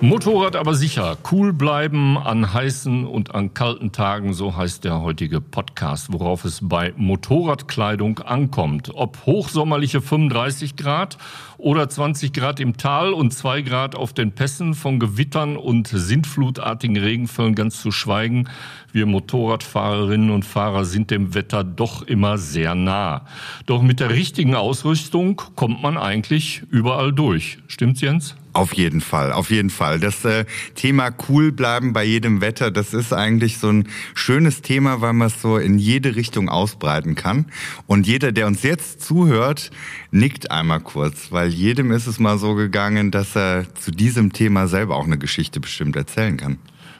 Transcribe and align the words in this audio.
Motorrad 0.00 0.54
aber 0.54 0.74
sicher. 0.74 1.18
Cool 1.32 1.52
bleiben 1.52 2.18
an 2.18 2.54
heißen 2.54 3.04
und 3.04 3.34
an 3.34 3.52
kalten 3.52 3.90
Tagen, 3.90 4.32
so 4.32 4.56
heißt 4.56 4.84
der 4.84 5.00
heutige 5.00 5.40
Podcast, 5.40 6.12
worauf 6.12 6.44
es 6.44 6.60
bei 6.62 6.94
Motorradkleidung 6.96 8.20
ankommt. 8.20 8.92
Ob 8.94 9.26
hochsommerliche 9.26 10.00
35 10.00 10.76
Grad 10.76 11.18
oder 11.56 11.88
20 11.88 12.32
Grad 12.32 12.60
im 12.60 12.76
Tal 12.76 13.12
und 13.12 13.32
2 13.32 13.62
Grad 13.62 13.96
auf 13.96 14.12
den 14.12 14.30
Pässen, 14.30 14.74
von 14.74 15.00
Gewittern 15.00 15.56
und 15.56 15.88
sintflutartigen 15.88 16.96
Regenfällen 16.96 17.56
ganz 17.56 17.82
zu 17.82 17.90
schweigen. 17.90 18.48
Wir 18.92 19.04
Motorradfahrerinnen 19.04 20.30
und 20.30 20.44
Fahrer 20.44 20.84
sind 20.84 21.10
dem 21.10 21.34
Wetter 21.34 21.64
doch 21.64 22.02
immer 22.02 22.38
sehr 22.38 22.76
nah. 22.76 23.24
Doch 23.66 23.82
mit 23.82 23.98
der 23.98 24.10
richtigen 24.10 24.54
Ausrüstung 24.54 25.42
kommt 25.56 25.82
man 25.82 25.98
eigentlich 25.98 26.62
überall 26.70 27.12
durch. 27.12 27.58
Stimmt's, 27.66 28.00
Jens? 28.00 28.36
Auf 28.58 28.74
jeden 28.74 29.00
Fall, 29.00 29.32
auf 29.32 29.50
jeden 29.50 29.70
Fall. 29.70 30.00
Das 30.00 30.24
äh, 30.24 30.44
Thema 30.74 31.10
cool 31.28 31.52
bleiben 31.52 31.92
bei 31.92 32.02
jedem 32.02 32.40
Wetter, 32.40 32.72
das 32.72 32.92
ist 32.92 33.12
eigentlich 33.12 33.58
so 33.58 33.68
ein 33.68 33.88
schönes 34.14 34.62
Thema, 34.62 35.00
weil 35.00 35.12
man 35.12 35.28
es 35.28 35.40
so 35.40 35.58
in 35.58 35.78
jede 35.78 36.16
Richtung 36.16 36.48
ausbreiten 36.48 37.14
kann. 37.14 37.46
Und 37.86 38.08
jeder, 38.08 38.32
der 38.32 38.48
uns 38.48 38.64
jetzt 38.64 39.00
zuhört, 39.00 39.70
nickt 40.10 40.50
einmal 40.50 40.80
kurz, 40.80 41.30
weil 41.30 41.50
jedem 41.50 41.92
ist 41.92 42.08
es 42.08 42.18
mal 42.18 42.36
so 42.36 42.54
gegangen, 42.54 43.12
dass 43.12 43.36
er 43.36 43.72
zu 43.74 43.92
diesem 43.92 44.32
Thema 44.32 44.66
selber 44.66 44.96
auch 44.96 45.06
eine 45.06 45.18
Geschichte 45.18 45.60
bestimmt 45.60 45.94
erzählen 45.94 46.36
kann. 46.36 46.58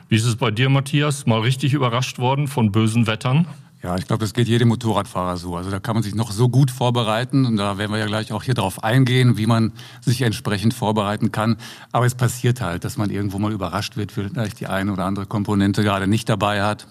Wie 0.09 0.15
ist 0.15 0.27
es 0.27 0.37
bei 0.37 0.53
dir, 0.53 0.69
Matthias? 0.69 1.27
Mal 1.27 1.41
richtig 1.41 1.75
überrascht 1.75 2.19
worden 2.19 2.47
von 2.47 2.71
bösen 2.71 3.09
Wettern? 3.09 3.47
Ja, 3.83 3.97
ich 3.97 4.07
glaube, 4.07 4.21
das 4.21 4.35
geht 4.35 4.49
jedem 4.49 4.69
Motorradfahrer 4.69 5.37
so. 5.37 5.55
Also 5.55 5.71
da 5.71 5.79
kann 5.79 5.95
man 5.95 6.03
sich 6.03 6.15
noch 6.15 6.33
so 6.33 6.49
gut 6.49 6.71
vorbereiten 6.71 7.47
und 7.47 7.57
da 7.57 7.79
werden 7.79 7.93
wir 7.93 7.99
ja 7.99 8.07
gleich 8.07 8.33
auch 8.33 8.43
hier 8.43 8.55
drauf 8.55 8.83
eingehen, 8.83 9.39
wie 9.39 9.47
man 9.47 9.73
sich 10.01 10.23
entsprechend 10.23 10.75
vorbereiten 10.75 11.31
kann. 11.31 11.59
Aber 11.93 12.05
es 12.05 12.17
passiert 12.17 12.61
halt, 12.61 12.85
dass 12.85 12.97
man 12.97 13.11
irgendwo 13.11 13.39
mal 13.39 13.53
überrascht 13.53 13.97
wird, 13.97 14.11
vielleicht 14.11 14.59
die 14.59 14.67
eine 14.67 14.93
oder 14.93 15.05
andere 15.05 15.27
Komponente 15.27 15.85
gerade 15.85 16.09
nicht 16.09 16.29
dabei 16.29 16.63
hat. 16.63 16.89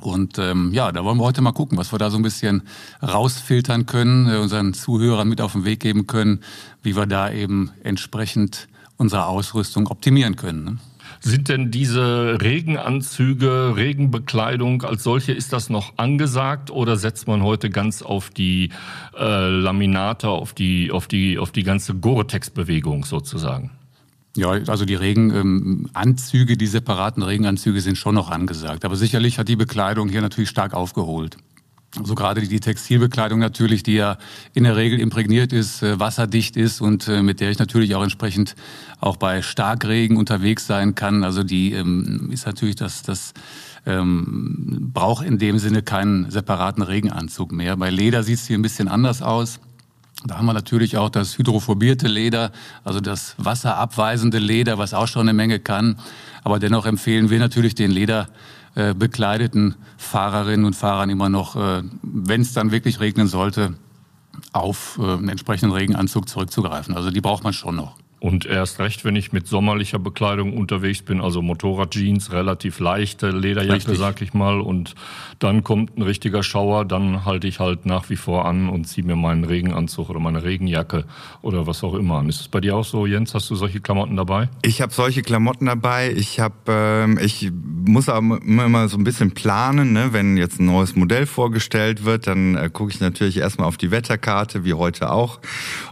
Und 0.00 0.38
ähm, 0.38 0.72
ja, 0.72 0.90
da 0.90 1.04
wollen 1.04 1.16
wir 1.16 1.24
heute 1.24 1.42
mal 1.42 1.52
gucken, 1.52 1.78
was 1.78 1.92
wir 1.92 1.98
da 1.98 2.10
so 2.10 2.16
ein 2.16 2.22
bisschen 2.22 2.62
rausfiltern 3.02 3.86
können, 3.86 4.28
äh, 4.28 4.36
unseren 4.36 4.74
Zuhörern 4.74 5.28
mit 5.28 5.40
auf 5.40 5.52
den 5.52 5.64
Weg 5.64 5.80
geben 5.80 6.08
können, 6.08 6.40
wie 6.82 6.96
wir 6.96 7.06
da 7.06 7.30
eben 7.30 7.70
entsprechend 7.82 8.68
unsere 8.96 9.26
Ausrüstung 9.26 9.86
optimieren 9.86 10.36
können. 10.36 10.64
Ne? 10.64 10.78
Sind 11.20 11.48
denn 11.48 11.70
diese 11.70 12.38
Regenanzüge, 12.40 13.74
Regenbekleidung 13.76 14.82
als 14.82 15.02
solche, 15.02 15.32
ist 15.32 15.52
das 15.52 15.70
noch 15.70 15.98
angesagt 15.98 16.70
oder 16.70 16.96
setzt 16.96 17.26
man 17.26 17.42
heute 17.42 17.70
ganz 17.70 18.02
auf 18.02 18.30
die 18.30 18.70
äh, 19.18 19.48
Laminate, 19.48 20.28
auf 20.28 20.52
die, 20.52 20.90
auf 20.90 21.06
die, 21.06 21.38
auf 21.38 21.52
die 21.52 21.62
ganze 21.62 21.94
Gore-Tex-Bewegung 21.94 23.04
sozusagen? 23.04 23.70
Ja, 24.36 24.50
also 24.50 24.84
die 24.84 24.94
Regenanzüge, 24.94 26.52
ähm, 26.52 26.58
die 26.58 26.66
separaten 26.66 27.22
Regenanzüge 27.22 27.80
sind 27.80 27.96
schon 27.96 28.14
noch 28.14 28.30
angesagt. 28.30 28.84
Aber 28.84 28.96
sicherlich 28.96 29.38
hat 29.38 29.48
die 29.48 29.56
Bekleidung 29.56 30.08
hier 30.08 30.20
natürlich 30.20 30.50
stark 30.50 30.74
aufgeholt. 30.74 31.38
Also 31.98 32.14
gerade 32.14 32.42
die 32.42 32.60
Textilbekleidung 32.60 33.38
natürlich, 33.38 33.82
die 33.82 33.94
ja 33.94 34.18
in 34.52 34.64
der 34.64 34.76
Regel 34.76 35.00
imprägniert 35.00 35.52
ist, 35.52 35.82
äh, 35.82 35.98
wasserdicht 35.98 36.56
ist 36.56 36.82
und 36.82 37.08
äh, 37.08 37.22
mit 37.22 37.40
der 37.40 37.50
ich 37.50 37.58
natürlich 37.58 37.94
auch 37.94 38.02
entsprechend 38.02 38.54
auch 39.00 39.16
bei 39.16 39.40
Starkregen 39.40 40.18
unterwegs 40.18 40.66
sein 40.66 40.94
kann. 40.94 41.24
Also 41.24 41.42
die 41.42 41.72
ähm, 41.72 42.28
ist 42.30 42.44
natürlich 42.44 42.76
das, 42.76 43.02
das 43.02 43.32
ähm, 43.86 44.90
braucht 44.92 45.24
in 45.24 45.38
dem 45.38 45.58
Sinne 45.58 45.82
keinen 45.82 46.30
separaten 46.30 46.82
Regenanzug 46.82 47.52
mehr. 47.52 47.76
Bei 47.76 47.88
Leder 47.88 48.22
sieht 48.22 48.40
es 48.40 48.46
hier 48.46 48.58
ein 48.58 48.62
bisschen 48.62 48.88
anders 48.88 49.22
aus. 49.22 49.58
Da 50.24 50.36
haben 50.36 50.46
wir 50.46 50.54
natürlich 50.54 50.96
auch 50.96 51.08
das 51.08 51.38
hydrophobierte 51.38 52.08
Leder, 52.08 52.50
also 52.84 53.00
das 53.00 53.34
wasserabweisende 53.38 54.38
Leder, 54.38 54.76
was 54.76 54.92
auch 54.92 55.06
schon 55.08 55.22
eine 55.22 55.34
Menge 55.34 55.60
kann. 55.60 55.96
Aber 56.42 56.58
dennoch 56.58 56.84
empfehlen 56.84 57.30
wir 57.30 57.38
natürlich 57.38 57.74
den 57.74 57.90
Leder 57.90 58.28
äh, 58.76 58.94
bekleideten 58.94 59.74
Fahrerinnen 59.96 60.66
und 60.66 60.76
Fahrern 60.76 61.10
immer 61.10 61.28
noch, 61.28 61.56
äh, 61.56 61.82
wenn 62.02 62.42
es 62.42 62.52
dann 62.52 62.70
wirklich 62.70 63.00
regnen 63.00 63.26
sollte, 63.26 63.74
auf 64.52 64.98
äh, 65.00 65.02
einen 65.02 65.30
entsprechenden 65.30 65.72
Regenanzug 65.72 66.28
zurückzugreifen. 66.28 66.94
Also 66.94 67.10
die 67.10 67.20
braucht 67.22 67.42
man 67.42 67.52
schon 67.52 67.74
noch. 67.74 67.96
Und 68.18 68.46
erst 68.46 68.78
recht, 68.78 69.04
wenn 69.04 69.14
ich 69.14 69.32
mit 69.32 69.46
sommerlicher 69.46 69.98
Bekleidung 69.98 70.56
unterwegs 70.56 71.02
bin, 71.02 71.20
also 71.20 71.42
Motorradjeans, 71.42 72.32
relativ 72.32 72.80
leichte 72.80 73.30
Lederjacke, 73.30 73.74
Richtig. 73.74 73.98
sag 73.98 74.22
ich 74.22 74.32
mal, 74.32 74.60
und 74.60 74.94
dann 75.38 75.62
kommt 75.62 75.98
ein 75.98 76.02
richtiger 76.02 76.42
Schauer, 76.42 76.86
dann 76.86 77.26
halte 77.26 77.46
ich 77.46 77.60
halt 77.60 77.84
nach 77.84 78.08
wie 78.08 78.16
vor 78.16 78.46
an 78.46 78.70
und 78.70 78.86
ziehe 78.86 79.06
mir 79.06 79.16
meinen 79.16 79.44
Regenanzug 79.44 80.08
oder 80.08 80.18
meine 80.18 80.44
Regenjacke 80.44 81.04
oder 81.42 81.66
was 81.66 81.84
auch 81.84 81.94
immer 81.94 82.18
an. 82.18 82.30
Ist 82.30 82.40
es 82.40 82.48
bei 82.48 82.60
dir 82.60 82.76
auch 82.76 82.86
so, 82.86 83.04
Jens? 83.06 83.34
Hast 83.34 83.50
du 83.50 83.54
solche 83.54 83.80
Klamotten 83.80 84.16
dabei? 84.16 84.48
Ich 84.62 84.80
habe 84.80 84.94
solche 84.94 85.20
Klamotten 85.20 85.66
dabei. 85.66 86.10
Ich 86.16 86.40
habe, 86.40 86.54
ähm, 86.68 87.18
ich 87.22 87.52
muss 87.84 88.08
aber 88.08 88.40
immer 88.42 88.88
so 88.88 88.96
ein 88.96 89.04
bisschen 89.04 89.32
planen, 89.32 89.92
ne? 89.92 90.12
wenn 90.12 90.38
jetzt 90.38 90.58
ein 90.58 90.66
neues 90.66 90.96
Modell 90.96 91.26
vorgestellt 91.26 92.04
wird, 92.06 92.26
dann 92.26 92.56
äh, 92.56 92.70
gucke 92.72 92.92
ich 92.92 93.00
natürlich 93.00 93.36
erstmal 93.36 93.68
auf 93.68 93.76
die 93.76 93.90
Wetterkarte, 93.90 94.64
wie 94.64 94.72
heute 94.72 95.10
auch, 95.10 95.40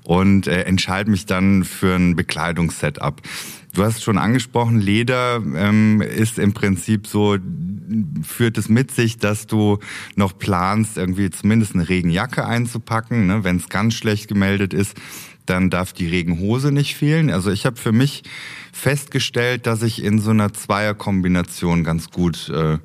und 0.04 0.46
äh, 0.46 0.62
entscheide 0.62 1.10
mich 1.10 1.26
dann 1.26 1.64
für 1.64 1.94
ein 1.94 2.13
Bekleidungssetup. 2.14 3.22
Du 3.74 3.82
hast 3.82 4.02
schon 4.02 4.18
angesprochen, 4.18 4.80
Leder 4.80 5.42
ähm, 5.56 6.00
ist 6.00 6.38
im 6.38 6.54
Prinzip 6.54 7.06
so, 7.06 7.36
führt 8.22 8.56
es 8.56 8.68
mit 8.68 8.92
sich, 8.92 9.18
dass 9.18 9.46
du 9.46 9.78
noch 10.14 10.38
planst, 10.38 10.96
irgendwie 10.96 11.30
zumindest 11.30 11.74
eine 11.74 11.88
Regenjacke 11.88 12.46
einzupacken. 12.46 13.26
Ne? 13.26 13.44
Wenn 13.44 13.56
es 13.56 13.68
ganz 13.68 13.94
schlecht 13.94 14.28
gemeldet 14.28 14.72
ist, 14.72 14.96
dann 15.46 15.70
darf 15.70 15.92
die 15.92 16.08
Regenhose 16.08 16.72
nicht 16.72 16.96
fehlen. 16.96 17.30
Also 17.30 17.50
ich 17.50 17.66
habe 17.66 17.76
für 17.76 17.92
mich 17.92 18.22
festgestellt, 18.72 19.66
dass 19.66 19.82
ich 19.82 20.02
in 20.02 20.18
so 20.18 20.30
einer 20.30 20.52
Zweierkombination 20.52 21.84
ganz 21.84 22.10
gut 22.10 22.48
äh, 22.48 22.78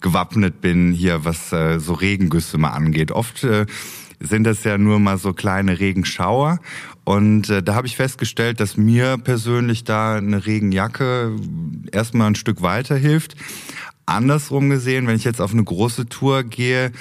gewappnet 0.00 0.60
bin, 0.60 0.92
hier 0.92 1.24
was 1.24 1.52
äh, 1.52 1.78
so 1.78 1.94
Regengüsse 1.94 2.58
mal 2.58 2.70
angeht. 2.70 3.12
Oft 3.12 3.44
äh, 3.44 3.66
sind 4.20 4.44
das 4.44 4.64
ja 4.64 4.78
nur 4.78 4.98
mal 4.98 5.18
so 5.18 5.32
kleine 5.32 5.80
Regenschauer. 5.80 6.60
Und 7.04 7.50
äh, 7.50 7.62
da 7.62 7.74
habe 7.74 7.86
ich 7.86 7.96
festgestellt, 7.96 8.60
dass 8.60 8.76
mir 8.76 9.18
persönlich 9.18 9.84
da 9.84 10.16
eine 10.16 10.46
Regenjacke 10.46 11.36
erstmal 11.90 12.28
ein 12.28 12.34
Stück 12.34 12.62
weiter 12.62 12.96
hilft. 12.96 13.34
Andersrum 14.06 14.70
gesehen, 14.70 15.06
wenn 15.06 15.16
ich 15.16 15.24
jetzt 15.24 15.40
auf 15.40 15.52
eine 15.52 15.64
große 15.64 16.06
Tour 16.06 16.44
gehe, 16.44 16.92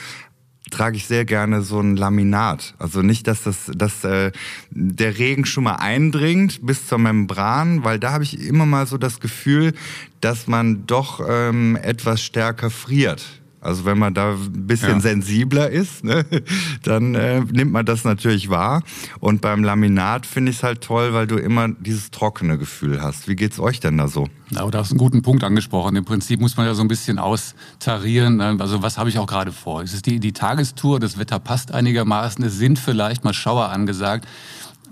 trage 0.71 0.95
ich 0.95 1.05
sehr 1.05 1.25
gerne 1.25 1.61
so 1.61 1.79
ein 1.79 1.97
Laminat. 1.97 2.75
Also 2.79 3.01
nicht, 3.01 3.27
dass 3.27 3.43
das, 3.43 3.69
dass 3.75 4.03
äh, 4.03 4.31
der 4.71 5.17
Regen 5.17 5.45
schon 5.45 5.65
mal 5.65 5.75
eindringt 5.75 6.65
bis 6.65 6.87
zur 6.87 6.97
Membran, 6.97 7.83
weil 7.83 7.99
da 7.99 8.13
habe 8.13 8.23
ich 8.23 8.39
immer 8.39 8.65
mal 8.65 8.87
so 8.87 8.97
das 8.97 9.19
Gefühl, 9.19 9.73
dass 10.21 10.47
man 10.47 10.87
doch 10.87 11.21
ähm, 11.27 11.75
etwas 11.75 12.23
stärker 12.23 12.69
friert 12.69 13.40
also 13.61 13.85
wenn 13.85 13.99
man 13.99 14.15
da 14.15 14.31
ein 14.31 14.65
bisschen 14.65 14.95
ja. 14.95 14.99
sensibler 14.99 15.69
ist, 15.69 16.03
ne, 16.03 16.25
dann 16.83 17.13
äh, 17.13 17.41
nimmt 17.41 17.71
man 17.71 17.85
das 17.85 18.03
natürlich 18.03 18.49
wahr. 18.49 18.81
Und 19.19 19.41
beim 19.41 19.63
Laminat 19.63 20.25
finde 20.25 20.49
ich 20.49 20.57
es 20.57 20.63
halt 20.63 20.81
toll, 20.81 21.13
weil 21.13 21.27
du 21.27 21.37
immer 21.37 21.69
dieses 21.69 22.09
trockene 22.09 22.57
Gefühl 22.57 23.03
hast. 23.03 23.27
Wie 23.27 23.35
geht's 23.35 23.59
euch 23.59 23.79
denn 23.79 23.99
da 23.99 24.07
so? 24.07 24.27
Ja, 24.49 24.65
du 24.65 24.77
hast 24.77 24.89
einen 24.89 24.97
guten 24.97 25.21
Punkt 25.21 25.43
angesprochen. 25.43 25.95
Im 25.95 26.05
Prinzip 26.05 26.41
muss 26.41 26.57
man 26.57 26.65
ja 26.65 26.73
so 26.73 26.81
ein 26.81 26.87
bisschen 26.87 27.19
austarieren. 27.19 28.37
Ne? 28.37 28.57
Also 28.59 28.81
was 28.81 28.97
habe 28.97 29.09
ich 29.09 29.19
auch 29.19 29.27
gerade 29.27 29.51
vor? 29.51 29.83
Es 29.83 29.93
ist 29.93 30.07
die, 30.07 30.19
die 30.19 30.33
Tagestour, 30.33 30.99
das 30.99 31.19
Wetter 31.19 31.37
passt 31.37 31.71
einigermaßen, 31.71 32.43
es 32.43 32.57
sind 32.57 32.79
vielleicht 32.79 33.23
mal 33.23 33.33
Schauer 33.33 33.69
angesagt 33.69 34.27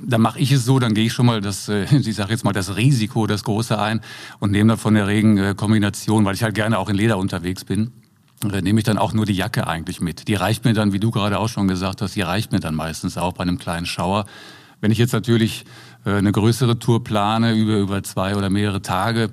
dann 0.01 0.21
mache 0.21 0.39
ich 0.39 0.53
es 0.53 0.63
so, 0.63 0.79
dann 0.79 0.93
gehe 0.93 1.07
ich 1.07 1.11
schon 1.11 1.25
mal 1.25 1.41
das, 1.41 1.67
äh, 1.67 1.83
ich 1.93 2.15
sage 2.15 2.31
jetzt 2.31 2.45
mal 2.45 2.53
das 2.53 2.77
Risiko, 2.77 3.27
das 3.27 3.43
große 3.43 3.77
ein 3.77 3.99
und 4.39 4.51
nehme 4.51 4.69
dann 4.69 4.77
von 4.77 4.93
der 4.93 5.07
Regenkombination, 5.07 6.23
weil 6.23 6.35
ich 6.35 6.43
halt 6.43 6.55
gerne 6.55 6.79
auch 6.79 6.87
in 6.87 6.95
Leder 6.95 7.17
unterwegs 7.17 7.65
bin 7.65 7.91
nehme 8.43 8.79
ich 8.79 8.85
dann 8.85 8.97
auch 8.97 9.13
nur 9.13 9.25
die 9.25 9.33
Jacke 9.33 9.67
eigentlich 9.67 10.01
mit. 10.01 10.27
Die 10.27 10.35
reicht 10.35 10.65
mir 10.65 10.73
dann, 10.73 10.93
wie 10.93 10.99
du 10.99 11.11
gerade 11.11 11.39
auch 11.39 11.49
schon 11.49 11.67
gesagt 11.67 12.01
hast, 12.01 12.15
die 12.15 12.21
reicht 12.21 12.51
mir 12.51 12.59
dann 12.59 12.75
meistens 12.75 13.17
auch 13.17 13.33
bei 13.33 13.41
einem 13.41 13.57
kleinen 13.57 13.85
Schauer. 13.85 14.25
Wenn 14.81 14.91
ich 14.91 14.97
jetzt 14.97 15.13
natürlich 15.13 15.65
äh, 16.05 16.11
eine 16.11 16.31
größere 16.31 16.79
Tour 16.79 17.03
plane 17.03 17.53
über, 17.53 17.77
über 17.77 18.03
zwei 18.03 18.35
oder 18.35 18.49
mehrere 18.49 18.81
Tage, 18.81 19.29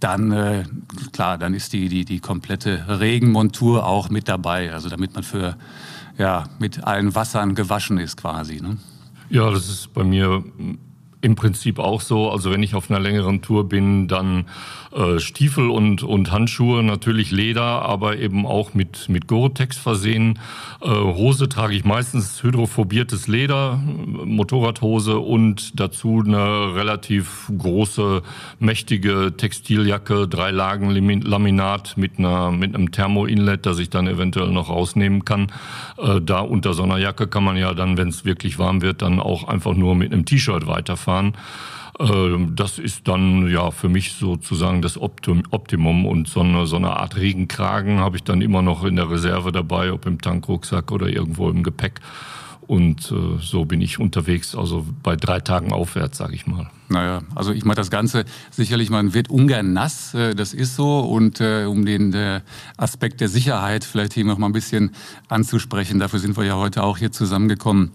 dann 0.00 0.32
äh, 0.32 0.64
klar, 1.12 1.38
dann 1.38 1.54
ist 1.54 1.72
die, 1.72 1.88
die, 1.88 2.04
die 2.04 2.20
komplette 2.20 3.00
Regenmontur 3.00 3.86
auch 3.86 4.10
mit 4.10 4.28
dabei. 4.28 4.72
Also 4.72 4.88
damit 4.88 5.14
man 5.14 5.22
für 5.22 5.56
ja, 6.18 6.44
mit 6.58 6.84
allen 6.84 7.14
Wassern 7.14 7.54
gewaschen 7.54 7.98
ist 7.98 8.16
quasi. 8.16 8.60
Ne? 8.60 8.78
Ja, 9.28 9.50
das 9.50 9.68
ist 9.68 9.94
bei 9.94 10.04
mir 10.04 10.44
im 11.22 11.34
Prinzip 11.34 11.78
auch 11.78 12.00
so. 12.00 12.30
Also 12.30 12.50
wenn 12.50 12.62
ich 12.62 12.74
auf 12.74 12.90
einer 12.90 13.00
längeren 13.00 13.42
Tour 13.42 13.68
bin, 13.68 14.08
dann 14.08 14.46
äh, 14.92 15.18
Stiefel 15.18 15.68
und, 15.68 16.02
und 16.02 16.32
Handschuhe, 16.32 16.82
natürlich 16.82 17.30
Leder, 17.30 17.82
aber 17.82 18.18
eben 18.18 18.46
auch 18.46 18.74
mit, 18.74 19.08
mit 19.08 19.26
Gore-Tex 19.26 19.76
versehen. 19.76 20.38
Äh, 20.80 20.88
Hose 20.88 21.48
trage 21.48 21.74
ich 21.74 21.84
meistens 21.84 22.42
hydrophobiertes 22.42 23.28
Leder, 23.28 23.80
Motorradhose 24.24 25.18
und 25.18 25.78
dazu 25.78 26.22
eine 26.24 26.74
relativ 26.74 27.50
große, 27.56 28.22
mächtige 28.58 29.34
Textiljacke, 29.36 30.26
drei 30.26 30.50
Lagen 30.50 30.90
Laminat 30.90 31.96
mit, 31.96 32.18
einer, 32.18 32.50
mit 32.50 32.74
einem 32.74 32.92
Thermo-Inlet, 32.92 33.66
das 33.66 33.78
ich 33.78 33.90
dann 33.90 34.06
eventuell 34.06 34.50
noch 34.50 34.70
rausnehmen 34.70 35.24
kann. 35.24 35.52
Äh, 35.98 36.20
da 36.22 36.40
unter 36.40 36.72
so 36.72 36.82
einer 36.82 36.98
Jacke 36.98 37.26
kann 37.26 37.44
man 37.44 37.58
ja 37.58 37.74
dann, 37.74 37.98
wenn 37.98 38.08
es 38.08 38.24
wirklich 38.24 38.58
warm 38.58 38.80
wird, 38.80 39.02
dann 39.02 39.20
auch 39.20 39.46
einfach 39.46 39.74
nur 39.74 39.94
mit 39.94 40.12
einem 40.12 40.24
T-Shirt 40.24 40.66
weiterfahren 40.66 41.09
fahren. 41.10 41.32
Ähm, 41.98 42.54
das 42.54 42.78
ist 42.78 43.08
dann 43.08 43.50
ja 43.50 43.70
für 43.70 43.88
mich 43.88 44.12
sozusagen 44.12 44.80
das 44.80 44.96
Optimum 44.96 46.06
und 46.06 46.28
so 46.28 46.40
eine, 46.40 46.66
so 46.66 46.76
eine 46.76 46.96
Art 46.96 47.16
Regenkragen 47.16 47.98
habe 47.98 48.16
ich 48.16 48.22
dann 48.22 48.40
immer 48.42 48.62
noch 48.62 48.84
in 48.84 48.96
der 48.96 49.10
Reserve 49.10 49.52
dabei, 49.52 49.92
ob 49.92 50.06
im 50.06 50.20
Tankrucksack 50.20 50.92
oder 50.92 51.08
irgendwo 51.08 51.50
im 51.50 51.62
Gepäck. 51.62 52.00
Und 52.66 53.10
äh, 53.10 53.42
so 53.42 53.64
bin 53.64 53.80
ich 53.80 53.98
unterwegs, 53.98 54.54
also 54.54 54.86
bei 55.02 55.16
drei 55.16 55.40
Tagen 55.40 55.72
aufwärts, 55.72 56.18
sage 56.18 56.36
ich 56.36 56.46
mal. 56.46 56.70
Naja, 56.88 57.22
also 57.34 57.52
ich 57.52 57.64
meine 57.64 57.74
das 57.74 57.90
Ganze 57.90 58.24
sicherlich, 58.52 58.90
man 58.90 59.12
wird 59.12 59.28
ungern 59.28 59.72
nass, 59.72 60.14
äh, 60.14 60.36
das 60.36 60.54
ist 60.54 60.76
so. 60.76 61.00
Und 61.00 61.40
äh, 61.40 61.64
um 61.64 61.84
den 61.84 62.14
Aspekt 62.76 63.20
der 63.20 63.28
Sicherheit 63.28 63.82
vielleicht 63.82 64.12
hier 64.12 64.24
noch 64.24 64.38
mal 64.38 64.46
ein 64.46 64.52
bisschen 64.52 64.92
anzusprechen, 65.26 65.98
dafür 65.98 66.20
sind 66.20 66.36
wir 66.36 66.44
ja 66.44 66.54
heute 66.54 66.84
auch 66.84 66.98
hier 66.98 67.10
zusammengekommen. 67.10 67.90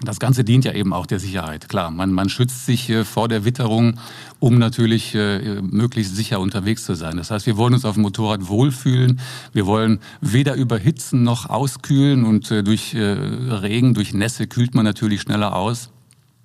Das 0.00 0.20
Ganze 0.20 0.44
dient 0.44 0.64
ja 0.64 0.72
eben 0.72 0.92
auch 0.92 1.06
der 1.06 1.18
Sicherheit. 1.18 1.68
Klar, 1.68 1.90
man, 1.90 2.12
man 2.12 2.28
schützt 2.28 2.66
sich 2.66 2.88
äh, 2.88 3.04
vor 3.04 3.26
der 3.26 3.44
Witterung, 3.44 3.98
um 4.38 4.56
natürlich 4.58 5.14
äh, 5.16 5.60
möglichst 5.60 6.14
sicher 6.14 6.38
unterwegs 6.38 6.84
zu 6.84 6.94
sein. 6.94 7.16
Das 7.16 7.32
heißt, 7.32 7.46
wir 7.46 7.56
wollen 7.56 7.74
uns 7.74 7.84
auf 7.84 7.94
dem 7.94 8.02
Motorrad 8.02 8.46
wohlfühlen. 8.46 9.18
Wir 9.52 9.66
wollen 9.66 9.98
weder 10.20 10.54
überhitzen 10.54 11.24
noch 11.24 11.50
auskühlen. 11.50 12.24
Und 12.24 12.48
äh, 12.52 12.62
durch 12.62 12.94
äh, 12.94 13.00
Regen, 13.00 13.94
durch 13.94 14.14
Nässe 14.14 14.46
kühlt 14.46 14.74
man 14.74 14.84
natürlich 14.84 15.22
schneller 15.22 15.56
aus. 15.56 15.90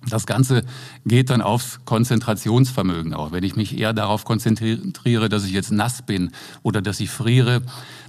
Das 0.08 0.26
Ganze 0.26 0.64
geht 1.06 1.30
dann 1.30 1.40
aufs 1.40 1.80
Konzentrationsvermögen 1.84 3.14
auch. 3.14 3.32
Wenn 3.32 3.44
ich 3.44 3.54
mich 3.56 3.78
eher 3.78 3.92
darauf 3.92 4.24
konzentriere, 4.24 5.28
dass 5.28 5.44
ich 5.44 5.52
jetzt 5.52 5.70
nass 5.70 6.02
bin 6.02 6.32
oder 6.62 6.82
dass 6.82 7.00
ich 7.00 7.08
friere, 7.08 7.62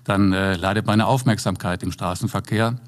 dann 0.04 0.34
äh, 0.34 0.56
leidet 0.56 0.88
meine 0.88 1.06
Aufmerksamkeit 1.06 1.84
im 1.84 1.92
Straßenverkehr. 1.92 2.80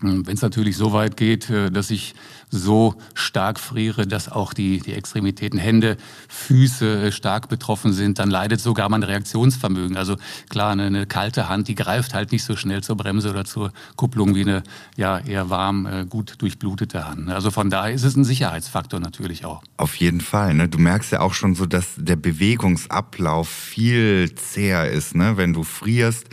Hm, 0.00 0.26
Wenn 0.26 0.34
es 0.34 0.42
natürlich 0.42 0.76
so 0.76 0.92
weit 0.92 1.16
geht, 1.16 1.50
äh, 1.50 1.70
dass 1.70 1.90
ich 1.90 2.14
so 2.50 2.94
stark 3.14 3.60
friere, 3.60 4.06
dass 4.06 4.30
auch 4.30 4.54
die, 4.54 4.80
die 4.80 4.94
Extremitäten, 4.94 5.58
Hände, 5.58 5.96
Füße 6.28 7.06
äh, 7.06 7.12
stark 7.12 7.48
betroffen 7.48 7.92
sind, 7.92 8.18
dann 8.18 8.30
leidet 8.30 8.60
sogar 8.60 8.88
mein 8.88 9.02
Reaktionsvermögen. 9.02 9.96
Also 9.96 10.16
klar, 10.48 10.72
eine, 10.72 10.84
eine 10.84 11.06
kalte 11.06 11.48
Hand, 11.48 11.68
die 11.68 11.74
greift 11.74 12.14
halt 12.14 12.32
nicht 12.32 12.44
so 12.44 12.56
schnell 12.56 12.82
zur 12.82 12.96
Bremse 12.96 13.30
oder 13.30 13.44
zur 13.44 13.72
Kupplung 13.96 14.34
wie 14.34 14.42
eine 14.42 14.62
ja, 14.96 15.18
eher 15.18 15.50
warm, 15.50 15.86
äh, 15.86 16.06
gut 16.06 16.34
durchblutete 16.38 17.06
Hand. 17.06 17.28
Also 17.28 17.50
von 17.50 17.70
daher 17.70 17.94
ist 17.94 18.04
es 18.04 18.16
ein 18.16 18.24
Sicherheitsfaktor 18.24 19.00
natürlich 19.00 19.44
auch. 19.44 19.62
Auf 19.76 19.96
jeden 19.96 20.20
Fall. 20.20 20.54
Ne? 20.54 20.68
Du 20.68 20.78
merkst 20.78 21.12
ja 21.12 21.20
auch 21.20 21.34
schon 21.34 21.54
so, 21.54 21.66
dass 21.66 21.86
der 21.96 22.16
Bewegungsablauf 22.16 23.48
viel 23.48 24.34
zäher 24.34 24.90
ist, 24.90 25.14
ne? 25.14 25.36
wenn 25.36 25.52
du 25.52 25.62
frierst, 25.62 26.26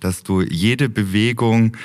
dass 0.00 0.22
du 0.22 0.42
jede 0.42 0.88
Bewegung 0.88 1.76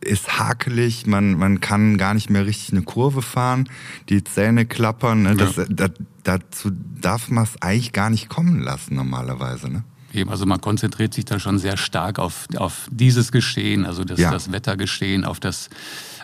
ist 0.00 0.38
hakelig, 0.38 1.06
man, 1.06 1.34
man 1.34 1.60
kann 1.60 1.98
gar 1.98 2.14
nicht 2.14 2.30
mehr 2.30 2.46
richtig 2.46 2.72
eine 2.72 2.82
Kurve 2.82 3.22
fahren, 3.22 3.68
die 4.08 4.24
Zähne 4.24 4.66
klappern. 4.66 5.22
Ne? 5.22 5.36
Das, 5.36 5.56
ja. 5.56 5.64
da, 5.68 5.88
dazu 6.24 6.70
darf 7.00 7.28
man 7.30 7.44
es 7.44 7.60
eigentlich 7.60 7.92
gar 7.92 8.10
nicht 8.10 8.28
kommen 8.28 8.60
lassen 8.60 8.94
normalerweise. 8.94 9.68
Ne? 9.68 9.84
Eben, 10.14 10.30
also 10.30 10.46
man 10.46 10.60
konzentriert 10.60 11.12
sich 11.12 11.26
dann 11.26 11.40
schon 11.40 11.58
sehr 11.58 11.76
stark 11.76 12.18
auf, 12.18 12.46
auf 12.56 12.88
dieses 12.90 13.30
Geschehen, 13.30 13.84
also 13.84 14.04
das, 14.04 14.18
ja. 14.18 14.30
das 14.30 14.52
Wettergeschehen, 14.52 15.24
auf 15.24 15.38
das, 15.38 15.68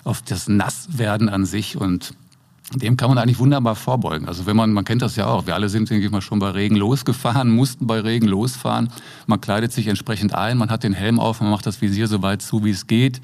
auf 0.05 0.23
das 0.23 0.49
Nasswerden 0.49 1.29
an 1.29 1.45
sich 1.45 1.77
und 1.77 2.15
dem 2.73 2.97
kann 2.97 3.09
man 3.09 3.19
eigentlich 3.19 3.39
wunderbar 3.39 3.75
vorbeugen. 3.75 4.27
Also 4.27 4.47
wenn 4.47 4.57
man, 4.57 4.73
man 4.73 4.85
kennt 4.85 5.03
das 5.03 5.17
ja 5.17 5.27
auch, 5.27 5.47
wir 5.47 5.55
alle 5.55 5.69
sind, 5.69 5.91
denke 5.91 6.07
ich 6.07 6.11
mal, 6.11 6.23
schon 6.23 6.39
bei 6.39 6.51
Regen 6.51 6.77
losgefahren, 6.77 7.51
mussten 7.51 7.87
bei 7.87 8.01
Regen 8.01 8.27
losfahren. 8.27 8.89
Man 9.27 9.41
kleidet 9.41 9.73
sich 9.73 9.87
entsprechend 9.87 10.35
ein, 10.35 10.57
man 10.57 10.71
hat 10.71 10.83
den 10.83 10.95
Helm 10.95 11.21
auf, 11.21 11.41
man 11.41 11.51
macht 11.51 11.67
das 11.67 11.83
Visier 11.83 12.09
so 12.09 12.23
weit 12.23 12.43
zu, 12.43 12.65
wie 12.65 12.71
es 12.71 12.87
geht. 12.87 13.21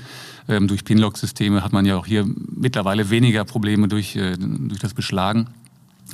Ähm, 0.46 0.68
durch 0.68 0.84
Pinlock-Systeme 0.84 1.64
hat 1.64 1.72
man 1.72 1.86
ja 1.86 1.96
auch 1.96 2.06
hier 2.06 2.26
mittlerweile 2.54 3.08
weniger 3.10 3.44
Probleme 3.44 3.88
durch, 3.88 4.14
äh, 4.14 4.36
durch 4.36 4.80
das 4.80 4.94
Beschlagen. 4.94 5.48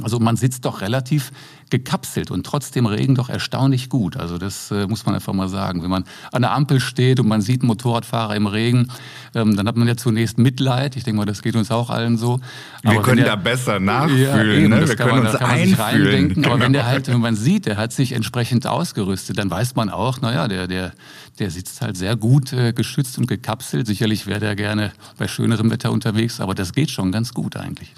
Also 0.02 0.18
man 0.18 0.36
sitzt 0.36 0.64
doch 0.64 0.80
relativ 0.80 1.32
gekapselt 1.70 2.30
und 2.30 2.46
trotzdem 2.46 2.86
Regen 2.86 3.14
doch 3.16 3.28
erstaunlich 3.28 3.88
gut. 3.88 4.16
Also 4.16 4.38
das 4.38 4.70
äh, 4.70 4.86
muss 4.86 5.04
man 5.04 5.14
einfach 5.14 5.32
mal 5.32 5.48
sagen. 5.48 5.82
Wenn 5.82 5.90
man 5.90 6.04
an 6.30 6.42
der 6.42 6.52
Ampel 6.52 6.80
steht 6.80 7.18
und 7.18 7.26
man 7.26 7.40
sieht 7.40 7.62
einen 7.62 7.68
Motorradfahrer 7.68 8.36
im 8.36 8.46
Regen, 8.46 8.88
ähm, 9.34 9.56
dann 9.56 9.66
hat 9.66 9.76
man 9.76 9.88
ja 9.88 9.96
zunächst 9.96 10.38
Mitleid. 10.38 10.96
Ich 10.96 11.04
denke 11.04 11.18
mal, 11.18 11.24
das 11.24 11.42
geht 11.42 11.56
uns 11.56 11.70
auch 11.70 11.90
allen 11.90 12.16
so. 12.16 12.40
Wir 12.82 12.92
aber 12.92 13.02
können 13.02 13.18
der, 13.18 13.26
da 13.26 13.36
besser 13.36 13.80
nachfühlen. 13.80 14.22
Ja, 14.22 14.42
eben, 14.44 14.68
ne? 14.68 14.88
Wir 14.88 14.96
können 14.96 15.10
man, 15.10 15.20
uns 15.26 15.32
da 15.32 15.38
kann 15.38 15.48
man 15.48 15.68
sich 15.68 15.78
reindenken. 15.78 16.44
Aber 16.44 16.60
wenn 16.60 16.72
der 16.72 16.86
halt, 16.86 17.08
wenn 17.08 17.20
man 17.20 17.34
sieht, 17.34 17.66
der 17.66 17.76
hat 17.76 17.92
sich 17.92 18.12
entsprechend 18.12 18.66
ausgerüstet, 18.66 19.38
dann 19.38 19.50
weiß 19.50 19.74
man 19.74 19.90
auch, 19.90 20.20
naja, 20.20 20.46
der, 20.46 20.68
der, 20.68 20.92
der 21.40 21.50
sitzt 21.50 21.82
halt 21.82 21.96
sehr 21.96 22.14
gut 22.14 22.52
äh, 22.52 22.72
geschützt 22.72 23.18
und 23.18 23.26
gekapselt. 23.26 23.88
Sicherlich 23.88 24.26
wäre 24.26 24.40
der 24.40 24.54
gerne 24.54 24.92
bei 25.18 25.26
schönerem 25.26 25.70
Wetter 25.70 25.90
unterwegs, 25.90 26.40
aber 26.40 26.54
das 26.54 26.72
geht 26.72 26.90
schon 26.90 27.10
ganz 27.10 27.34
gut 27.34 27.56
eigentlich. 27.56 27.92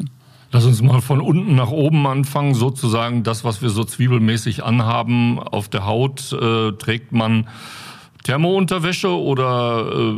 Lass 0.51 0.65
uns 0.65 0.81
mal 0.81 1.01
von 1.01 1.21
unten 1.21 1.55
nach 1.55 1.71
oben 1.71 2.07
anfangen, 2.07 2.55
sozusagen 2.55 3.23
das, 3.23 3.45
was 3.45 3.61
wir 3.61 3.69
so 3.69 3.85
zwiebelmäßig 3.85 4.65
anhaben 4.65 5.39
auf 5.39 5.69
der 5.69 5.85
Haut, 5.85 6.33
äh, 6.33 6.73
trägt 6.73 7.13
man 7.13 7.49
Thermounterwäsche 8.25 9.11
oder 9.11 9.91
äh, 9.93 10.13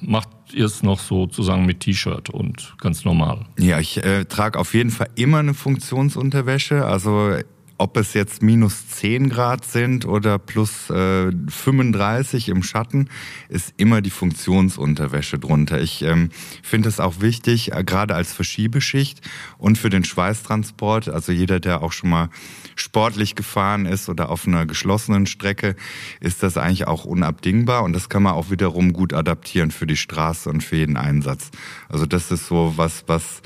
macht 0.00 0.28
ihr 0.52 0.66
es 0.66 0.82
noch 0.82 1.00
sozusagen 1.00 1.66
mit 1.66 1.80
T-Shirt 1.80 2.30
und 2.30 2.74
ganz 2.78 3.04
normal? 3.04 3.46
Ja, 3.58 3.78
ich 3.80 4.02
äh, 4.04 4.24
trage 4.26 4.58
auf 4.58 4.74
jeden 4.74 4.90
Fall 4.90 5.08
immer 5.16 5.38
eine 5.38 5.54
Funktionsunterwäsche. 5.54 6.84
Also 6.84 7.36
ob 7.82 7.96
es 7.96 8.14
jetzt 8.14 8.42
minus 8.42 8.86
10 8.90 9.28
Grad 9.28 9.64
sind 9.64 10.06
oder 10.06 10.38
plus 10.38 10.88
äh, 10.88 11.32
35 11.48 12.48
im 12.48 12.62
Schatten, 12.62 13.08
ist 13.48 13.74
immer 13.76 14.00
die 14.00 14.10
Funktionsunterwäsche 14.10 15.40
drunter. 15.40 15.80
Ich 15.80 16.02
ähm, 16.02 16.30
finde 16.62 16.88
es 16.88 17.00
auch 17.00 17.20
wichtig, 17.20 17.72
äh, 17.72 17.82
gerade 17.82 18.14
als 18.14 18.32
Verschiebeschicht 18.32 19.20
und 19.58 19.78
für 19.78 19.90
den 19.90 20.04
Schweißtransport, 20.04 21.08
also 21.08 21.32
jeder, 21.32 21.58
der 21.58 21.82
auch 21.82 21.90
schon 21.90 22.10
mal 22.10 22.28
sportlich 22.76 23.34
gefahren 23.34 23.84
ist 23.84 24.08
oder 24.08 24.30
auf 24.30 24.46
einer 24.46 24.64
geschlossenen 24.64 25.26
Strecke, 25.26 25.74
ist 26.20 26.44
das 26.44 26.56
eigentlich 26.56 26.86
auch 26.86 27.04
unabdingbar 27.04 27.82
und 27.82 27.94
das 27.94 28.08
kann 28.08 28.22
man 28.22 28.34
auch 28.34 28.50
wiederum 28.50 28.92
gut 28.92 29.12
adaptieren 29.12 29.72
für 29.72 29.88
die 29.88 29.96
Straße 29.96 30.48
und 30.48 30.62
für 30.62 30.76
jeden 30.76 30.96
Einsatz. 30.96 31.50
Also 31.88 32.06
das 32.06 32.30
ist 32.30 32.46
so 32.46 32.74
was, 32.76 33.02
was 33.08 33.42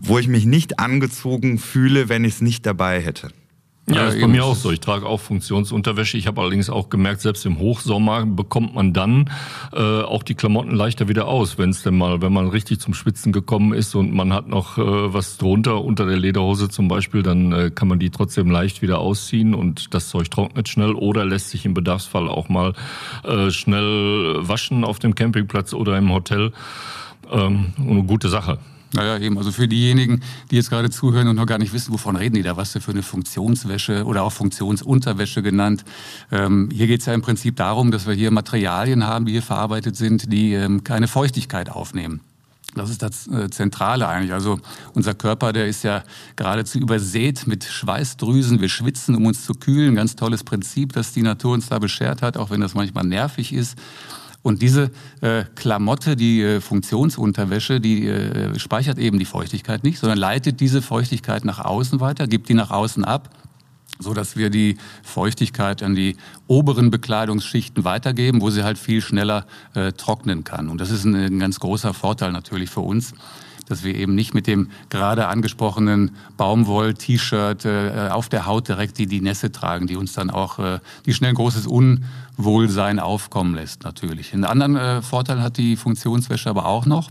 wo 0.00 0.18
ich 0.18 0.28
mich 0.28 0.46
nicht 0.46 0.78
angezogen 0.78 1.58
fühle, 1.58 2.08
wenn 2.08 2.24
ich 2.24 2.34
es 2.34 2.40
nicht 2.40 2.66
dabei 2.66 3.00
hätte. 3.00 3.30
Ja, 3.86 3.96
ja 3.96 4.08
ist 4.08 4.20
bei 4.20 4.26
mir 4.26 4.44
auch 4.44 4.54
so. 4.54 4.70
Ich 4.70 4.80
trage 4.80 5.06
auch 5.06 5.20
Funktionsunterwäsche. 5.20 6.16
Ich 6.16 6.26
habe 6.26 6.40
allerdings 6.40 6.70
auch 6.70 6.88
gemerkt, 6.88 7.20
selbst 7.20 7.44
im 7.44 7.58
Hochsommer 7.58 8.24
bekommt 8.24 8.74
man 8.74 8.94
dann 8.94 9.30
äh, 9.74 9.78
auch 9.78 10.22
die 10.22 10.34
Klamotten 10.34 10.74
leichter 10.74 11.08
wieder 11.08 11.28
aus, 11.28 11.58
wenn 11.58 11.68
es 11.70 11.82
denn 11.82 11.98
mal, 11.98 12.22
wenn 12.22 12.32
man 12.32 12.48
richtig 12.48 12.80
zum 12.80 12.94
Schwitzen 12.94 13.30
gekommen 13.30 13.74
ist 13.74 13.94
und 13.94 14.14
man 14.14 14.32
hat 14.32 14.48
noch 14.48 14.78
äh, 14.78 14.82
was 15.12 15.36
drunter 15.36 15.84
unter 15.84 16.06
der 16.06 16.16
Lederhose 16.16 16.70
zum 16.70 16.88
Beispiel, 16.88 17.22
dann 17.22 17.52
äh, 17.52 17.70
kann 17.70 17.88
man 17.88 17.98
die 17.98 18.08
trotzdem 18.08 18.50
leicht 18.50 18.80
wieder 18.80 19.00
ausziehen 19.00 19.54
und 19.54 19.92
das 19.92 20.08
Zeug 20.08 20.30
trocknet 20.30 20.68
schnell 20.68 20.94
oder 20.94 21.26
lässt 21.26 21.50
sich 21.50 21.66
im 21.66 21.74
Bedarfsfall 21.74 22.28
auch 22.28 22.48
mal 22.48 22.72
äh, 23.24 23.50
schnell 23.50 24.36
waschen 24.48 24.84
auf 24.84 24.98
dem 24.98 25.14
Campingplatz 25.14 25.74
oder 25.74 25.98
im 25.98 26.10
Hotel. 26.10 26.52
Ähm, 27.30 27.74
eine 27.78 28.04
gute 28.04 28.30
Sache. 28.30 28.58
Naja, 28.94 29.18
eben. 29.18 29.36
Also 29.36 29.50
für 29.50 29.66
diejenigen, 29.66 30.20
die 30.50 30.56
jetzt 30.56 30.70
gerade 30.70 30.88
zuhören 30.88 31.26
und 31.26 31.36
noch 31.36 31.46
gar 31.46 31.58
nicht 31.58 31.72
wissen, 31.72 31.92
wovon 31.92 32.14
reden 32.14 32.36
die 32.36 32.42
da, 32.42 32.56
was 32.56 32.72
für 32.72 32.92
eine 32.92 33.02
Funktionswäsche 33.02 34.04
oder 34.04 34.22
auch 34.22 34.32
Funktionsunterwäsche 34.32 35.42
genannt. 35.42 35.84
Ähm, 36.30 36.68
hier 36.72 36.86
geht 36.86 37.00
es 37.00 37.06
ja 37.06 37.12
im 37.12 37.22
Prinzip 37.22 37.56
darum, 37.56 37.90
dass 37.90 38.06
wir 38.06 38.14
hier 38.14 38.30
Materialien 38.30 39.04
haben, 39.04 39.26
die 39.26 39.32
hier 39.32 39.42
verarbeitet 39.42 39.96
sind, 39.96 40.32
die 40.32 40.54
ähm, 40.54 40.84
keine 40.84 41.08
Feuchtigkeit 41.08 41.70
aufnehmen. 41.70 42.20
Das 42.76 42.90
ist 42.90 43.02
das 43.02 43.26
äh, 43.26 43.50
Zentrale 43.50 44.06
eigentlich. 44.06 44.32
Also 44.32 44.58
unser 44.94 45.14
Körper, 45.14 45.52
der 45.52 45.66
ist 45.66 45.82
ja 45.82 46.04
geradezu 46.36 46.78
übersät 46.78 47.46
mit 47.46 47.64
Schweißdrüsen. 47.64 48.60
Wir 48.60 48.68
schwitzen, 48.68 49.16
um 49.16 49.26
uns 49.26 49.44
zu 49.44 49.54
kühlen. 49.54 49.96
Ganz 49.96 50.14
tolles 50.14 50.44
Prinzip, 50.44 50.92
das 50.92 51.12
die 51.12 51.22
Natur 51.22 51.54
uns 51.54 51.68
da 51.68 51.78
beschert 51.78 52.22
hat, 52.22 52.36
auch 52.36 52.50
wenn 52.50 52.60
das 52.60 52.74
manchmal 52.74 53.04
nervig 53.04 53.52
ist. 53.52 53.76
Und 54.44 54.60
diese 54.60 54.90
äh, 55.22 55.44
Klamotte, 55.54 56.16
die 56.16 56.42
äh, 56.42 56.60
Funktionsunterwäsche, 56.60 57.80
die 57.80 58.06
äh, 58.06 58.58
speichert 58.58 58.98
eben 58.98 59.18
die 59.18 59.24
Feuchtigkeit 59.24 59.82
nicht, 59.82 59.98
sondern 59.98 60.18
leitet 60.18 60.60
diese 60.60 60.82
Feuchtigkeit 60.82 61.46
nach 61.46 61.60
außen 61.60 61.98
weiter, 61.98 62.26
gibt 62.26 62.50
die 62.50 62.54
nach 62.54 62.70
außen 62.70 63.04
ab 63.04 63.30
so 64.00 64.12
dass 64.12 64.36
wir 64.36 64.50
die 64.50 64.76
Feuchtigkeit 65.04 65.80
an 65.80 65.94
die 65.94 66.16
oberen 66.48 66.90
Bekleidungsschichten 66.90 67.84
weitergeben, 67.84 68.40
wo 68.40 68.50
sie 68.50 68.64
halt 68.64 68.76
viel 68.76 69.00
schneller 69.00 69.46
äh, 69.74 69.92
trocknen 69.92 70.42
kann. 70.42 70.68
Und 70.68 70.80
das 70.80 70.90
ist 70.90 71.04
ein, 71.04 71.14
ein 71.14 71.38
ganz 71.38 71.60
großer 71.60 71.94
Vorteil 71.94 72.32
natürlich 72.32 72.70
für 72.70 72.80
uns, 72.80 73.14
dass 73.66 73.84
wir 73.84 73.94
eben 73.94 74.14
nicht 74.14 74.34
mit 74.34 74.46
dem 74.46 74.70
gerade 74.90 75.26
angesprochenen 75.26 76.12
Baumwoll-T-Shirt 76.36 77.64
äh, 77.64 78.08
auf 78.10 78.28
der 78.28 78.46
Haut 78.46 78.68
direkt 78.68 78.98
die, 78.98 79.06
die 79.06 79.20
Nässe 79.20 79.52
tragen, 79.52 79.86
die 79.86 79.96
uns 79.96 80.12
dann 80.12 80.30
auch, 80.30 80.58
äh, 80.58 80.80
die 81.06 81.14
schnell 81.14 81.30
ein 81.30 81.36
großes 81.36 81.66
Unwohlsein 81.66 82.98
aufkommen 82.98 83.54
lässt 83.54 83.84
natürlich. 83.84 84.32
Einen 84.32 84.44
anderen 84.44 84.76
äh, 84.76 85.02
Vorteil 85.02 85.42
hat 85.42 85.56
die 85.56 85.76
Funktionswäsche 85.76 86.50
aber 86.50 86.66
auch 86.66 86.86
noch, 86.86 87.10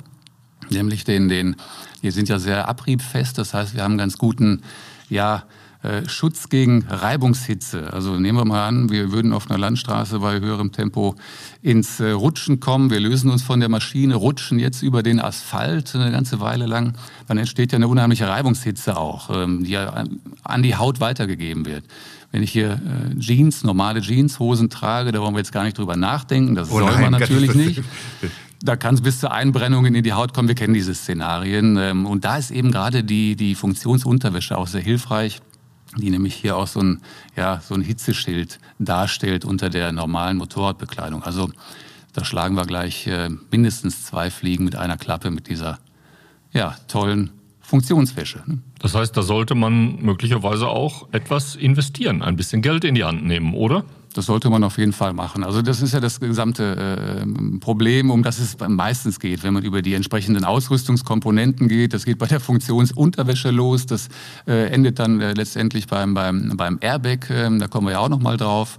nämlich 0.70 1.04
den, 1.04 1.30
den, 1.30 1.56
die 2.02 2.12
sind 2.12 2.30
ja 2.30 2.40
sehr 2.40 2.68
abriebfest, 2.68 3.38
das 3.38 3.54
heißt, 3.54 3.76
wir 3.76 3.84
haben 3.84 3.98
ganz 3.98 4.18
guten, 4.18 4.62
ja, 5.10 5.44
Äh, 5.84 6.08
Schutz 6.08 6.48
gegen 6.48 6.86
Reibungshitze. 6.88 7.92
Also 7.92 8.18
nehmen 8.18 8.38
wir 8.38 8.46
mal 8.46 8.66
an, 8.66 8.90
wir 8.90 9.12
würden 9.12 9.34
auf 9.34 9.50
einer 9.50 9.60
Landstraße 9.60 10.20
bei 10.20 10.40
höherem 10.40 10.72
Tempo 10.72 11.16
ins 11.62 12.00
äh, 12.00 12.12
Rutschen 12.12 12.62
kommen. 12.62 12.90
Wir 12.90 13.02
lösen 13.02 13.30
uns 13.30 13.44
von 13.44 13.60
der 13.60 13.68
Maschine, 13.68 14.16
rutschen 14.16 14.60
jetzt 14.60 14.82
über 14.82 15.04
den 15.04 15.20
Asphalt 15.20 15.94
eine 15.94 16.10
ganze 16.12 16.40
Weile 16.40 16.68
lang. 16.68 16.94
Dann 17.28 17.38
entsteht 17.38 17.74
ja 17.74 17.76
eine 17.76 17.90
unheimliche 17.90 18.30
Reibungshitze 18.30 18.96
auch, 18.96 19.30
ähm, 19.30 19.66
die 19.66 19.72
ja 19.72 20.06
an 20.44 20.64
die 20.64 20.78
Haut 20.78 21.02
weitergegeben 21.02 21.66
wird. 21.66 21.84
Wenn 22.32 22.44
ich 22.44 22.54
hier 22.54 22.80
äh, 23.12 23.20
Jeans, 23.20 23.66
normale 23.66 24.00
Jeanshosen 24.00 24.70
trage, 24.70 25.12
da 25.12 25.20
wollen 25.20 25.34
wir 25.34 25.40
jetzt 25.40 25.52
gar 25.52 25.66
nicht 25.66 25.78
drüber 25.78 25.98
nachdenken. 25.98 26.56
Das 26.56 26.72
oh 26.72 26.80
soll 26.80 26.98
man 27.00 27.12
natürlich 27.12 27.56
nicht. 27.56 27.84
Da 28.66 28.78
kann 28.78 28.96
es 28.96 29.02
bis 29.02 29.20
zu 29.20 29.30
Einbrennungen 29.30 29.94
in 29.94 30.06
die 30.06 30.14
Haut 30.14 30.34
kommen. 30.34 30.48
Wir 30.48 30.56
kennen 30.56 30.74
diese 30.74 30.96
Szenarien. 30.96 31.76
Ähm, 31.76 32.06
und 32.06 32.24
da 32.24 32.38
ist 32.38 32.50
eben 32.50 32.72
gerade 32.72 33.04
die, 33.04 33.36
die 33.36 33.56
Funktionsunterwäsche 33.56 34.58
auch 34.58 34.68
sehr 34.68 34.80
hilfreich 34.80 35.42
die 35.98 36.10
nämlich 36.10 36.36
hier 36.36 36.56
auch 36.56 36.68
so 36.68 36.82
ein, 36.82 37.02
ja, 37.36 37.62
so 37.62 37.74
ein 37.76 37.82
Hitzeschild 37.82 38.60
darstellt 38.80 39.46
unter 39.46 39.70
der 39.70 39.92
normalen 39.92 40.38
Motorradbekleidung. 40.38 41.24
Also 41.24 41.50
da 42.14 42.24
schlagen 42.24 42.56
wir 42.56 42.66
gleich 42.66 43.08
äh, 43.08 43.30
mindestens 43.52 44.06
zwei 44.06 44.30
Fliegen 44.30 44.64
mit 44.64 44.76
einer 44.76 44.98
Klappe 44.98 45.32
mit 45.32 45.50
dieser 45.50 45.80
ja, 46.54 46.76
tollen 46.88 47.32
Funktionswäsche. 47.60 48.44
Ne? 48.46 48.60
Das 48.80 48.94
heißt, 48.94 49.16
da 49.18 49.24
sollte 49.24 49.56
man 49.56 50.02
möglicherweise 50.02 50.68
auch 50.68 51.08
etwas 51.12 51.56
investieren, 51.56 52.22
ein 52.22 52.36
bisschen 52.36 52.62
Geld 52.62 52.84
in 52.84 52.96
die 52.96 53.04
Hand 53.04 53.26
nehmen, 53.26 53.54
oder? 53.54 53.86
Das 54.14 54.28
sollte 54.28 54.50
man 54.50 54.64
auf 54.64 54.78
jeden 54.78 54.94
Fall 54.94 55.14
machen. 55.14 55.44
Also 55.44 55.62
das 55.62 55.82
ist 55.82 55.94
ja 55.94 56.00
das 56.00 56.20
gesamte 56.20 57.24
äh, 57.26 57.60
Problem, 57.60 58.12
um 58.12 58.24
das 58.24 58.40
es 58.40 58.58
meistens 58.68 59.20
geht, 59.20 59.44
wenn 59.44 59.54
man 59.54 59.64
über 59.64 59.82
die 59.82 59.94
entsprechenden 59.94 60.46
Ausrüstungskomponenten 60.46 61.68
geht. 61.68 61.94
Das 61.94 62.06
geht 62.06 62.20
bei 62.20 62.28
der 62.28 62.40
Funktionsunterwäsche 62.40 63.52
los. 63.52 63.86
Das 63.86 64.10
äh, 64.48 64.68
endet 64.68 65.00
dann 65.00 65.20
äh, 65.20 65.34
letztendlich 65.34 65.88
beim, 65.88 66.14
beim, 66.14 66.54
beim 66.56 66.78
Airbag. 66.82 67.30
Ähm, 67.30 67.60
da 67.60 67.68
kommen 67.68 67.88
wir 67.88 67.94
ja 67.94 68.00
auch 68.00 68.10
noch 68.10 68.22
mal 68.22 68.38
drauf. 68.38 68.78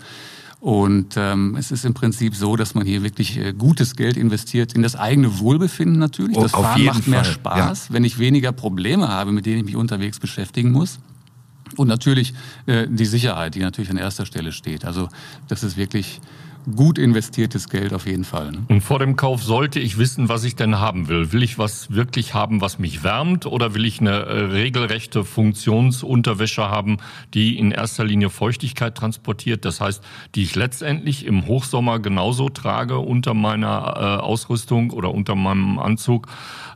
Und 0.65 1.17
ähm, 1.19 1.57
es 1.59 1.71
ist 1.71 1.85
im 1.85 1.93
Prinzip 1.93 2.35
so, 2.35 2.57
dass 2.57 2.75
man 2.75 2.87
hier 2.87 3.03
wirklich 3.03 3.37
äh, 3.37 3.53
gutes 3.53 3.97
Geld 3.97 4.17
investiert 4.17 4.73
in 4.73 4.83
das 4.83 4.97
eigene 4.97 5.39
Wohlbefinden 5.39 5.99
natürlich. 5.99 6.39
Das 6.39 6.55
oh, 6.55 6.63
Fahren 6.63 6.85
macht 6.85 7.05
Fall. 7.05 7.11
mehr 7.11 7.25
Spaß, 7.25 7.89
ja. 7.89 7.95
wenn 7.95 8.03
ich 8.03 8.19
weniger 8.19 8.51
Probleme 8.51 9.09
habe, 9.09 9.31
mit 9.33 9.45
denen 9.45 9.59
ich 9.59 9.65
mich 9.67 9.77
unterwegs 9.77 10.19
beschäftigen 10.19 10.73
muss. 10.73 11.01
Und 11.77 11.89
natürlich 11.89 12.35
äh, 12.67 12.87
die 12.89 13.07
Sicherheit, 13.07 13.55
die 13.55 13.61
natürlich 13.61 13.91
an 13.91 13.97
erster 13.97 14.27
Stelle 14.27 14.53
steht. 14.53 14.85
Also 14.85 15.09
das 15.49 15.63
ist 15.63 15.77
wirklich 15.77 16.21
gut 16.77 16.99
investiertes 16.99 17.69
Geld 17.69 17.93
auf 17.93 18.07
jeden 18.07 18.25
Fall. 18.25 18.53
Ne? 18.53 18.65
Und 18.69 18.81
vor 18.81 18.99
dem 18.99 19.17
Kauf 19.17 19.43
sollte 19.43 19.81
ich 19.81 19.99
wissen, 19.99 20.29
was 20.29 20.45
ich 20.45 20.57
denn 20.57 20.79
haben 20.79 21.09
will. 21.09 21.33
Will 21.33 21.43
ich 21.43 21.59
was 21.59 21.93
wirklich 21.93 22.35
haben, 22.35 22.61
was 22.61 22.79
mich 22.79 23.03
wärmt, 23.03 23.47
oder 23.47 23.75
will 23.75 23.85
ich 23.85 24.01
eine 24.01 24.11
äh, 24.11 24.45
regelrechte 24.45 25.25
Funktionsunterwäsche 25.25 26.69
haben, 26.69 26.99
die 27.35 27.59
in 27.59 27.71
erster 27.71 28.05
Linie 28.05 28.31
Feuchtigkeit 28.31 28.95
transportiert? 28.95 29.65
Das 29.65 29.81
heißt, 29.81 30.03
die 30.35 30.43
ich 30.43 30.55
letztendlich 30.55 31.27
im 31.27 31.47
Hochsommer 31.47 31.99
genauso 31.99 32.49
trage 32.49 32.99
unter 32.99 33.35
meiner 33.35 33.95
äh, 33.97 34.23
Ausrüstung 34.23 34.91
oder 34.91 35.13
unter 35.13 35.35
meinem 35.35 35.79
Anzug 35.79 36.29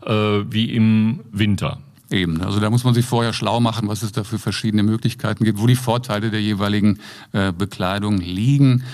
äh, 0.04 0.12
wie 0.12 0.74
im 0.74 1.20
Winter. 1.32 1.78
Eben, 2.10 2.40
also 2.40 2.58
da 2.58 2.70
muss 2.70 2.84
man 2.84 2.94
sich 2.94 3.04
vorher 3.04 3.34
schlau 3.34 3.60
machen, 3.60 3.86
was 3.88 4.02
es 4.02 4.12
da 4.12 4.24
für 4.24 4.38
verschiedene 4.38 4.82
Möglichkeiten 4.82 5.44
gibt, 5.44 5.60
wo 5.60 5.66
die 5.66 5.76
Vorteile 5.76 6.30
der 6.30 6.40
jeweiligen 6.40 7.00
äh, 7.32 7.52
Bekleidung 7.52 8.18
liegen. 8.18 8.84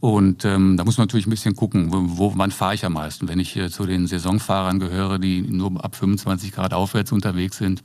Und 0.00 0.44
ähm, 0.44 0.76
da 0.76 0.84
muss 0.84 0.98
man 0.98 1.06
natürlich 1.06 1.26
ein 1.26 1.30
bisschen 1.30 1.56
gucken, 1.56 1.92
wo, 1.92 2.18
wo 2.18 2.32
wann 2.36 2.50
fahre 2.50 2.74
ich 2.74 2.84
am 2.84 2.92
meisten. 2.92 3.26
Wenn 3.26 3.40
ich 3.40 3.56
äh, 3.56 3.70
zu 3.70 3.86
den 3.86 4.06
Saisonfahrern 4.06 4.78
gehöre, 4.78 5.18
die 5.18 5.40
nur 5.40 5.82
ab 5.82 5.96
25 5.96 6.52
Grad 6.52 6.74
aufwärts 6.74 7.10
unterwegs 7.10 7.56
sind, 7.56 7.82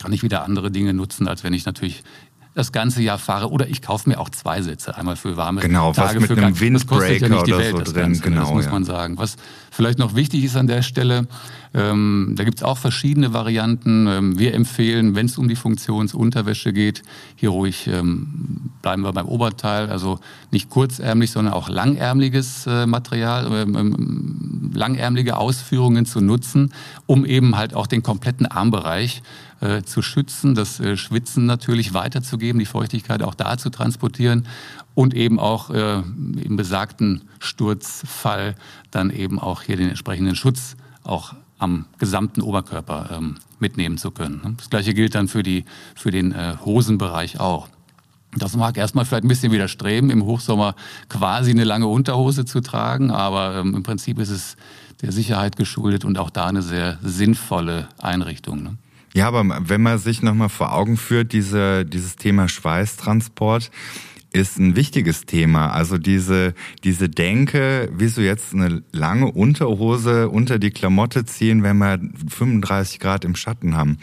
kann 0.00 0.12
ich 0.12 0.22
wieder 0.22 0.44
andere 0.44 0.70
Dinge 0.70 0.94
nutzen, 0.94 1.28
als 1.28 1.44
wenn 1.44 1.52
ich 1.52 1.66
natürlich 1.66 2.04
das 2.54 2.72
ganze 2.72 3.02
Jahr 3.02 3.18
fahre. 3.18 3.50
Oder 3.50 3.68
ich 3.68 3.82
kaufe 3.82 4.08
mir 4.08 4.18
auch 4.18 4.30
zwei 4.30 4.62
Sätze. 4.62 4.96
Einmal 4.96 5.16
für 5.16 5.36
warme 5.36 5.60
genau, 5.60 5.92
Tage. 5.92 6.14
Genau, 6.14 6.22
was 6.22 6.30
mit 6.30 6.38
einem 6.38 6.60
Windbreaker 6.60 7.28
ja 7.28 7.40
oder 7.40 7.58
Welt, 7.58 7.76
so 7.76 7.92
drin. 7.92 8.02
Ganze, 8.02 8.22
genau, 8.22 8.40
das 8.42 8.50
muss 8.52 8.64
ja. 8.66 8.70
man 8.70 8.84
sagen. 8.84 9.18
Was 9.18 9.36
vielleicht 9.70 9.98
noch 9.98 10.14
wichtig 10.14 10.44
ist 10.44 10.56
an 10.56 10.66
der 10.66 10.82
Stelle, 10.82 11.26
ähm, 11.74 12.34
da 12.36 12.44
gibt 12.44 12.58
es 12.58 12.62
auch 12.62 12.78
verschiedene 12.78 13.32
Varianten. 13.32 14.06
Ähm, 14.06 14.38
wir 14.38 14.54
empfehlen, 14.54 15.16
wenn 15.16 15.26
es 15.26 15.36
um 15.36 15.48
die 15.48 15.56
Funktionsunterwäsche 15.56 16.72
geht, 16.72 17.02
hier 17.34 17.50
ruhig 17.50 17.88
ähm, 17.88 18.70
bleiben 18.82 19.02
wir 19.02 19.12
beim 19.12 19.26
Oberteil. 19.26 19.90
Also 19.90 20.20
nicht 20.52 20.70
kurzärmlich, 20.70 21.32
sondern 21.32 21.54
auch 21.54 21.68
langärmliches 21.68 22.66
äh, 22.66 22.86
Material, 22.86 23.50
ähm, 23.52 23.76
ähm, 23.76 24.70
langärmliche 24.74 25.36
Ausführungen 25.36 26.06
zu 26.06 26.20
nutzen, 26.20 26.72
um 27.06 27.24
eben 27.24 27.56
halt 27.56 27.74
auch 27.74 27.88
den 27.88 28.02
kompletten 28.02 28.46
Armbereich 28.46 29.22
äh, 29.64 29.82
zu 29.82 30.02
schützen, 30.02 30.54
das 30.54 30.78
äh, 30.78 30.96
Schwitzen 30.96 31.46
natürlich 31.46 31.94
weiterzugeben, 31.94 32.58
die 32.58 32.66
Feuchtigkeit 32.66 33.22
auch 33.22 33.34
da 33.34 33.56
zu 33.56 33.70
transportieren 33.70 34.46
und 34.94 35.14
eben 35.14 35.40
auch 35.40 35.70
äh, 35.70 35.98
im 35.98 36.56
besagten 36.56 37.22
Sturzfall 37.40 38.54
dann 38.90 39.10
eben 39.10 39.38
auch 39.38 39.62
hier 39.62 39.76
den 39.76 39.88
entsprechenden 39.88 40.36
Schutz 40.36 40.76
auch 41.02 41.34
am 41.58 41.86
gesamten 41.98 42.42
Oberkörper 42.42 43.10
ähm, 43.12 43.36
mitnehmen 43.58 43.98
zu 43.98 44.10
können. 44.10 44.40
Ne? 44.44 44.54
Das 44.56 44.70
gleiche 44.70 44.94
gilt 44.94 45.14
dann 45.14 45.28
für, 45.28 45.42
die, 45.42 45.64
für 45.94 46.10
den 46.10 46.32
äh, 46.32 46.56
Hosenbereich 46.64 47.40
auch. 47.40 47.68
Das 48.36 48.56
mag 48.56 48.76
erstmal 48.76 49.04
vielleicht 49.04 49.24
ein 49.24 49.28
bisschen 49.28 49.52
widerstreben, 49.52 50.10
im 50.10 50.24
Hochsommer 50.24 50.74
quasi 51.08 51.50
eine 51.50 51.64
lange 51.64 51.86
Unterhose 51.86 52.44
zu 52.44 52.60
tragen, 52.60 53.10
aber 53.10 53.56
ähm, 53.56 53.74
im 53.74 53.82
Prinzip 53.82 54.18
ist 54.18 54.30
es 54.30 54.56
der 55.02 55.12
Sicherheit 55.12 55.56
geschuldet 55.56 56.04
und 56.04 56.18
auch 56.18 56.30
da 56.30 56.46
eine 56.46 56.62
sehr 56.62 56.98
sinnvolle 57.02 57.88
Einrichtung. 57.98 58.62
Ne? 58.62 58.76
Ja, 59.14 59.28
aber 59.28 59.44
wenn 59.68 59.80
man 59.80 59.98
sich 59.98 60.22
nochmal 60.22 60.48
vor 60.48 60.72
Augen 60.74 60.96
führt, 60.96 61.32
diese, 61.32 61.84
dieses 61.84 62.16
Thema 62.16 62.48
Schweißtransport, 62.48 63.70
ist 64.34 64.58
ein 64.58 64.74
wichtiges 64.74 65.26
Thema. 65.26 65.70
Also 65.70 65.96
diese, 65.96 66.54
diese 66.82 67.08
Denke, 67.08 67.88
wieso 67.92 68.20
jetzt 68.20 68.52
eine 68.52 68.82
lange 68.90 69.30
Unterhose 69.30 70.28
unter 70.28 70.58
die 70.58 70.72
Klamotte 70.72 71.24
ziehen, 71.24 71.62
wenn 71.62 71.78
wir 71.78 72.00
35 72.28 72.98
Grad 72.98 73.24
im 73.24 73.36
Schatten 73.36 73.76
haben. 73.76 73.98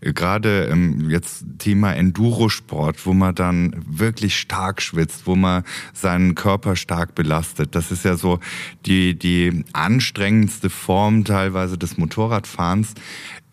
Gerade 0.00 0.68
ähm, 0.70 1.10
jetzt 1.10 1.44
Thema 1.58 1.92
Endurosport, 1.92 3.04
wo 3.04 3.14
man 3.14 3.34
dann 3.34 3.74
wirklich 3.84 4.36
stark 4.36 4.80
schwitzt, 4.80 5.26
wo 5.26 5.34
man 5.34 5.64
seinen 5.92 6.36
Körper 6.36 6.76
stark 6.76 7.16
belastet. 7.16 7.74
Das 7.74 7.90
ist 7.90 8.04
ja 8.04 8.16
so 8.16 8.38
die, 8.86 9.18
die 9.18 9.64
anstrengendste 9.72 10.70
Form 10.70 11.24
teilweise 11.24 11.76
des 11.76 11.98
Motorradfahrens. 11.98 12.94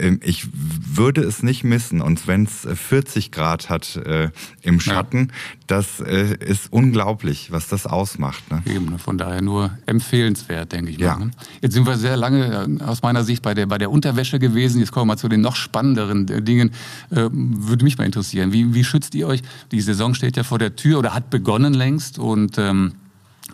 Ähm, 0.01 0.19
ich 0.23 0.47
würde 0.53 1.21
es 1.21 1.43
nicht 1.43 1.63
missen. 1.63 2.01
Und 2.01 2.27
wenn 2.27 2.43
es 2.43 2.67
40 2.73 3.31
Grad 3.31 3.69
hat 3.69 3.95
äh, 3.97 4.29
im 4.61 4.79
Schatten, 4.79 5.27
ja. 5.29 5.35
das 5.67 5.99
äh, 5.99 6.35
ist 6.35 6.71
unglaublich, 6.71 7.51
was 7.51 7.67
das 7.67 7.85
ausmacht. 7.85 8.51
Ne? 8.51 8.63
Eben, 8.65 8.85
ne, 8.89 8.99
von 8.99 9.17
daher 9.17 9.41
nur 9.41 9.77
empfehlenswert, 9.85 10.71
denke 10.71 10.91
ich 10.91 10.99
mal. 10.99 11.05
Ja. 11.05 11.17
Ne? 11.17 11.31
Jetzt 11.61 11.73
sind 11.73 11.85
wir 11.85 11.97
sehr 11.97 12.17
lange 12.17 12.79
äh, 12.81 12.83
aus 12.83 13.01
meiner 13.01 13.23
Sicht 13.23 13.41
bei 13.43 13.53
der, 13.53 13.67
bei 13.67 13.77
der 13.77 13.91
Unterwäsche 13.91 14.39
gewesen. 14.39 14.79
Jetzt 14.79 14.91
kommen 14.91 15.03
wir 15.03 15.13
mal 15.13 15.17
zu 15.17 15.29
den 15.29 15.41
noch 15.41 15.55
spannenderen 15.55 16.27
äh, 16.27 16.41
Dingen. 16.41 16.71
Äh, 17.09 17.29
würde 17.31 17.83
mich 17.83 17.97
mal 17.97 18.05
interessieren. 18.05 18.51
Wie, 18.51 18.73
wie 18.73 18.83
schützt 18.83 19.15
ihr 19.15 19.27
euch? 19.27 19.41
Die 19.71 19.81
Saison 19.81 20.13
steht 20.13 20.37
ja 20.37 20.43
vor 20.43 20.59
der 20.59 20.75
Tür 20.75 20.99
oder 20.99 21.13
hat 21.13 21.29
begonnen 21.29 21.73
längst 21.73 22.19
und 22.19 22.57
ähm, 22.57 22.93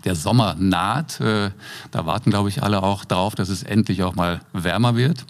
der 0.06 0.16
Sommer 0.16 0.56
naht. 0.58 1.20
Äh, 1.20 1.52
da 1.92 2.06
warten, 2.06 2.30
glaube 2.30 2.50
ich, 2.50 2.64
alle 2.64 2.84
auch 2.84 3.06
darauf, 3.06 3.36
dass 3.36 3.50
es 3.50 3.64
endlich 3.64 4.04
auch 4.04 4.16
mal 4.16 4.42
wärmer 4.54 4.96
wird. 4.96 5.26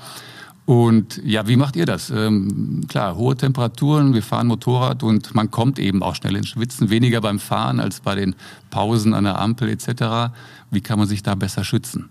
Und 0.68 1.22
ja, 1.24 1.48
wie 1.48 1.56
macht 1.56 1.78
ihr 1.78 1.86
das? 1.86 2.10
Ähm, 2.10 2.82
klar, 2.90 3.16
hohe 3.16 3.38
Temperaturen, 3.38 4.14
wir 4.14 4.22
fahren 4.22 4.48
Motorrad 4.48 5.02
und 5.02 5.34
man 5.34 5.50
kommt 5.50 5.80
eben 5.80 6.04
auch 6.04 6.14
schnell 6.14 6.36
ins 6.36 6.50
Schwitzen, 6.50 6.90
weniger 6.90 7.22
beim 7.22 7.40
Fahren 7.40 7.80
als 7.80 8.02
bei 8.02 8.16
den 8.16 8.36
Pausen 8.70 9.14
an 9.14 9.24
der 9.24 9.40
Ampel 9.40 9.70
etc. 9.70 10.34
Wie 10.70 10.82
kann 10.82 11.00
man 11.00 11.08
sich 11.08 11.24
da 11.24 11.36
besser 11.36 11.64
schützen? 11.64 12.10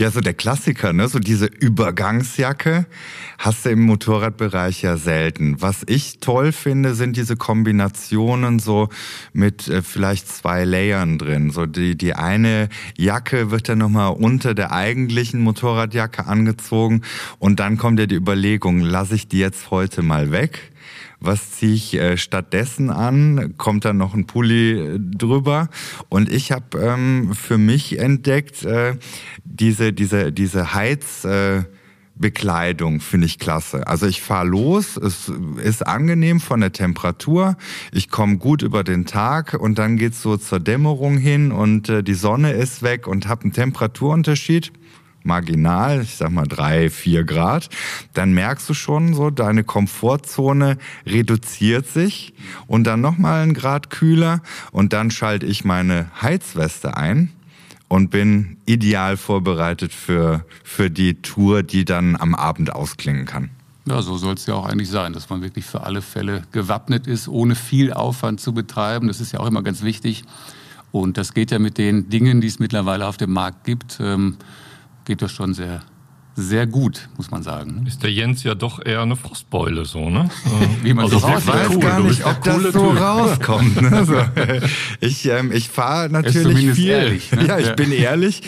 Ja, 0.00 0.10
so 0.10 0.22
der 0.22 0.32
Klassiker, 0.32 0.94
ne? 0.94 1.08
So 1.08 1.18
diese 1.18 1.44
Übergangsjacke 1.44 2.86
hast 3.36 3.66
du 3.66 3.68
im 3.68 3.82
Motorradbereich 3.82 4.80
ja 4.80 4.96
selten. 4.96 5.60
Was 5.60 5.82
ich 5.86 6.20
toll 6.20 6.52
finde, 6.52 6.94
sind 6.94 7.18
diese 7.18 7.36
Kombinationen 7.36 8.60
so 8.60 8.88
mit 9.34 9.68
äh, 9.68 9.82
vielleicht 9.82 10.26
zwei 10.26 10.64
Layern 10.64 11.18
drin. 11.18 11.50
So 11.50 11.66
die, 11.66 11.98
die 11.98 12.14
eine 12.14 12.70
Jacke 12.96 13.50
wird 13.50 13.68
dann 13.68 13.76
nochmal 13.76 14.14
unter 14.14 14.54
der 14.54 14.72
eigentlichen 14.72 15.42
Motorradjacke 15.42 16.24
angezogen 16.24 17.02
und 17.38 17.60
dann 17.60 17.76
kommt 17.76 17.98
ja 17.98 18.06
die 18.06 18.14
Überlegung, 18.14 18.80
lasse 18.80 19.14
ich 19.16 19.28
die 19.28 19.38
jetzt 19.38 19.70
heute 19.70 20.00
mal 20.00 20.32
weg? 20.32 20.72
Was 21.20 21.52
ziehe 21.52 21.74
ich 21.74 21.94
äh, 21.94 22.16
stattdessen 22.16 22.90
an? 22.90 23.54
Kommt 23.56 23.84
dann 23.84 23.96
noch 23.96 24.14
ein 24.14 24.26
Pulli 24.26 24.72
äh, 24.72 24.98
drüber? 24.98 25.68
Und 26.08 26.32
ich 26.32 26.52
habe 26.52 26.78
ähm, 26.78 27.32
für 27.34 27.58
mich 27.58 27.98
entdeckt, 27.98 28.64
äh, 28.64 28.96
diese, 29.44 29.92
diese, 29.92 30.32
diese 30.32 30.74
Heiz... 30.74 31.24
Äh, 31.24 31.64
Bekleidung 32.20 33.00
finde 33.00 33.26
ich 33.26 33.38
klasse. 33.38 33.86
Also 33.86 34.06
ich 34.06 34.20
fahre 34.20 34.46
los, 34.46 34.98
es 34.98 35.32
ist 35.64 35.86
angenehm 35.86 36.38
von 36.38 36.60
der 36.60 36.70
Temperatur, 36.70 37.56
ich 37.92 38.10
komme 38.10 38.36
gut 38.36 38.60
über 38.60 38.84
den 38.84 39.06
Tag 39.06 39.54
und 39.54 39.78
dann 39.78 39.96
geht's 39.96 40.20
so 40.20 40.36
zur 40.36 40.60
Dämmerung 40.60 41.16
hin 41.16 41.50
und 41.50 41.88
äh, 41.88 42.02
die 42.02 42.14
Sonne 42.14 42.52
ist 42.52 42.82
weg 42.82 43.06
und 43.06 43.26
habe 43.26 43.44
einen 43.44 43.52
Temperaturunterschied 43.54 44.70
marginal, 45.30 46.02
ich 46.02 46.16
sag 46.16 46.32
mal 46.32 46.48
drei, 46.48 46.90
vier 46.90 47.22
Grad, 47.22 47.68
dann 48.14 48.32
merkst 48.32 48.68
du 48.68 48.74
schon 48.74 49.14
so, 49.14 49.30
deine 49.30 49.62
Komfortzone 49.62 50.76
reduziert 51.06 51.86
sich 51.86 52.34
und 52.66 52.82
dann 52.82 53.00
nochmal 53.00 53.44
ein 53.44 53.54
Grad 53.54 53.90
kühler 53.90 54.42
und 54.72 54.92
dann 54.92 55.12
schalte 55.12 55.46
ich 55.46 55.64
meine 55.64 56.10
Heizweste 56.20 56.96
ein 56.96 57.30
und 57.86 58.10
bin 58.10 58.56
ideal 58.66 59.16
vorbereitet 59.16 59.92
für, 59.92 60.44
für 60.64 60.90
die 60.90 61.22
Tour, 61.22 61.62
die 61.62 61.84
dann 61.84 62.16
am 62.16 62.34
Abend 62.34 62.72
ausklingen 62.72 63.24
kann. 63.24 63.50
Ja, 63.86 64.02
so 64.02 64.16
soll 64.16 64.34
es 64.34 64.46
ja 64.46 64.54
auch 64.54 64.66
eigentlich 64.66 64.90
sein, 64.90 65.12
dass 65.12 65.30
man 65.30 65.42
wirklich 65.42 65.64
für 65.64 65.82
alle 65.82 66.02
Fälle 66.02 66.42
gewappnet 66.50 67.06
ist, 67.06 67.28
ohne 67.28 67.54
viel 67.54 67.92
Aufwand 67.92 68.40
zu 68.40 68.52
betreiben. 68.52 69.06
Das 69.06 69.20
ist 69.20 69.30
ja 69.30 69.38
auch 69.38 69.46
immer 69.46 69.62
ganz 69.62 69.82
wichtig. 69.82 70.24
Und 70.90 71.18
das 71.18 71.34
geht 71.34 71.52
ja 71.52 71.60
mit 71.60 71.78
den 71.78 72.08
Dingen, 72.08 72.40
die 72.40 72.48
es 72.48 72.58
mittlerweile 72.58 73.06
auf 73.06 73.16
dem 73.16 73.32
Markt 73.32 73.64
gibt, 73.64 73.98
ähm, 74.00 74.36
geht 75.04 75.22
das 75.22 75.32
schon 75.32 75.54
sehr, 75.54 75.82
sehr 76.40 76.66
gut, 76.66 77.08
muss 77.16 77.30
man 77.30 77.42
sagen. 77.42 77.84
Ist 77.86 78.02
der 78.02 78.10
Jens 78.10 78.42
ja 78.42 78.54
doch 78.54 78.84
eher 78.84 79.02
eine 79.02 79.16
Frostbeule, 79.16 79.84
so, 79.84 80.08
ne? 80.08 80.30
Wie 80.82 80.94
man 80.94 81.04
also 81.04 81.18
so 81.18 81.28
ich 81.28 81.46
weiß 81.46 81.68
cool. 81.70 81.78
gar 81.80 82.00
nicht, 82.00 82.24
ob 82.24 82.42
das 82.42 82.72
so 82.72 82.90
rauskommt. 82.90 83.80
Ne? 83.80 83.90
So. 84.10 84.16
Ich, 85.00 85.26
ähm, 85.28 85.52
ich 85.52 85.68
fahre 85.68 86.08
natürlich 86.08 86.72
viel. 86.72 86.88
Ehrlich, 86.88 87.30
ne? 87.32 87.46
Ja, 87.46 87.58
ich 87.58 87.66
ja. 87.66 87.74
bin 87.74 87.92
ehrlich. 87.92 88.42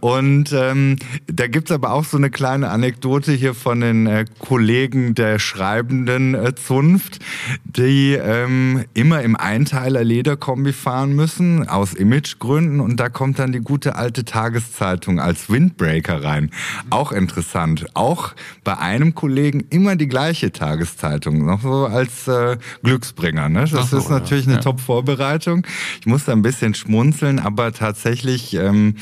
Und 0.00 0.52
ähm, 0.52 0.96
da 1.26 1.46
gibt's 1.46 1.70
aber 1.70 1.92
auch 1.92 2.04
so 2.04 2.16
eine 2.16 2.28
kleine 2.28 2.70
Anekdote 2.70 3.32
hier 3.32 3.54
von 3.54 3.80
den 3.80 4.06
äh, 4.06 4.24
Kollegen 4.38 5.14
der 5.14 5.38
schreibenden 5.38 6.34
äh, 6.34 6.54
Zunft, 6.54 7.20
die 7.64 8.14
ähm, 8.14 8.84
immer 8.94 9.22
im 9.22 9.36
Einteiler 9.36 10.02
Lederkombi 10.02 10.72
fahren 10.72 11.14
müssen, 11.14 11.68
aus 11.68 11.94
Imagegründen. 11.94 12.80
Und 12.80 12.98
da 12.98 13.08
kommt 13.08 13.38
dann 13.38 13.52
die 13.52 13.60
gute 13.60 13.94
alte 13.94 14.24
Tageszeitung 14.24 15.20
als 15.20 15.48
Windbreaker 15.48 16.24
rein. 16.24 16.50
Auch 16.90 17.12
interessant 17.12 17.35
interessant. 17.36 17.86
Auch 17.94 18.34
bei 18.64 18.78
einem 18.78 19.14
Kollegen 19.14 19.66
immer 19.70 19.96
die 19.96 20.08
gleiche 20.08 20.52
Tageszeitung, 20.52 21.44
noch 21.44 21.60
so 21.60 21.86
als 21.86 22.26
äh, 22.28 22.56
Glücksbringer. 22.82 23.48
Ne? 23.48 23.66
Das 23.70 23.90
so, 23.90 23.98
ist 23.98 24.08
natürlich 24.08 24.46
ja. 24.46 24.54
eine. 24.54 24.60
Top-Vorbereitung. 24.60 25.66
Ich 26.00 26.06
muss 26.06 26.24
da 26.24 26.32
ein 26.32 26.42
bisschen 26.42 26.74
schmunzeln, 26.74 27.38
aber 27.38 27.72
tatsächlich 27.72 28.54
ähm, 28.54 28.96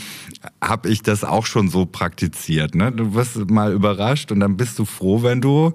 habe 0.61 0.89
ich 0.89 1.03
das 1.03 1.23
auch 1.23 1.47
schon 1.47 1.69
so 1.69 1.87
praktiziert. 1.87 2.75
Ne? 2.75 2.91
Du 2.91 3.15
wirst 3.15 3.51
mal 3.51 3.73
überrascht 3.73 4.33
und 4.33 4.41
dann 4.41 4.57
bist 4.57 4.79
du 4.79 4.85
froh, 4.85 5.23
wenn 5.23 5.41
du 5.41 5.73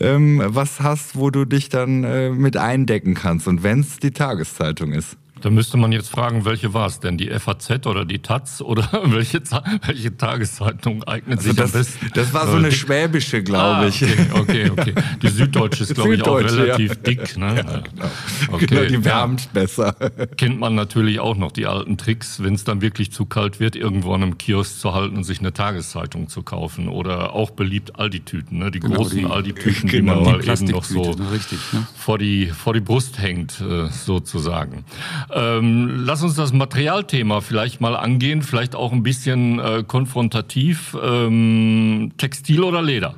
ähm, 0.00 0.40
was 0.44 0.80
hast, 0.80 1.16
wo 1.16 1.30
du 1.30 1.44
dich 1.44 1.68
dann 1.68 2.04
äh, 2.04 2.30
mit 2.30 2.56
eindecken 2.56 3.14
kannst. 3.14 3.48
Und 3.48 3.62
wenn 3.62 3.80
es 3.80 3.98
die 3.98 4.12
Tageszeitung 4.12 4.92
ist. 4.92 5.16
Da 5.42 5.50
müsste 5.50 5.76
man 5.76 5.92
jetzt 5.92 6.08
fragen, 6.08 6.46
welche 6.46 6.72
war 6.72 6.86
es 6.86 7.00
denn? 7.00 7.18
Die 7.18 7.28
FAZ 7.28 7.86
oder 7.86 8.06
die 8.06 8.20
Taz 8.20 8.62
oder 8.62 8.88
welche, 9.04 9.42
welche 9.84 10.16
Tageszeitung 10.16 11.04
eignet 11.04 11.38
also 11.38 11.50
sich 11.50 11.56
das, 11.56 11.74
am 11.74 11.80
besten? 11.80 12.10
Das 12.14 12.32
war 12.32 12.46
so 12.48 12.56
eine 12.56 12.72
schwäbische, 12.72 13.42
glaube 13.42 13.84
ah, 13.84 13.86
ich. 13.86 14.02
Okay, 14.02 14.26
okay, 14.32 14.70
okay. 14.70 14.94
Die 15.20 15.28
Süddeutsche 15.28 15.82
ist, 15.82 15.94
glaube 15.94 16.14
ich, 16.14 16.22
auch 16.22 16.38
relativ 16.38 16.90
ja. 16.90 16.94
dick. 16.94 17.36
Ne? 17.36 17.54
Ja, 17.56 17.62
genau. 17.62 18.10
Okay, 18.50 18.66
genau, 18.66 18.84
die 18.86 19.04
wärmt 19.04 19.42
ja. 19.42 19.50
besser. 19.52 19.92
Kennt 20.36 20.58
man 20.58 20.74
natürlich 20.74 21.20
auch 21.20 21.36
noch 21.36 21.52
die 21.52 21.66
alten 21.66 21.98
Tricks, 21.98 22.42
wenn 22.42 22.54
es 22.54 22.64
dann 22.64 22.80
wirklich 22.80 23.12
zu 23.12 23.26
kalt 23.26 23.60
wird, 23.60 23.76
irgendwo 23.76 24.14
an 24.14 24.22
einem 24.22 24.38
Kiosk 24.38 24.80
zu 24.80 24.94
halten 24.94 25.16
und 25.16 25.24
sich 25.24 25.40
eine 25.40 25.52
Tageszeitung 25.52 26.28
zu 26.28 26.42
kaufen. 26.42 26.88
Oder 26.88 27.34
auch 27.34 27.50
beliebt 27.50 27.98
Aldi-Tüten, 27.98 28.58
ne? 28.58 28.70
die 28.70 28.80
genau, 28.80 28.96
großen 28.96 29.30
Aldi-Tüten, 29.30 29.88
genau, 29.90 30.18
die 30.18 30.24
man 30.24 30.38
mal 30.38 30.48
eben 30.48 30.66
noch 30.70 30.84
so 30.84 31.12
ne? 31.12 31.30
Richtig, 31.30 31.58
ne? 31.72 31.86
vor, 31.94 32.16
die, 32.16 32.46
vor 32.46 32.72
die 32.72 32.80
Brust 32.80 33.18
hängt, 33.18 33.60
äh, 33.60 33.88
sozusagen. 33.90 34.84
Ähm, 35.32 36.04
lass 36.04 36.22
uns 36.22 36.34
das 36.34 36.52
Materialthema 36.52 37.40
vielleicht 37.40 37.80
mal 37.80 37.96
angehen, 37.96 38.42
vielleicht 38.42 38.74
auch 38.74 38.92
ein 38.92 39.02
bisschen 39.02 39.58
äh, 39.58 39.84
konfrontativ. 39.86 40.96
Ähm, 41.02 42.12
Textil 42.16 42.62
oder 42.62 42.82
Leder? 42.82 43.14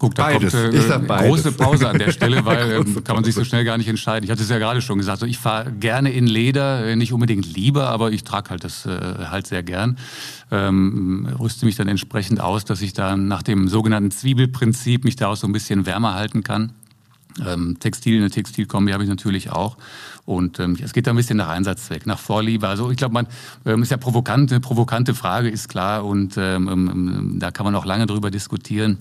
Guck, 0.00 0.14
da 0.14 0.28
beides. 0.28 0.54
kommt 0.54 0.74
äh, 0.74 1.12
eine 1.12 1.28
große 1.28 1.52
Pause 1.52 1.86
an 1.90 1.98
der 1.98 2.10
Stelle, 2.10 2.42
weil 2.46 2.72
ähm, 2.72 3.04
kann 3.04 3.16
man 3.16 3.22
sich 3.22 3.34
so 3.34 3.44
schnell 3.44 3.64
gar 3.66 3.76
nicht 3.76 3.86
entscheiden. 3.86 4.24
Ich 4.24 4.30
hatte 4.30 4.42
es 4.42 4.48
ja 4.48 4.56
gerade 4.56 4.80
schon 4.80 4.96
gesagt, 4.96 5.20
so, 5.20 5.26
ich 5.26 5.36
fahre 5.36 5.72
gerne 5.72 6.10
in 6.10 6.26
Leder, 6.26 6.86
äh, 6.86 6.96
nicht 6.96 7.12
unbedingt 7.12 7.54
lieber, 7.54 7.88
aber 7.88 8.10
ich 8.10 8.24
trage 8.24 8.48
halt 8.48 8.64
das 8.64 8.86
äh, 8.86 9.26
halt 9.30 9.46
sehr 9.46 9.62
gern. 9.62 9.98
Ähm, 10.50 11.28
rüste 11.38 11.66
mich 11.66 11.76
dann 11.76 11.86
entsprechend 11.86 12.40
aus, 12.40 12.64
dass 12.64 12.80
ich 12.80 12.94
dann 12.94 13.28
nach 13.28 13.42
dem 13.42 13.68
sogenannten 13.68 14.10
Zwiebelprinzip 14.10 15.04
mich 15.04 15.16
da 15.16 15.28
auch 15.28 15.36
so 15.36 15.46
ein 15.46 15.52
bisschen 15.52 15.84
wärmer 15.84 16.14
halten 16.14 16.42
kann. 16.42 16.72
Ähm, 17.46 17.78
Textil, 17.78 18.18
eine 18.20 18.30
Textilkombi 18.30 18.92
habe 18.92 19.02
ich 19.02 19.08
natürlich 19.08 19.50
auch. 19.50 19.76
Und 20.24 20.58
ähm, 20.60 20.76
es 20.82 20.92
geht 20.92 21.06
da 21.06 21.12
ein 21.12 21.16
bisschen 21.16 21.36
nach 21.36 21.48
Einsatzzweck, 21.48 22.06
nach 22.06 22.18
Vorliebe. 22.18 22.68
Also 22.68 22.90
ich 22.90 22.96
glaube, 22.96 23.14
man 23.14 23.26
ähm, 23.64 23.82
ist 23.82 23.90
ja 23.90 23.96
provokant, 23.96 24.50
eine 24.50 24.60
provokante 24.60 25.14
Frage, 25.14 25.48
ist 25.48 25.68
klar. 25.68 26.04
Und 26.04 26.36
ähm, 26.36 26.68
ähm, 26.68 27.36
da 27.38 27.50
kann 27.50 27.64
man 27.64 27.74
auch 27.74 27.84
lange 27.84 28.06
drüber 28.06 28.30
diskutieren. 28.30 28.98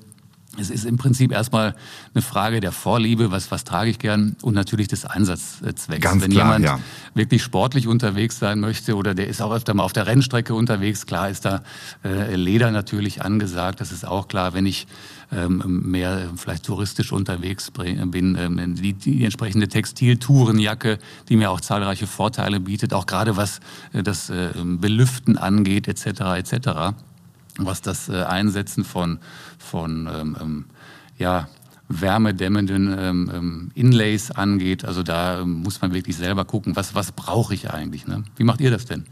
Es 0.57 0.69
ist 0.71 0.83
im 0.83 0.97
Prinzip 0.97 1.31
erstmal 1.31 1.75
eine 2.13 2.21
Frage 2.23 2.59
der 2.59 2.71
Vorliebe, 2.71 3.29
was, 3.29 3.51
was 3.51 3.63
trage 3.63 3.91
ich 3.91 3.99
gern 3.99 4.35
und 4.41 4.55
natürlich 4.55 4.87
des 4.87 5.05
Einsatzzwecks. 5.05 6.01
Ganz 6.01 6.23
Wenn 6.23 6.31
klar, 6.31 6.45
jemand 6.45 6.65
ja. 6.65 6.79
wirklich 7.13 7.43
sportlich 7.43 7.87
unterwegs 7.87 8.39
sein 8.39 8.59
möchte 8.59 8.95
oder 8.95 9.13
der 9.13 9.27
ist 9.27 9.41
auch 9.41 9.53
öfter 9.53 9.75
mal 9.75 9.83
auf 9.83 9.93
der 9.93 10.07
Rennstrecke 10.07 10.55
unterwegs, 10.55 11.05
klar 11.05 11.29
ist 11.29 11.45
da 11.45 11.61
äh, 12.03 12.35
Leder 12.35 12.71
natürlich 12.71 13.21
angesagt, 13.21 13.79
das 13.79 13.91
ist 13.91 14.05
auch 14.05 14.27
klar. 14.27 14.53
Wenn 14.53 14.65
ich 14.65 14.87
ähm, 14.87 14.87
mehr 15.31 16.31
vielleicht 16.37 16.65
touristisch 16.65 17.11
unterwegs 17.11 17.71
bin, 17.71 18.35
ähm, 18.35 18.75
die, 18.75 18.93
die 18.93 19.23
entsprechende 19.23 19.67
Textiltourenjacke, 19.67 20.97
die 21.29 21.37
mir 21.37 21.51
auch 21.51 21.61
zahlreiche 21.61 22.07
Vorteile 22.07 22.59
bietet, 22.59 22.93
auch 22.93 23.05
gerade 23.05 23.37
was 23.37 23.59
äh, 23.93 24.01
das 24.01 24.31
äh, 24.31 24.49
Belüften 24.63 25.37
angeht, 25.37 25.87
etc. 25.87 26.21
etc 26.37 26.93
was 27.65 27.81
das 27.81 28.09
äh, 28.09 28.23
Einsetzen 28.23 28.83
von, 28.83 29.19
von 29.57 30.07
ähm, 30.11 30.37
ähm, 30.39 30.65
ja, 31.17 31.47
wärmedämmenden 31.87 32.95
ähm, 32.97 33.31
ähm, 33.33 33.71
Inlays 33.75 34.31
angeht. 34.31 34.85
Also 34.85 35.03
da 35.03 35.41
ähm, 35.41 35.63
muss 35.63 35.81
man 35.81 35.93
wirklich 35.93 36.15
selber 36.15 36.45
gucken, 36.45 36.75
was, 36.75 36.95
was 36.95 37.11
brauche 37.11 37.53
ich 37.53 37.69
eigentlich. 37.69 38.07
Ne? 38.07 38.23
Wie 38.37 38.43
macht 38.43 38.61
ihr 38.61 38.71
das 38.71 38.85
denn? 38.85 39.05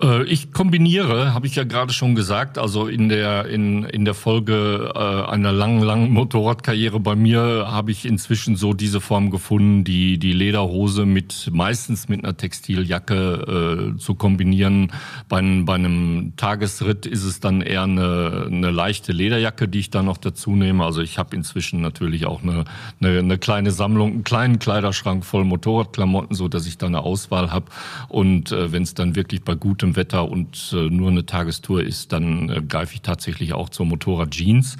Äh, 0.00 0.24
ich 0.24 0.52
kombiniere, 0.52 1.34
habe 1.34 1.46
ich 1.46 1.56
ja 1.56 1.64
gerade 1.64 1.92
schon 1.92 2.14
gesagt, 2.14 2.56
also 2.58 2.86
in 2.86 3.08
der 3.08 3.46
in 3.46 3.84
in 3.84 4.04
der 4.04 4.14
Folge 4.14 4.92
äh, 4.94 4.98
einer 4.98 5.50
langen 5.52 5.82
langen 5.82 6.10
Motorradkarriere 6.12 7.00
bei 7.00 7.16
mir 7.16 7.66
habe 7.68 7.90
ich 7.90 8.04
inzwischen 8.04 8.56
so 8.56 8.74
diese 8.74 9.00
Form 9.00 9.30
gefunden, 9.30 9.82
die 9.84 10.18
die 10.18 10.32
Lederhose 10.32 11.04
mit 11.04 11.50
meistens 11.52 12.08
mit 12.08 12.22
einer 12.24 12.36
Textiljacke 12.36 13.94
äh, 13.94 13.98
zu 13.98 14.14
kombinieren. 14.14 14.92
Bei, 15.28 15.40
bei 15.64 15.74
einem 15.74 16.34
Tagesritt 16.36 17.06
ist 17.06 17.24
es 17.24 17.40
dann 17.40 17.60
eher 17.60 17.82
eine, 17.82 18.46
eine 18.46 18.70
leichte 18.70 19.12
Lederjacke, 19.12 19.68
die 19.68 19.80
ich 19.80 19.90
dann 19.90 20.06
noch 20.06 20.18
dazu 20.18 20.54
nehme. 20.54 20.84
Also 20.84 21.00
ich 21.00 21.18
habe 21.18 21.34
inzwischen 21.34 21.80
natürlich 21.80 22.26
auch 22.26 22.42
eine, 22.42 22.64
eine 23.00 23.18
eine 23.18 23.38
kleine 23.38 23.72
Sammlung, 23.72 24.12
einen 24.12 24.24
kleinen 24.24 24.58
Kleiderschrank 24.58 25.24
voll 25.24 25.44
Motorradklamotten, 25.44 26.36
so 26.36 26.48
dass 26.48 26.66
ich 26.66 26.78
da 26.78 26.86
eine 26.86 27.00
Auswahl 27.00 27.50
habe. 27.50 27.66
Und 28.08 28.52
äh, 28.52 28.70
wenn 28.72 28.84
es 28.84 28.94
dann 28.94 29.16
wirklich 29.16 29.42
bei 29.42 29.54
gutem 29.54 29.87
gutem 29.88 29.96
Wetter 29.96 30.28
und 30.28 30.72
äh, 30.72 30.90
nur 30.90 31.10
eine 31.10 31.26
Tagestour 31.26 31.82
ist, 31.82 32.12
dann 32.12 32.50
äh, 32.50 32.62
greife 32.62 32.94
ich 32.94 33.02
tatsächlich 33.02 33.52
auch 33.52 33.68
zur 33.68 33.86
Motorrad-Jeans. 33.86 34.76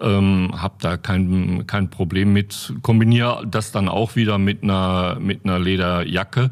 Ähm, 0.00 0.50
habe 0.56 0.74
da 0.80 0.96
kein, 0.96 1.66
kein 1.66 1.88
Problem 1.88 2.32
mit, 2.32 2.74
kombiniere 2.82 3.46
das 3.46 3.70
dann 3.70 3.88
auch 3.88 4.16
wieder 4.16 4.38
mit 4.38 4.64
einer, 4.64 5.18
mit 5.20 5.44
einer 5.44 5.60
Lederjacke 5.60 6.50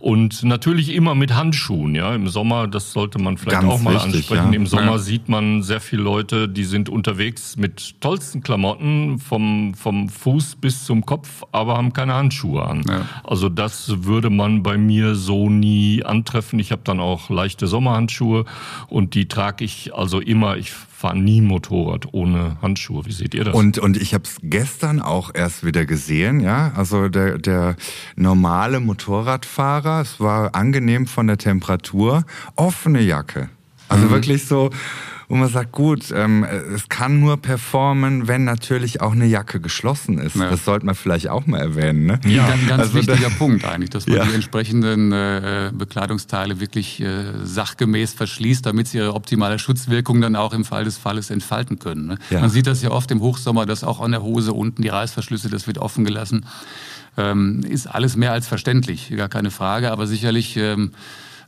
und 0.00 0.42
natürlich 0.42 0.94
immer 0.94 1.14
mit 1.14 1.34
Handschuhen. 1.34 1.94
Ja, 1.94 2.14
im 2.14 2.26
Sommer, 2.26 2.66
das 2.66 2.92
sollte 2.92 3.18
man 3.18 3.36
vielleicht 3.36 3.60
Ganz 3.60 3.72
auch 3.72 3.80
mal 3.80 3.94
wichtig, 3.94 4.14
ansprechen. 4.14 4.52
Ja. 4.52 4.56
Im 4.56 4.66
Sommer 4.66 4.92
ja. 4.92 4.98
sieht 4.98 5.28
man 5.28 5.62
sehr 5.62 5.80
viele 5.80 6.02
Leute, 6.02 6.48
die 6.48 6.64
sind 6.64 6.88
unterwegs 6.88 7.56
mit 7.58 8.00
tollsten 8.00 8.42
Klamotten 8.42 9.18
vom 9.18 9.74
vom 9.74 10.08
Fuß 10.08 10.56
bis 10.56 10.84
zum 10.86 11.04
Kopf, 11.04 11.42
aber 11.52 11.76
haben 11.76 11.92
keine 11.92 12.14
Handschuhe 12.14 12.64
an. 12.64 12.82
Ja. 12.88 13.06
Also 13.24 13.50
das 13.50 14.04
würde 14.04 14.30
man 14.30 14.62
bei 14.62 14.78
mir 14.78 15.14
so 15.14 15.50
nie 15.50 16.02
antreffen. 16.02 16.58
Ich 16.58 16.72
habe 16.72 16.82
dann 16.82 16.98
auch 16.98 17.28
leichte 17.28 17.66
Sommerhandschuhe 17.66 18.46
und 18.88 19.14
die 19.14 19.28
trage 19.28 19.64
ich 19.64 19.94
also 19.94 20.18
immer. 20.18 20.56
Ich 20.56 20.72
fahre 21.00 21.16
nie 21.16 21.40
Motorrad 21.40 22.12
ohne 22.12 22.58
Handschuhe. 22.60 23.06
Wie 23.06 23.12
seht 23.12 23.34
ihr 23.34 23.44
das? 23.44 23.54
Und, 23.54 23.78
und 23.78 23.96
ich 23.96 24.12
habe 24.12 24.24
es 24.24 24.36
gestern 24.42 25.00
auch 25.00 25.30
erst 25.34 25.64
wieder 25.64 25.86
gesehen, 25.86 26.40
ja. 26.40 26.72
Also 26.76 27.08
der, 27.08 27.38
der 27.38 27.76
normale 28.16 28.80
Motorradfahrer, 28.80 29.89
es 29.98 30.20
war 30.20 30.54
angenehm 30.54 31.06
von 31.06 31.26
der 31.26 31.38
Temperatur, 31.38 32.24
offene 32.56 33.00
Jacke. 33.00 33.48
Also 33.88 34.06
mhm. 34.06 34.10
wirklich 34.10 34.46
so, 34.46 34.70
wo 35.30 35.36
man 35.36 35.48
sagt, 35.48 35.70
gut, 35.70 36.10
ähm, 36.12 36.44
es 36.74 36.88
kann 36.88 37.20
nur 37.20 37.36
performen, 37.36 38.26
wenn 38.26 38.42
natürlich 38.42 39.00
auch 39.00 39.12
eine 39.12 39.26
Jacke 39.26 39.60
geschlossen 39.60 40.18
ist. 40.18 40.34
Ja. 40.34 40.50
Das 40.50 40.64
sollte 40.64 40.84
man 40.84 40.96
vielleicht 40.96 41.28
auch 41.28 41.46
mal 41.46 41.60
erwähnen. 41.60 42.06
Ne? 42.06 42.18
Ja, 42.26 42.46
ein 42.46 42.66
ganz 42.66 42.82
also 42.82 42.94
wichtiger 42.94 43.30
Punkt 43.30 43.64
eigentlich, 43.64 43.90
dass 43.90 44.08
man 44.08 44.16
ja. 44.16 44.24
die 44.24 44.34
entsprechenden 44.34 45.12
äh, 45.12 45.70
Bekleidungsteile 45.72 46.58
wirklich 46.58 47.00
äh, 47.00 47.26
sachgemäß 47.44 48.12
verschließt, 48.12 48.66
damit 48.66 48.88
sie 48.88 48.98
ihre 48.98 49.14
optimale 49.14 49.60
Schutzwirkung 49.60 50.20
dann 50.20 50.34
auch 50.34 50.52
im 50.52 50.64
Fall 50.64 50.82
des 50.82 50.98
Falles 50.98 51.30
entfalten 51.30 51.78
können. 51.78 52.08
Ne? 52.08 52.18
Ja. 52.30 52.40
Man 52.40 52.50
sieht 52.50 52.66
das 52.66 52.82
ja 52.82 52.90
oft 52.90 53.12
im 53.12 53.20
Hochsommer, 53.20 53.66
dass 53.66 53.84
auch 53.84 54.00
an 54.00 54.10
der 54.10 54.22
Hose 54.22 54.52
unten 54.52 54.82
die 54.82 54.88
Reißverschlüsse, 54.88 55.48
das 55.48 55.68
wird 55.68 55.78
offen 55.78 56.04
gelassen. 56.04 56.44
Ähm, 57.16 57.62
ist 57.68 57.86
alles 57.86 58.16
mehr 58.16 58.32
als 58.32 58.48
verständlich, 58.48 59.12
gar 59.16 59.28
keine 59.28 59.52
Frage, 59.52 59.92
aber 59.92 60.08
sicherlich 60.08 60.56
ähm, 60.56 60.90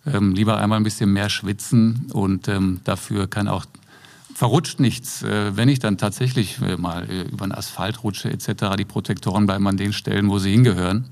Ähm, 0.06 0.34
lieber 0.34 0.58
einmal 0.58 0.78
ein 0.78 0.84
bisschen 0.84 1.12
mehr 1.12 1.30
schwitzen 1.30 2.10
und 2.12 2.48
ähm, 2.48 2.80
dafür 2.84 3.28
kann 3.28 3.46
auch 3.46 3.64
verrutscht 4.34 4.80
nichts. 4.80 5.22
Äh, 5.22 5.56
wenn 5.56 5.68
ich 5.68 5.78
dann 5.78 5.98
tatsächlich 5.98 6.60
äh, 6.60 6.76
mal 6.76 7.08
äh, 7.08 7.22
über 7.22 7.46
den 7.46 7.52
Asphalt 7.52 8.02
rutsche 8.02 8.30
etc., 8.30 8.76
die 8.76 8.84
Protektoren 8.84 9.46
bleiben 9.46 9.66
an 9.68 9.76
den 9.76 9.92
Stellen, 9.92 10.28
wo 10.28 10.38
sie 10.38 10.50
hingehören 10.50 11.08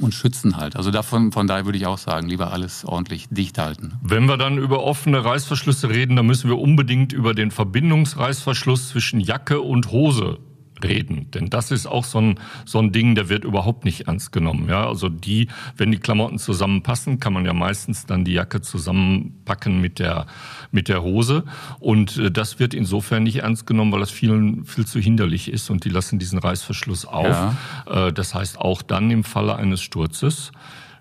und 0.00 0.14
schützen 0.14 0.56
halt. 0.56 0.76
Also 0.76 0.90
davon, 0.90 1.32
von 1.32 1.46
daher 1.46 1.66
würde 1.66 1.76
ich 1.76 1.86
auch 1.86 1.98
sagen, 1.98 2.28
lieber 2.28 2.52
alles 2.52 2.84
ordentlich 2.84 3.28
dicht 3.28 3.58
halten. 3.58 3.92
Wenn 4.02 4.26
wir 4.26 4.38
dann 4.38 4.56
über 4.56 4.82
offene 4.82 5.22
Reißverschlüsse 5.22 5.90
reden, 5.90 6.16
dann 6.16 6.26
müssen 6.26 6.48
wir 6.48 6.58
unbedingt 6.58 7.12
über 7.12 7.34
den 7.34 7.50
Verbindungsreißverschluss 7.50 8.88
zwischen 8.88 9.20
Jacke 9.20 9.60
und 9.60 9.90
Hose 9.90 10.38
reden. 10.84 11.30
Denn 11.32 11.50
das 11.50 11.70
ist 11.70 11.86
auch 11.86 12.04
so 12.04 12.20
ein, 12.20 12.40
so 12.64 12.78
ein 12.78 12.92
Ding, 12.92 13.14
der 13.14 13.28
wird 13.28 13.44
überhaupt 13.44 13.84
nicht 13.84 14.08
ernst 14.08 14.32
genommen. 14.32 14.68
Ja, 14.68 14.86
also 14.86 15.08
die, 15.08 15.48
wenn 15.76 15.90
die 15.90 15.98
Klamotten 15.98 16.38
zusammenpassen, 16.38 17.20
kann 17.20 17.32
man 17.32 17.44
ja 17.44 17.52
meistens 17.52 18.06
dann 18.06 18.24
die 18.24 18.32
Jacke 18.32 18.60
zusammenpacken 18.60 19.80
mit 19.80 19.98
der, 19.98 20.26
mit 20.70 20.88
der 20.88 21.02
Hose. 21.02 21.44
Und 21.80 22.16
äh, 22.18 22.30
das 22.30 22.58
wird 22.58 22.74
insofern 22.74 23.22
nicht 23.22 23.36
ernst 23.36 23.66
genommen, 23.66 23.92
weil 23.92 24.00
das 24.00 24.10
vielen 24.10 24.64
viel 24.64 24.86
zu 24.86 25.00
hinderlich 25.00 25.50
ist 25.50 25.70
und 25.70 25.84
die 25.84 25.90
lassen 25.90 26.18
diesen 26.18 26.38
Reißverschluss 26.38 27.04
auf. 27.04 27.26
Ja. 27.26 28.08
Äh, 28.08 28.12
das 28.12 28.34
heißt, 28.34 28.58
auch 28.58 28.82
dann 28.82 29.10
im 29.10 29.24
Falle 29.24 29.56
eines 29.56 29.80
Sturzes 29.82 30.52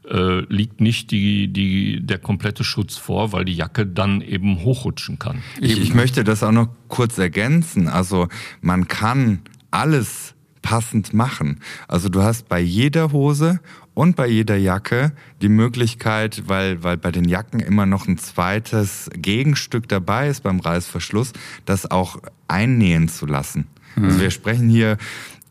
äh, 0.10 0.42
liegt 0.54 0.82
nicht 0.82 1.12
die, 1.12 1.48
die, 1.48 2.06
der 2.06 2.18
komplette 2.18 2.64
Schutz 2.64 2.98
vor, 2.98 3.34
weil 3.34 3.46
die 3.46 3.54
Jacke 3.54 3.86
dann 3.86 4.22
eben 4.22 4.64
hochrutschen 4.64 5.20
kann. 5.20 5.44
Ich, 5.60 5.80
ich 5.80 5.94
möchte 5.94 6.24
das 6.24 6.44
auch 6.44 6.52
noch 6.52 6.70
kurz 6.88 7.18
ergänzen. 7.18 7.88
Also 7.88 8.28
man 8.62 8.88
kann 8.88 9.42
alles 9.72 10.36
passend 10.62 11.14
machen. 11.14 11.60
Also 11.88 12.10
du 12.10 12.22
hast 12.22 12.48
bei 12.48 12.60
jeder 12.60 13.12
Hose 13.12 13.60
und 13.94 14.16
bei 14.16 14.28
jeder 14.28 14.56
Jacke 14.58 15.12
die 15.42 15.50
Möglichkeit, 15.50 16.44
weil, 16.48 16.84
weil 16.84 16.98
bei 16.98 17.12
den 17.12 17.26
Jacken 17.28 17.60
immer 17.60 17.86
noch 17.86 18.08
ein 18.08 18.18
zweites 18.18 19.10
Gegenstück 19.14 19.88
dabei 19.90 20.30
ist 20.30 20.44
beim 20.44 20.60
Reißverschluss, 20.60 21.34
das 21.66 21.90
auch 21.90 22.20
einnähen 22.48 23.10
zu 23.10 23.26
lassen. 23.26 23.68
Mhm. 23.96 24.06
Also 24.06 24.20
wir 24.22 24.32
sprechen 24.32 24.70
hier 24.70 24.98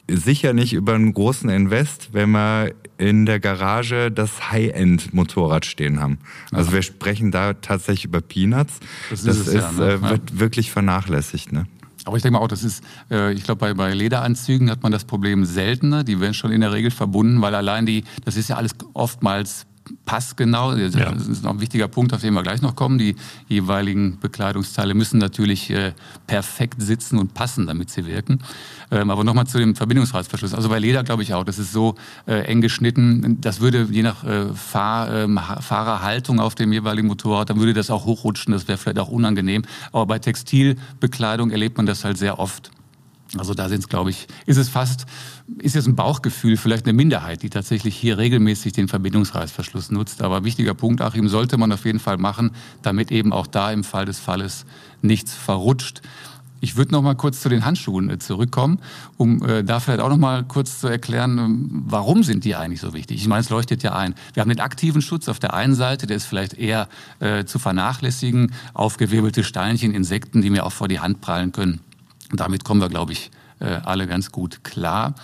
sicher 0.09 0.53
nicht 0.53 0.73
über 0.73 0.95
einen 0.95 1.13
großen 1.13 1.51
Invest, 1.51 2.11
wenn 2.13 2.31
wir 2.31 2.73
in 2.99 3.27
der 3.27 3.41
Garage 3.41 4.11
das 4.11 4.51
High-End-Motorrad 4.51 5.65
stehen 5.65 6.01
haben. 6.01 6.19
Also 6.51 6.73
wir 6.73 6.83
sprechen 6.83 7.31
da 7.31 7.55
tatsächlich 7.55 8.07
über 8.07 8.21
Peanuts. 8.21 8.81
Das, 9.09 9.23
das 9.23 9.39
ist, 9.39 9.47
ist 9.49 9.55
ja, 9.55 9.73
ne? 9.73 9.93
äh, 9.93 10.03
wird 10.03 10.39
wirklich 10.39 10.71
vernachlässigt. 10.71 11.53
Ne? 11.53 11.67
Aber 12.05 12.17
ich 12.17 12.23
denke 12.23 12.39
mal 12.39 12.45
auch, 12.45 12.49
das 12.49 12.63
ist, 12.63 12.83
äh, 13.11 13.33
ich 13.33 13.45
glaube, 13.45 13.59
bei, 13.59 13.75
bei 13.75 13.93
Lederanzügen 13.93 14.71
hat 14.71 14.83
man 14.83 14.93
das 14.93 15.05
Problem 15.05 15.45
seltener. 15.45 16.05
Die 16.05 16.21
werden 16.21 16.35
schon 16.35 16.53
in 16.53 16.61
der 16.61 16.73
Regel 16.73 16.91
verbunden, 16.91 17.41
weil 17.43 17.55
allein 17.55 17.87
die, 17.87 18.05
das 18.25 18.37
ist 18.37 18.49
ja 18.49 18.57
alles 18.57 18.73
oftmals 18.95 19.67
passgenau. 20.05 20.75
Das 20.75 20.95
ja. 20.95 21.11
ist 21.11 21.43
noch 21.43 21.53
ein 21.53 21.61
wichtiger 21.61 21.89
Punkt, 21.89 22.13
auf 22.13 22.21
den 22.21 22.35
wir 22.35 22.43
gleich 22.43 22.63
noch 22.63 22.77
kommen. 22.77 22.99
Die 22.99 23.17
jeweiligen 23.49 24.19
Bekleidungsteile 24.21 24.95
müssen 24.95 25.19
natürlich 25.19 25.71
äh, 25.71 25.93
perfekt 26.27 26.83
sitzen 26.83 27.19
und 27.19 27.35
passen, 27.35 27.67
damit 27.67 27.91
sie 27.91 28.07
wirken. 28.07 28.41
Ähm, 28.91 29.11
aber 29.11 29.25
nochmal 29.25 29.47
zu 29.47 29.59
dem 29.59 29.75
Verbindungsreißverschluss. 29.75 30.55
Also 30.55 30.69
bei 30.69 30.79
Leder 30.79 31.03
glaube 31.03 31.23
ich 31.23 31.35
auch, 31.35 31.45
das 31.45 31.59
ist 31.59 31.73
so 31.73 31.95
äh, 32.27 32.43
eng 32.43 32.61
geschnitten, 32.61 33.41
das 33.41 33.61
würde 33.61 33.89
je 33.91 34.03
nach 34.03 34.25
äh, 34.25 34.53
Fahr, 34.55 35.13
ähm, 35.13 35.39
Fahrerhaltung 35.61 36.41
auf 36.41 36.55
dem 36.55 36.73
jeweiligen 36.73 37.09
Motorrad, 37.09 37.51
dann 37.51 37.59
würde 37.59 37.75
das 37.75 37.91
auch 37.91 38.05
hochrutschen, 38.05 38.53
das 38.53 38.69
wäre 38.69 38.79
vielleicht 38.79 38.99
auch 38.99 39.09
unangenehm. 39.09 39.63
Aber 39.93 40.07
bei 40.07 40.19
Textilbekleidung 40.19 41.51
erlebt 41.51 41.77
man 41.77 41.87
das 41.87 42.05
halt 42.05 42.19
sehr 42.19 42.39
oft. 42.39 42.71
Also 43.39 43.55
da 43.55 43.69
sind 43.69 43.81
es, 43.81 43.89
glaube 43.89 44.11
ich, 44.11 44.27
ist 44.47 44.57
es 44.57 44.69
fast, 44.69 45.07
ist 45.59 45.75
jetzt 45.75 45.87
ein 45.87 45.97
Bauchgefühl, 45.97 46.57
vielleicht 46.57 46.87
eine 46.87 46.93
Minderheit, 46.93 47.43
die 47.43 47.51
tatsächlich 47.51 47.97
hier 47.97 48.19
regelmäßig 48.19 48.73
den 48.73 48.89
Verbindungsreißverschluss 48.89 49.91
nutzt. 49.91 50.23
Aber 50.23 50.45
wichtiger 50.45 50.75
Punkt, 50.75 51.01
Achim, 51.01 51.29
sollte 51.29 51.59
man 51.59 51.73
auf 51.73 51.85
jeden 51.85 52.01
Fall 52.01 52.19
machen, 52.19 52.53
damit 52.83 53.11
eben 53.11 53.33
auch 53.33 53.47
da 53.47 53.73
im 53.73 53.85
Fall 53.85 54.07
des 54.07 54.19
Falles 54.19 54.65
nichts 55.03 55.35
verrutscht. 55.35 56.03
Ich 56.63 56.77
würde 56.77 56.93
noch 56.93 57.01
mal 57.01 57.15
kurz 57.15 57.41
zu 57.41 57.49
den 57.49 57.65
Handschuhen 57.65 58.11
äh, 58.11 58.19
zurückkommen, 58.19 58.81
um 59.17 59.43
äh, 59.47 59.65
da 59.65 59.81
vielleicht 59.81 60.01
auch 60.01 60.11
noch 60.11 60.19
mal 60.19 60.45
kurz 60.45 60.79
zu 60.81 60.89
erklären, 60.89 61.39
ähm, 61.39 61.83
warum 61.87 62.23
sind 62.23 62.45
die 62.45 62.55
eigentlich 62.55 62.81
so 62.81 62.93
wichtig? 62.93 63.17
Ich 63.17 63.29
meine, 63.29 63.41
es 63.41 63.49
leuchtet 63.49 63.83
ja 63.83 63.95
ein. 63.95 64.15
Wir 64.35 64.43
haben 64.43 64.51
den 64.51 64.61
aktiven 64.61 65.01
Schutz 65.01 65.29
auf 65.29 65.39
der 65.39 65.55
einen 65.55 65.75
Seite, 65.75 66.07
der 66.07 66.19
ist 66.19 66.27
vielleicht 66.27 66.55
eher 66.55 66.89
äh, 67.19 67.45
zu 67.45 67.59
vernachlässigen, 67.59 68.53
aufgewirbelte 68.75 69.43
Steinchen, 69.43 69.95
Insekten, 69.95 70.43
die 70.43 70.51
mir 70.51 70.67
auch 70.67 70.73
vor 70.73 70.89
die 70.89 71.01
Hand 71.01 71.23
prallen 71.23 71.53
können. 71.53 71.81
Damit 72.31 72.65
kommen 72.65 72.83
wir, 72.83 72.91
glaube 72.91 73.13
ich, 73.13 73.31
alle 73.67 74.07
ganz 74.07 74.33
gut 74.33 74.65
klar. 74.65 75.15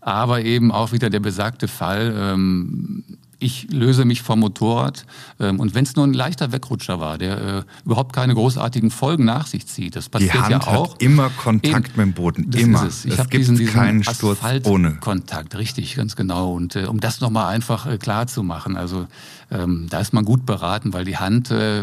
Aber 0.00 0.42
eben 0.42 0.70
auch 0.70 0.92
wieder 0.92 1.10
der 1.10 1.20
besagte 1.20 1.66
Fall, 1.66 2.14
ähm, 2.16 3.04
ich 3.38 3.68
löse 3.70 4.04
mich 4.04 4.22
vom 4.22 4.40
Motorrad 4.40 5.04
ähm, 5.38 5.60
und 5.60 5.74
wenn 5.74 5.84
es 5.84 5.96
nur 5.96 6.06
ein 6.06 6.14
leichter 6.14 6.52
Wegrutscher 6.52 7.00
war, 7.00 7.18
der 7.18 7.40
äh, 7.40 7.62
überhaupt 7.84 8.14
keine 8.14 8.34
großartigen 8.34 8.90
Folgen 8.90 9.24
nach 9.24 9.46
sich 9.46 9.66
zieht, 9.66 9.96
das 9.96 10.08
passiert 10.08 10.34
Die 10.34 10.38
Hand 10.38 10.50
ja 10.50 10.66
auch. 10.66 10.94
Hat 10.94 11.02
immer 11.02 11.30
Kontakt 11.30 11.88
Eben, 11.88 11.96
mit 11.96 12.06
dem 12.06 12.12
Boden, 12.14 12.52
immer. 12.52 12.86
es. 12.86 13.04
Ich 13.04 13.18
habe 13.18 13.28
diesen, 13.28 13.56
diesen 13.56 13.74
keinen 13.74 14.04
Sturz 14.04 14.38
ohne 14.64 14.94
Kontakt, 14.96 15.56
richtig, 15.56 15.96
ganz 15.96 16.16
genau. 16.16 16.52
Und 16.52 16.76
äh, 16.76 16.84
um 16.84 17.00
das 17.00 17.20
nochmal 17.20 17.52
einfach 17.54 17.86
äh, 17.86 17.98
klar 17.98 18.26
zu 18.26 18.42
machen, 18.42 18.76
also 18.76 19.06
ähm, 19.50 19.86
da 19.90 20.00
ist 20.00 20.12
man 20.12 20.24
gut 20.24 20.46
beraten, 20.46 20.92
weil 20.92 21.04
die 21.04 21.18
Hand 21.18 21.50
äh, 21.50 21.82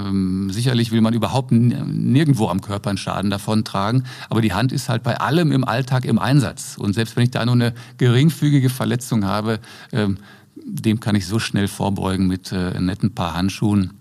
sicherlich 0.50 0.92
will 0.92 1.02
man 1.02 1.14
überhaupt 1.14 1.52
nirgendwo 1.52 2.50
am 2.50 2.62
Körper 2.62 2.90
einen 2.90 2.98
Schaden 2.98 3.30
davon 3.30 3.64
tragen, 3.64 4.04
aber 4.30 4.42
die 4.42 4.54
Hand 4.54 4.72
ist 4.72 4.90
halt 4.90 5.04
bei 5.04 5.20
allem 5.20 5.52
im 5.52 5.64
Alltag 5.64 6.06
im 6.06 6.20
Einsatz 6.20 6.76
und 6.78 6.94
selbst 6.94 7.16
wenn 7.16 7.24
ich 7.24 7.32
da 7.32 7.46
nur 7.46 7.56
eine 7.56 7.74
geringfügige 7.98 8.70
Verletzung 8.70 9.26
habe 9.26 9.60
ähm, 9.92 10.18
dem 10.66 11.00
kann 11.00 11.16
ich 11.16 11.28
so 11.28 11.40
schnell 11.40 11.68
vorbeugen 11.68 12.28
mit 12.28 12.52
äh, 12.52 12.80
netten 12.80 13.14
paar 13.14 13.34
Handschuhen. 13.34 13.94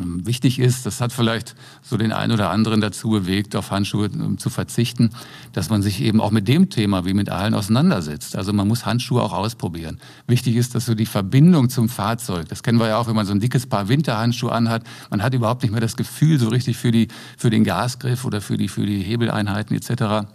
Ähm, 0.00 0.26
wichtig 0.26 0.58
ist, 0.58 0.86
das 0.86 1.00
hat 1.00 1.12
vielleicht 1.12 1.54
so 1.82 1.96
den 1.96 2.12
einen 2.12 2.32
oder 2.32 2.50
anderen 2.50 2.80
dazu 2.80 3.10
bewegt, 3.10 3.54
auf 3.56 3.70
Handschuhe 3.70 4.06
ähm, 4.06 4.38
zu 4.38 4.48
verzichten, 4.48 5.10
dass 5.52 5.68
man 5.68 5.82
sich 5.82 6.00
eben 6.00 6.20
auch 6.20 6.30
mit 6.30 6.48
dem 6.48 6.70
Thema 6.70 7.04
wie 7.04 7.14
mit 7.14 7.28
allen 7.28 7.54
auseinandersetzt. 7.54 8.36
Also 8.36 8.52
man 8.52 8.68
muss 8.68 8.86
Handschuhe 8.86 9.22
auch 9.22 9.32
ausprobieren. 9.32 9.98
Wichtig 10.26 10.56
ist, 10.56 10.74
dass 10.74 10.86
so 10.86 10.94
die 10.94 11.06
Verbindung 11.06 11.68
zum 11.68 11.88
Fahrzeug, 11.88 12.48
das 12.48 12.62
kennen 12.62 12.78
wir 12.78 12.88
ja 12.88 12.98
auch, 12.98 13.06
wenn 13.06 13.16
man 13.16 13.26
so 13.26 13.32
ein 13.32 13.40
dickes 13.40 13.66
Paar 13.66 13.88
Winterhandschuhe 13.88 14.52
anhat, 14.52 14.82
man 15.10 15.22
hat 15.22 15.34
überhaupt 15.34 15.62
nicht 15.62 15.72
mehr 15.72 15.80
das 15.80 15.96
Gefühl 15.96 16.38
so 16.38 16.48
richtig 16.48 16.76
für, 16.76 16.90
die, 16.90 17.08
für 17.36 17.50
den 17.50 17.64
Gasgriff 17.64 18.24
oder 18.24 18.40
für 18.40 18.56
die, 18.56 18.68
für 18.68 18.86
die 18.86 19.02
Hebeleinheiten 19.02 19.76
etc 19.76 20.26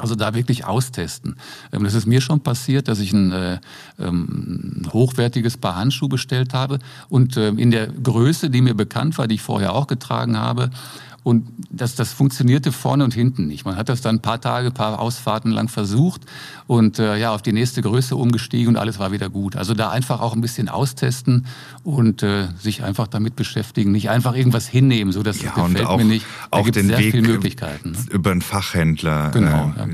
also 0.00 0.14
da 0.14 0.34
wirklich 0.34 0.64
austesten. 0.64 1.36
Ähm, 1.72 1.84
das 1.84 1.94
ist 1.94 2.06
mir 2.06 2.20
schon 2.20 2.40
passiert, 2.40 2.88
dass 2.88 3.00
ich 3.00 3.12
ein 3.12 3.32
äh, 3.32 3.58
ähm, 3.98 4.82
hochwertiges 4.92 5.56
Paar 5.56 5.76
Handschuhe 5.76 6.08
bestellt 6.08 6.54
habe 6.54 6.78
und 7.08 7.36
äh, 7.36 7.48
in 7.48 7.70
der 7.70 7.88
Größe, 7.88 8.50
die 8.50 8.62
mir 8.62 8.74
bekannt 8.74 9.18
war, 9.18 9.26
die 9.26 9.36
ich 9.36 9.42
vorher 9.42 9.74
auch 9.74 9.86
getragen 9.86 10.38
habe, 10.38 10.70
und 11.24 11.48
das, 11.70 11.94
das 11.94 12.12
funktionierte 12.12 12.70
vorne 12.70 13.02
und 13.02 13.14
hinten 13.14 13.46
nicht. 13.46 13.64
Man 13.64 13.76
hat 13.76 13.88
das 13.88 14.02
dann 14.02 14.16
ein 14.16 14.22
paar 14.22 14.42
Tage, 14.42 14.68
ein 14.68 14.74
paar 14.74 15.00
Ausfahrten 15.00 15.50
lang 15.50 15.68
versucht 15.68 16.20
und 16.66 16.98
äh, 16.98 17.16
ja, 17.16 17.34
auf 17.34 17.42
die 17.42 17.52
nächste 17.52 17.82
Größe 17.82 18.16
umgestiegen 18.16 18.68
und 18.68 18.76
alles 18.76 18.98
war 18.98 19.12
wieder 19.12 19.28
gut. 19.28 19.56
Also 19.56 19.74
da 19.74 19.90
einfach 19.90 20.20
auch 20.20 20.34
ein 20.34 20.40
bisschen 20.40 20.68
austesten 20.68 21.46
und 21.82 22.22
äh, 22.22 22.48
sich 22.58 22.82
einfach 22.82 23.06
damit 23.06 23.36
beschäftigen. 23.36 23.92
Nicht 23.92 24.08
einfach 24.08 24.34
irgendwas 24.34 24.66
hinnehmen, 24.66 25.12
so 25.12 25.22
dass 25.22 25.42
ja, 25.42 25.52
das 25.54 25.66
gefällt 25.66 25.86
auch, 25.86 25.98
mir 25.98 26.04
nicht. 26.04 26.26
Da 26.50 26.58
auch 26.58 26.70
den 26.70 26.86
sehr 26.86 26.98
Weg 26.98 27.10
viele 27.10 27.28
Möglichkeiten. 27.28 27.92
Ne? 27.92 27.98
Über 28.10 28.30
einen 28.30 28.40
Fachhändler 28.40 29.30
genau, 29.30 29.72
äh, 29.76 29.80
ja. 29.80 29.86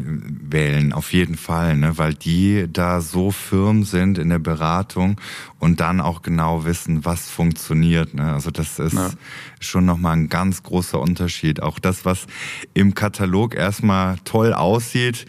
wählen, 0.49 0.93
auf 0.93 1.13
jeden 1.13 1.37
Fall, 1.37 1.77
ne? 1.77 1.99
weil 1.99 2.15
die 2.15 2.67
da 2.73 3.01
so 3.01 3.33
firm 3.33 3.83
sind 3.83 4.19
in 4.19 4.29
der 4.29 4.39
Beratung 4.39 5.21
und 5.59 5.81
dann 5.81 6.01
auch 6.01 6.23
genau 6.23 6.65
wissen, 6.65 7.05
was 7.05 7.29
funktioniert. 7.29 8.15
Ne? 8.15 8.33
Also 8.33 8.53
das 8.53 8.79
ist 8.79 8.95
ja. 8.95 9.11
schon 9.59 9.85
nochmal 9.85 10.17
ein 10.17 10.29
ganz 10.29 10.63
großer 10.63 11.01
Unterschied. 11.01 11.63
Auch 11.63 11.81
das, 11.81 12.05
was 12.05 12.27
im 12.75 12.95
Katalog 12.95 13.57
erstmal 13.57 14.19
toll 14.25 14.55
aussieht, 14.55 15.27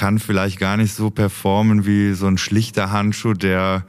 kann 0.00 0.18
vielleicht 0.18 0.58
gar 0.58 0.78
nicht 0.78 0.94
so 0.94 1.10
performen 1.10 1.84
wie 1.84 2.14
so 2.14 2.26
ein 2.26 2.38
schlichter 2.38 2.90
Handschuh, 2.90 3.34
der 3.34 3.84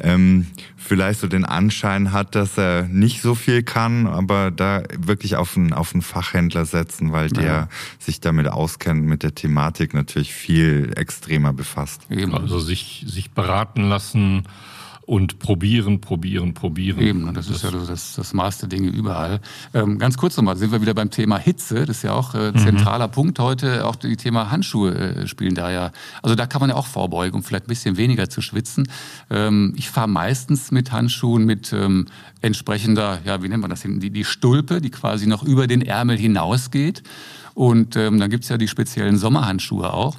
ähm, 0.00 0.48
vielleicht 0.76 1.20
so 1.20 1.28
den 1.28 1.44
Anschein 1.44 2.10
hat, 2.10 2.34
dass 2.34 2.58
er 2.58 2.88
nicht 2.88 3.22
so 3.22 3.36
viel 3.36 3.62
kann, 3.62 4.08
aber 4.08 4.50
da 4.50 4.82
wirklich 4.98 5.36
auf 5.36 5.56
einen, 5.56 5.72
auf 5.72 5.94
einen 5.94 6.02
Fachhändler 6.02 6.64
setzen, 6.64 7.12
weil 7.12 7.28
der 7.28 7.44
ja. 7.44 7.68
sich 8.00 8.20
damit 8.20 8.48
auskennt, 8.48 9.04
mit 9.04 9.22
der 9.22 9.36
Thematik 9.36 9.94
natürlich 9.94 10.34
viel 10.34 10.92
extremer 10.96 11.52
befasst. 11.52 12.08
Also 12.10 12.58
sich, 12.58 13.04
sich 13.06 13.30
beraten 13.30 13.84
lassen, 13.84 14.48
und 15.04 15.38
probieren, 15.38 16.00
probieren, 16.00 16.54
probieren. 16.54 17.00
Eben, 17.00 17.28
und 17.28 17.36
das, 17.36 17.48
das 17.48 17.56
ist 17.56 17.62
ja 17.64 17.70
das, 17.70 18.14
das 18.14 18.34
Maß 18.34 18.58
der 18.58 18.68
Dinge 18.68 18.88
überall. 18.88 19.40
Ähm, 19.74 19.98
ganz 19.98 20.16
kurz 20.16 20.36
nochmal, 20.36 20.56
sind 20.56 20.72
wir 20.72 20.80
wieder 20.80 20.94
beim 20.94 21.10
Thema 21.10 21.38
Hitze. 21.38 21.86
Das 21.86 21.98
ist 21.98 22.02
ja 22.02 22.12
auch 22.12 22.34
äh, 22.34 22.52
zentraler 22.54 23.08
mhm. 23.08 23.12
Punkt 23.12 23.38
heute. 23.38 23.84
Auch 23.86 23.96
die 23.96 24.16
Thema 24.16 24.50
Handschuhe 24.50 24.94
äh, 24.94 25.26
spielen 25.26 25.54
da 25.54 25.70
ja. 25.70 25.92
Also 26.22 26.36
da 26.36 26.46
kann 26.46 26.60
man 26.60 26.70
ja 26.70 26.76
auch 26.76 26.86
vorbeugen, 26.86 27.36
um 27.36 27.42
vielleicht 27.42 27.64
ein 27.64 27.68
bisschen 27.68 27.96
weniger 27.96 28.28
zu 28.28 28.40
schwitzen. 28.40 28.88
Ähm, 29.30 29.74
ich 29.76 29.90
fahre 29.90 30.08
meistens 30.08 30.70
mit 30.70 30.92
Handschuhen 30.92 31.44
mit 31.44 31.72
ähm, 31.72 32.06
entsprechender, 32.40 33.20
ja, 33.24 33.42
wie 33.42 33.48
nennt 33.48 33.62
man 33.62 33.70
das, 33.70 33.82
die, 33.82 34.10
die 34.10 34.24
Stulpe, 34.24 34.80
die 34.80 34.90
quasi 34.90 35.26
noch 35.26 35.42
über 35.42 35.66
den 35.66 35.82
Ärmel 35.82 36.16
hinausgeht. 36.16 37.02
Und 37.54 37.96
ähm, 37.96 38.18
dann 38.18 38.30
gibt's 38.30 38.48
ja 38.48 38.56
die 38.56 38.68
speziellen 38.68 39.18
Sommerhandschuhe 39.18 39.92
auch. 39.92 40.16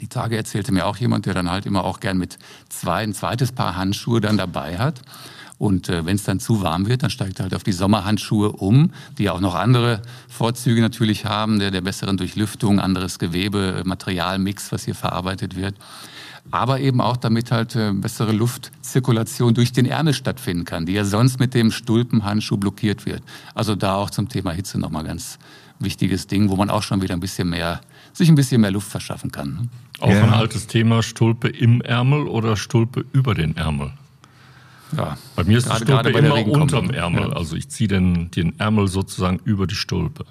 Die 0.00 0.08
Tage 0.08 0.36
erzählte 0.36 0.72
mir 0.72 0.86
auch 0.86 0.96
jemand, 0.96 1.26
der 1.26 1.34
dann 1.34 1.50
halt 1.50 1.66
immer 1.66 1.84
auch 1.84 2.00
gern 2.00 2.18
mit 2.18 2.38
zwei, 2.68 3.02
ein 3.02 3.14
zweites 3.14 3.52
Paar 3.52 3.76
Handschuhe 3.76 4.20
dann 4.20 4.36
dabei 4.36 4.78
hat. 4.78 5.02
Und 5.58 5.88
äh, 5.88 6.06
wenn 6.06 6.14
es 6.14 6.22
dann 6.22 6.38
zu 6.38 6.62
warm 6.62 6.86
wird, 6.86 7.02
dann 7.02 7.10
steigt 7.10 7.40
er 7.40 7.44
halt 7.44 7.54
auf 7.54 7.64
die 7.64 7.72
Sommerhandschuhe 7.72 8.52
um, 8.52 8.92
die 9.18 9.28
auch 9.28 9.40
noch 9.40 9.56
andere 9.56 10.02
Vorzüge 10.28 10.80
natürlich 10.80 11.24
haben, 11.24 11.58
der, 11.58 11.72
der 11.72 11.80
besseren 11.80 12.16
Durchlüftung, 12.16 12.78
anderes 12.78 13.18
Gewebe, 13.18 13.82
Materialmix, 13.84 14.70
was 14.70 14.84
hier 14.84 14.94
verarbeitet 14.94 15.56
wird 15.56 15.74
aber 16.50 16.80
eben 16.80 17.00
auch 17.00 17.16
damit 17.16 17.50
halt 17.50 17.76
äh, 17.76 17.92
bessere 17.92 18.32
Luftzirkulation 18.32 19.54
durch 19.54 19.72
den 19.72 19.86
Ärmel 19.86 20.14
stattfinden 20.14 20.64
kann, 20.64 20.86
die 20.86 20.92
ja 20.92 21.04
sonst 21.04 21.38
mit 21.38 21.54
dem 21.54 21.70
Stulpenhandschuh 21.70 22.56
blockiert 22.56 23.06
wird. 23.06 23.22
Also 23.54 23.74
da 23.74 23.96
auch 23.96 24.10
zum 24.10 24.28
Thema 24.28 24.52
Hitze 24.52 24.78
nochmal 24.78 25.04
ganz 25.04 25.38
wichtiges 25.78 26.26
Ding, 26.26 26.48
wo 26.48 26.56
man 26.56 26.70
auch 26.70 26.82
schon 26.82 27.02
wieder 27.02 27.14
ein 27.14 27.20
bisschen 27.20 27.50
mehr, 27.50 27.80
sich 28.18 28.28
ein 28.28 28.34
bisschen 28.34 28.60
mehr 28.60 28.70
Luft 28.70 28.88
verschaffen 28.88 29.32
kann. 29.32 29.54
Ne? 29.54 29.68
Auch 30.00 30.10
ja. 30.10 30.22
ein 30.22 30.30
altes 30.30 30.66
Thema, 30.66 31.02
Stulpe 31.02 31.48
im 31.48 31.80
Ärmel 31.80 32.26
oder 32.28 32.56
Stulpe 32.56 33.04
über 33.12 33.34
den 33.34 33.56
Ärmel? 33.56 33.92
Ja. 34.96 35.16
Bei 35.36 35.44
mir 35.44 35.58
ist 35.58 35.68
gerade, 35.68 35.84
die 35.84 35.92
Stulpe 35.92 36.18
immer 36.18 36.46
unterm 36.46 36.90
Ärmel. 36.90 37.28
Ja. 37.28 37.32
Also 37.32 37.56
ich 37.56 37.68
ziehe 37.68 37.88
den, 37.88 38.30
den 38.30 38.58
Ärmel 38.58 38.88
sozusagen 38.88 39.40
über 39.44 39.66
die 39.66 39.74
Stulpe. 39.74 40.24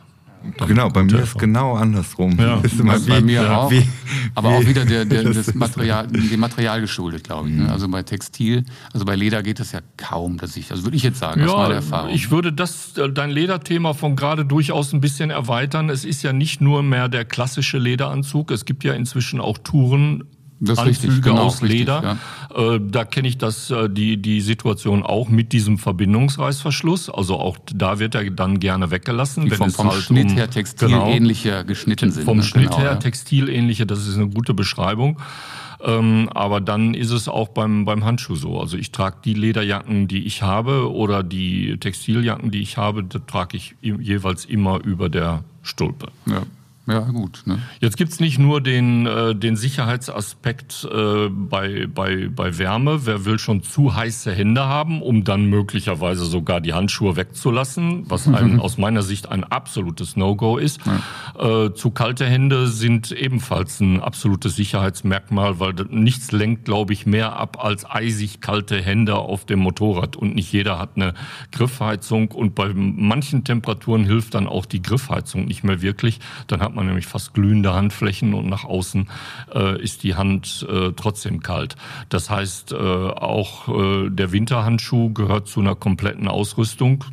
Genau, 0.68 0.90
bei 0.90 1.04
mir 1.04 1.20
ist 1.20 1.38
genau 1.38 1.76
andersrum. 1.76 2.38
Ja. 2.40 2.60
Ist 2.62 2.80
immer 2.80 3.00
bei, 3.00 3.20
wie, 3.20 3.26
mir 3.26 3.58
auch. 3.58 3.72
Wie, 3.72 3.88
aber 4.36 4.52
wie, 4.52 4.56
auch 4.56 4.66
wieder 4.66 4.86
der, 4.86 5.06
der, 5.06 5.24
das 5.34 5.54
Material, 5.54 6.08
dem 6.08 6.40
Material 6.40 6.82
geschuldet, 6.82 7.24
glaube 7.24 7.50
ich. 7.50 7.56
Ne? 7.56 7.64
Mhm. 7.64 7.70
Also 7.70 7.88
bei 7.90 8.04
Textil, 8.04 8.64
also 8.94 9.06
bei 9.06 9.16
Leder 9.16 9.44
geht 9.44 9.60
das 9.60 9.72
ja 9.72 9.80
kaum, 9.98 10.38
dass 10.38 10.56
ich, 10.56 10.72
also 10.72 10.84
würde 10.84 10.98
ich 10.98 11.04
jetzt 11.04 11.20
sagen, 11.20 11.42
ja, 11.42 11.48
aus 11.48 11.58
meiner 11.58 11.76
Erfahrung. 11.76 12.10
Ich 12.12 12.32
würde 12.32 12.54
das, 12.54 12.98
äh, 12.98 13.10
dein 13.12 13.30
Lederthema 13.30 13.94
von 13.94 14.16
gerade 14.16 14.46
durchaus 14.46 14.94
ein 14.94 15.02
bisschen 15.02 15.30
erweitern. 15.30 15.90
Es 15.90 16.06
ist 16.06 16.24
ja 16.24 16.34
nicht 16.34 16.62
nur 16.62 16.84
mehr 16.84 17.10
der 17.10 17.26
klassische 17.26 17.78
Lederanzug. 17.78 18.52
Es 18.52 18.66
gibt 18.66 18.84
ja 18.84 18.94
inzwischen 18.94 19.42
auch 19.42 19.58
Touren 19.58 20.24
das 20.60 20.80
Anzüge 20.80 21.08
richtig, 21.08 21.22
genau, 21.24 21.44
aus 21.44 21.62
Leder. 21.62 22.04
Richtig, 22.04 22.20
ja. 22.58 22.76
äh, 22.76 22.82
da 22.82 23.06
kenne 23.06 23.28
ich 23.28 23.38
das, 23.38 23.70
äh, 23.70 23.90
die, 23.90 24.18
die 24.18 24.42
Situation 24.42 25.04
auch 25.04 25.30
mit 25.30 25.54
diesem 25.54 25.78
Verbindungsreißverschluss. 25.78 27.10
Also 27.10 27.40
auch 27.40 27.58
da 27.74 28.00
wird 28.00 28.16
er 28.16 28.30
dann 28.32 28.60
gerne 28.60 28.92
weggelassen. 28.92 29.46
Die 29.46 29.52
wenn 29.52 29.58
vom, 29.58 29.68
es 29.68 29.76
vom 29.76 29.92
halt 29.92 30.02
Schnitt 30.02 30.32
um, 30.32 30.36
her 30.36 30.50
textilähnliche 30.50 31.50
genau, 31.50 31.66
geschnitten 31.66 32.12
sind. 32.12 32.26
Vom 32.26 32.38
ne? 32.38 32.44
Schnitt 32.44 32.72
genau, 32.72 32.80
her 32.80 32.92
ja. 32.92 32.96
textilähnliche, 32.96 33.86
das 33.86 34.08
ist 34.08 34.16
eine 34.16 34.30
gute 34.30 34.54
Beschreibung. 34.54 35.20
Ähm, 35.80 36.30
aber 36.34 36.60
dann 36.60 36.96
ist 36.96 37.12
es 37.12 37.28
auch 37.28 37.50
beim, 37.50 37.86
beim 37.86 38.04
Handschuh 38.04 38.36
so. 38.36 38.60
Also 38.60 38.78
ich 38.78 38.92
trage 38.92 39.18
die 39.24 39.36
Lederjacken, 39.36 40.08
die 40.08 40.26
ich 40.26 40.42
habe 40.42 40.92
oder 40.92 41.22
die 41.22 41.78
Textiljacken, 41.78 42.50
die 42.50 42.62
ich 42.62 42.78
habe, 42.78 43.04
da 43.04 43.20
trage 43.20 43.58
ich 43.58 43.76
jeweils 43.82 44.46
immer 44.46 44.84
über 44.84 45.10
der 45.10 45.44
Stulpe. 45.62 46.08
Ja. 46.26 46.44
Ja, 46.88 47.02
gut. 47.02 47.42
Ne? 47.46 47.60
Jetzt 47.82 47.98
gibt's 47.98 48.22
nicht 48.22 48.40
nur 48.40 48.62
den, 48.62 49.06
äh, 49.06 49.36
den 49.36 49.58
Sicherheitsaspekt 49.58 50.88
äh, 50.90 51.28
bei, 51.28 51.86
bei, 51.86 52.30
bei 52.34 52.58
Wärme. 52.58 53.06
Wer 53.06 53.26
will 53.26 53.40
schon 53.40 53.62
zu 53.62 53.94
heiße 53.94 54.32
Hände 54.32 54.66
haben, 54.68 55.02
um 55.02 55.26
dann 55.26 55.48
möglicherweise 55.48 56.26
sogar 56.26 56.62
die 56.62 56.74
Handschuhe 56.74 57.18
wegzulassen, 57.18 58.10
was 58.10 58.30
ein, 58.30 58.60
aus 58.62 58.78
meiner 58.78 59.02
Sicht 59.02 59.28
ein 59.28 59.44
absolutes 59.44 60.16
No-Go 60.16 60.58
ist. 60.58 60.80
Ja. 60.86 61.66
Äh, 61.66 61.74
zu 61.74 61.92
kalte 61.92 62.26
Hände 62.26 62.68
sind 62.68 63.12
ebenfalls 63.12 63.82
ein 63.82 64.02
absolutes 64.02 64.56
Sicherheitsmerkmal, 64.56 65.60
weil 65.60 65.74
nichts 65.90 66.32
lenkt, 66.32 66.64
glaube 66.64 66.94
ich, 66.94 67.06
mehr 67.06 67.38
ab 67.38 67.62
als 67.62 67.86
eisig 67.90 68.40
kalte 68.40 68.82
Hände 68.82 69.16
auf 69.16 69.46
dem 69.46 69.60
Motorrad. 69.60 70.16
Und 70.16 70.36
nicht 70.36 70.54
jeder 70.54 70.80
hat 70.80 70.92
eine 70.96 71.16
Griffheizung. 71.52 72.32
Und 72.32 72.56
bei 72.56 72.72
manchen 72.74 73.44
Temperaturen 73.44 74.06
hilft 74.06 74.36
dann 74.36 74.48
auch 74.48 74.66
die 74.66 74.82
Griffheizung 74.82 75.44
nicht 75.44 75.66
mehr 75.66 75.82
wirklich. 75.82 76.22
Dann 76.48 76.62
hat 76.62 76.77
man 76.78 76.86
nämlich 76.86 77.08
fast 77.08 77.34
glühende 77.34 77.74
Handflächen 77.74 78.34
und 78.34 78.48
nach 78.48 78.64
außen 78.64 79.10
äh, 79.54 79.82
ist 79.82 80.04
die 80.04 80.16
Hand 80.16 80.66
äh, 80.70 80.94
trotzdem 80.96 81.42
kalt. 81.42 81.76
Das 82.08 82.30
heißt, 82.30 82.72
äh, 82.72 82.76
auch 82.76 83.68
äh, 83.68 84.10
der 84.10 84.32
Winterhandschuh 84.32 85.12
gehört 85.12 85.48
zu 85.48 85.60
einer 85.60 85.76
kompletten 85.76 86.30
Ausrüstung 86.30 87.04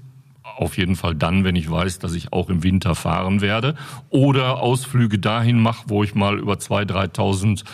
auf 0.56 0.76
jeden 0.76 0.96
Fall 0.96 1.14
dann, 1.14 1.44
wenn 1.44 1.56
ich 1.56 1.70
weiß, 1.70 1.98
dass 1.98 2.14
ich 2.14 2.32
auch 2.32 2.48
im 2.48 2.62
Winter 2.62 2.94
fahren 2.94 3.40
werde. 3.40 3.74
Oder 4.10 4.58
Ausflüge 4.60 5.18
dahin 5.18 5.60
mache, 5.60 5.84
wo 5.88 6.04
ich 6.04 6.14
mal 6.14 6.38
über 6.38 6.54
2.000, 6.54 7.14
3.000 7.14 7.64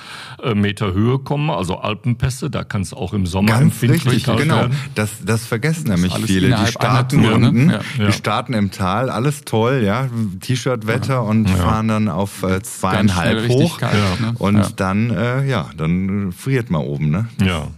äh, 0.43 0.55
Meter 0.55 0.93
Höhe 0.93 1.19
komme, 1.19 1.55
also 1.55 1.79
Alpenpässe. 1.79 2.51
Da 2.51 2.65
kann 2.65 2.83
es 2.83 2.93
auch 2.93 3.13
im 3.13 3.27
Sommer 3.27 3.49
Ganz 3.49 3.63
empfindlich 3.63 4.07
richtig, 4.07 4.37
genau. 4.37 4.57
werden. 4.57 4.77
Das, 4.95 5.25
das 5.25 5.47
vergessen 5.47 5.89
nämlich 5.89 6.15
viele. 6.15 6.57
Die 6.57 6.67
starten 6.67 7.23
Tour, 7.23 7.35
unten, 7.35 7.67
ne? 7.67 7.81
ja. 7.99 8.07
die 8.07 8.13
starten 8.13 8.55
im 8.55 8.71
Tal, 8.71 9.11
alles 9.11 9.43
toll, 9.45 9.83
ja, 9.85 10.09
T-Shirt-Wetter 10.41 11.15
ja. 11.15 11.21
und 11.21 11.49
ja. 11.49 11.57
fahren 11.57 11.89
dann 11.89 12.09
auf 12.09 12.43
äh, 12.43 12.63
zweieinhalb 12.63 13.49
hoch. 13.49 13.79
Kalt, 13.79 14.21
ne? 14.21 14.35
Und 14.39 14.81
dann, 14.81 15.11
äh, 15.11 15.47
ja, 15.47 15.71
dann 15.77 16.33
friert 16.33 16.71
man 16.71 16.83
oben, 16.83 17.11
ne? 17.11 17.29
Ja. 17.45 17.69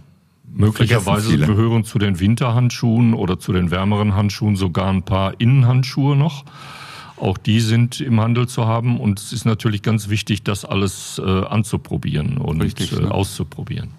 Möglicherweise 0.55 1.37
gehören 1.37 1.83
zu 1.83 1.97
den 1.97 2.19
Winterhandschuhen 2.19 3.13
oder 3.13 3.39
zu 3.39 3.53
den 3.53 3.71
wärmeren 3.71 4.13
Handschuhen 4.13 4.55
sogar 4.55 4.89
ein 4.89 5.03
paar 5.03 5.39
Innenhandschuhe 5.39 6.15
noch. 6.15 6.45
Auch 7.17 7.37
die 7.37 7.59
sind 7.59 8.01
im 8.01 8.19
Handel 8.19 8.47
zu 8.47 8.65
haben 8.67 8.99
und 8.99 9.19
es 9.19 9.33
ist 9.33 9.45
natürlich 9.45 9.81
ganz 9.81 10.09
wichtig, 10.09 10.43
das 10.43 10.65
alles 10.65 11.21
äh, 11.23 11.45
anzuprobieren 11.45 12.37
und 12.37 12.61
Richtig, 12.61 12.91
äh, 12.91 13.01
ne? 13.01 13.11
auszuprobieren. 13.11 13.89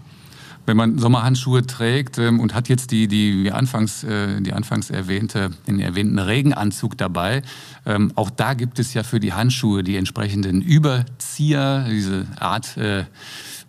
Wenn 0.66 0.78
man 0.78 0.98
Sommerhandschuhe 0.98 1.66
trägt 1.66 2.18
ähm, 2.18 2.40
und 2.40 2.54
hat 2.54 2.68
jetzt 2.68 2.90
die, 2.90 3.06
die, 3.06 3.52
anfangs, 3.52 4.02
äh, 4.02 4.40
die 4.40 4.52
anfangs 4.52 4.90
erwähnte, 4.90 5.50
den 5.66 5.78
erwähnten 5.78 6.18
Regenanzug 6.18 6.96
dabei, 6.96 7.42
ähm, 7.84 8.12
auch 8.14 8.30
da 8.30 8.54
gibt 8.54 8.78
es 8.78 8.94
ja 8.94 9.02
für 9.02 9.20
die 9.20 9.34
Handschuhe 9.34 9.82
die 9.82 9.96
entsprechenden 9.96 10.62
Überzieher, 10.62 11.86
diese 11.90 12.26
Art 12.38 12.76
äh, 12.78 13.04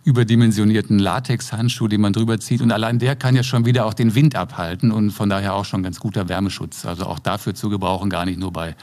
überdimensionierten 0.06 1.00
Latexhandschuh, 1.00 1.88
den 1.88 2.00
man 2.00 2.12
drüber 2.12 2.38
zieht. 2.38 2.62
Und 2.62 2.70
allein 2.70 3.00
der 3.00 3.16
kann 3.16 3.34
ja 3.34 3.42
schon 3.42 3.66
wieder 3.66 3.86
auch 3.86 3.92
den 3.92 4.14
Wind 4.14 4.36
abhalten 4.36 4.92
und 4.92 5.10
von 5.10 5.28
daher 5.28 5.54
auch 5.54 5.64
schon 5.64 5.82
ganz 5.82 5.98
guter 5.98 6.28
Wärmeschutz. 6.28 6.86
Also 6.86 7.06
auch 7.06 7.18
dafür 7.18 7.54
zu 7.54 7.68
gebrauchen, 7.70 8.08
gar 8.08 8.24
nicht 8.24 8.38
nur 8.38 8.52
bei, 8.52 8.76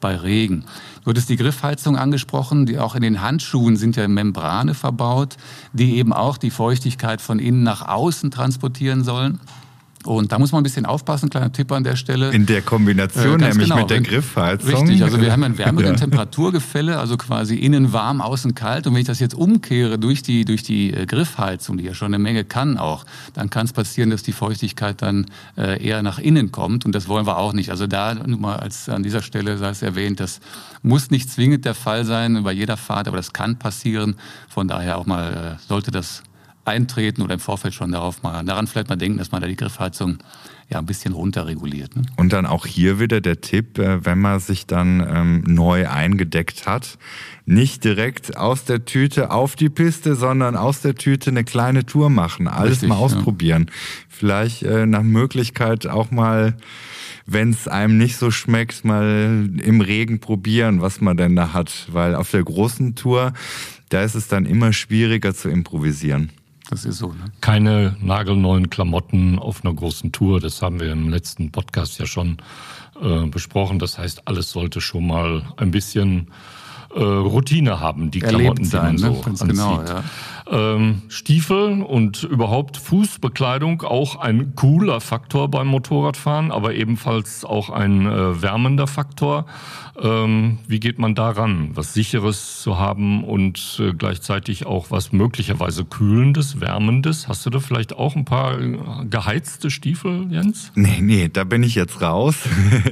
bei 0.00 0.14
Regen. 0.14 0.64
Du 1.02 1.10
hattest 1.10 1.30
die 1.30 1.36
Griffheizung 1.36 1.96
angesprochen, 1.96 2.64
die 2.64 2.78
auch 2.78 2.94
in 2.94 3.02
den 3.02 3.20
Handschuhen 3.20 3.76
sind 3.76 3.96
ja 3.96 4.06
Membrane 4.06 4.72
verbaut, 4.72 5.36
die 5.72 5.96
eben 5.96 6.12
auch 6.12 6.38
die 6.38 6.50
Feuchtigkeit 6.50 7.20
von 7.20 7.40
innen 7.40 7.64
nach 7.64 7.82
außen 7.88 8.30
transportieren 8.30 9.02
sollen. 9.02 9.40
Und 10.04 10.30
da 10.32 10.38
muss 10.38 10.52
man 10.52 10.60
ein 10.60 10.62
bisschen 10.62 10.86
aufpassen, 10.86 11.28
kleiner 11.28 11.52
Tipp 11.52 11.72
an 11.72 11.82
der 11.82 11.96
Stelle. 11.96 12.30
In 12.30 12.46
der 12.46 12.62
Kombination, 12.62 13.40
äh, 13.40 13.48
nämlich 13.48 13.68
genau, 13.68 13.80
mit 13.80 13.90
der 13.90 14.00
Griffheizung. 14.00 14.88
Richtig, 14.88 15.02
also 15.02 15.20
wir 15.20 15.32
haben 15.32 15.42
ein 15.42 15.58
wärmeren 15.58 15.86
ja. 15.92 15.94
Temperaturgefälle, 15.94 16.98
also 16.98 17.16
quasi 17.16 17.56
innen 17.56 17.92
warm, 17.92 18.20
außen 18.20 18.54
kalt. 18.54 18.86
Und 18.86 18.94
wenn 18.94 19.00
ich 19.00 19.06
das 19.06 19.18
jetzt 19.18 19.34
umkehre 19.34 19.98
durch 19.98 20.22
die, 20.22 20.44
durch 20.44 20.62
die 20.62 20.92
äh, 20.92 21.04
Griffheizung, 21.06 21.78
die 21.78 21.84
ja 21.84 21.94
schon 21.94 22.14
eine 22.14 22.22
Menge 22.22 22.44
kann 22.44 22.78
auch, 22.78 23.04
dann 23.34 23.50
kann 23.50 23.66
es 23.66 23.72
passieren, 23.72 24.10
dass 24.10 24.22
die 24.22 24.32
Feuchtigkeit 24.32 25.02
dann 25.02 25.26
äh, 25.56 25.84
eher 25.84 26.02
nach 26.02 26.18
innen 26.18 26.52
kommt. 26.52 26.86
Und 26.86 26.94
das 26.94 27.08
wollen 27.08 27.26
wir 27.26 27.38
auch 27.38 27.52
nicht. 27.52 27.70
Also 27.70 27.86
da 27.86 28.14
nur 28.14 28.38
mal 28.38 28.56
als 28.56 28.88
an 28.88 29.02
dieser 29.02 29.22
Stelle 29.22 29.58
sei 29.58 29.70
es 29.70 29.82
erwähnt, 29.82 30.20
das 30.20 30.40
muss 30.82 31.10
nicht 31.10 31.30
zwingend 31.30 31.64
der 31.64 31.74
Fall 31.74 32.04
sein 32.04 32.44
bei 32.44 32.52
jeder 32.52 32.76
Fahrt, 32.76 33.08
aber 33.08 33.16
das 33.16 33.32
kann 33.32 33.58
passieren. 33.58 34.14
Von 34.48 34.68
daher 34.68 34.98
auch 34.98 35.06
mal 35.06 35.58
äh, 35.58 35.66
sollte 35.68 35.90
das 35.90 36.22
eintreten 36.68 37.22
oder 37.22 37.34
im 37.34 37.40
Vorfeld 37.40 37.74
schon 37.74 37.92
darauf 37.92 38.22
mal, 38.22 38.44
daran 38.44 38.66
vielleicht 38.66 38.88
mal 38.88 38.96
denken, 38.96 39.18
dass 39.18 39.32
man 39.32 39.40
da 39.40 39.48
die 39.48 39.56
Griffheizung 39.56 40.18
ja 40.70 40.78
ein 40.78 40.86
bisschen 40.86 41.14
runterreguliert. 41.14 41.96
Ne? 41.96 42.02
Und 42.16 42.32
dann 42.32 42.44
auch 42.44 42.66
hier 42.66 43.00
wieder 43.00 43.20
der 43.20 43.40
Tipp, 43.40 43.78
äh, 43.78 44.04
wenn 44.04 44.18
man 44.18 44.38
sich 44.38 44.66
dann 44.66 45.00
ähm, 45.00 45.44
neu 45.46 45.88
eingedeckt 45.88 46.66
hat, 46.66 46.98
nicht 47.46 47.84
direkt 47.84 48.36
aus 48.36 48.64
der 48.64 48.84
Tüte 48.84 49.30
auf 49.30 49.56
die 49.56 49.70
Piste, 49.70 50.14
sondern 50.14 50.56
aus 50.56 50.82
der 50.82 50.94
Tüte 50.94 51.30
eine 51.30 51.44
kleine 51.44 51.86
Tour 51.86 52.10
machen, 52.10 52.48
alles 52.48 52.72
Richtig, 52.72 52.90
mal 52.90 52.96
ausprobieren. 52.96 53.66
Ja. 53.68 53.74
Vielleicht 54.08 54.62
äh, 54.62 54.86
nach 54.86 55.02
Möglichkeit 55.02 55.86
auch 55.86 56.10
mal 56.10 56.54
wenn 57.30 57.50
es 57.50 57.68
einem 57.68 57.98
nicht 57.98 58.16
so 58.16 58.30
schmeckt, 58.30 58.86
mal 58.86 59.50
im 59.62 59.82
Regen 59.82 60.18
probieren, 60.18 60.80
was 60.80 61.02
man 61.02 61.18
denn 61.18 61.36
da 61.36 61.52
hat. 61.52 61.86
Weil 61.92 62.14
auf 62.14 62.30
der 62.30 62.42
großen 62.42 62.94
Tour, 62.94 63.34
da 63.90 64.02
ist 64.02 64.14
es 64.14 64.28
dann 64.28 64.46
immer 64.46 64.72
schwieriger 64.72 65.34
zu 65.34 65.50
improvisieren. 65.50 66.30
Das 66.70 66.84
ist 66.84 66.98
so. 66.98 67.08
Ne? 67.08 67.24
Keine 67.40 67.96
nagelneuen 68.00 68.68
Klamotten 68.68 69.38
auf 69.38 69.64
einer 69.64 69.74
großen 69.74 70.12
Tour. 70.12 70.40
Das 70.40 70.60
haben 70.60 70.80
wir 70.80 70.92
im 70.92 71.08
letzten 71.08 71.50
Podcast 71.50 71.98
ja 71.98 72.06
schon 72.06 72.38
äh, 73.00 73.26
besprochen. 73.26 73.78
Das 73.78 73.98
heißt, 73.98 74.28
alles 74.28 74.50
sollte 74.50 74.80
schon 74.80 75.06
mal 75.06 75.42
ein 75.56 75.70
bisschen 75.70 76.28
äh, 76.94 77.00
Routine 77.00 77.80
haben, 77.80 78.10
die 78.10 78.20
Erlebt 78.20 78.40
Klamotten, 78.40 78.64
sein, 78.64 78.96
die 78.96 79.02
man 79.02 79.14
so 79.14 79.20
ne? 79.20 79.26
anzieht. 79.26 79.48
Genau, 79.48 79.82
ja. 79.82 80.04
Ähm, 80.50 81.02
Stiefel 81.08 81.82
und 81.82 82.22
überhaupt 82.22 82.78
Fußbekleidung 82.78 83.82
auch 83.82 84.16
ein 84.16 84.54
cooler 84.54 85.00
Faktor 85.00 85.50
beim 85.50 85.66
Motorradfahren, 85.66 86.50
aber 86.50 86.74
ebenfalls 86.74 87.44
auch 87.44 87.68
ein 87.68 88.06
äh, 88.06 88.42
wärmender 88.42 88.86
Faktor. 88.86 89.44
Ähm, 90.00 90.58
wie 90.66 90.80
geht 90.80 90.98
man 90.98 91.14
daran, 91.14 91.70
was 91.74 91.92
Sicheres 91.92 92.62
zu 92.62 92.78
haben 92.78 93.24
und 93.24 93.80
äh, 93.80 93.92
gleichzeitig 93.92 94.64
auch 94.64 94.90
was 94.90 95.12
möglicherweise 95.12 95.84
Kühlendes, 95.84 96.60
Wärmendes? 96.60 97.26
Hast 97.26 97.44
du 97.44 97.50
da 97.50 97.58
vielleicht 97.58 97.92
auch 97.94 98.14
ein 98.14 98.24
paar 98.24 98.60
äh, 98.60 98.78
geheizte 99.10 99.70
Stiefel, 99.70 100.28
Jens? 100.30 100.70
Nee, 100.76 101.00
nee, 101.00 101.28
da 101.28 101.44
bin 101.44 101.62
ich 101.64 101.74
jetzt 101.74 102.00
raus. 102.00 102.36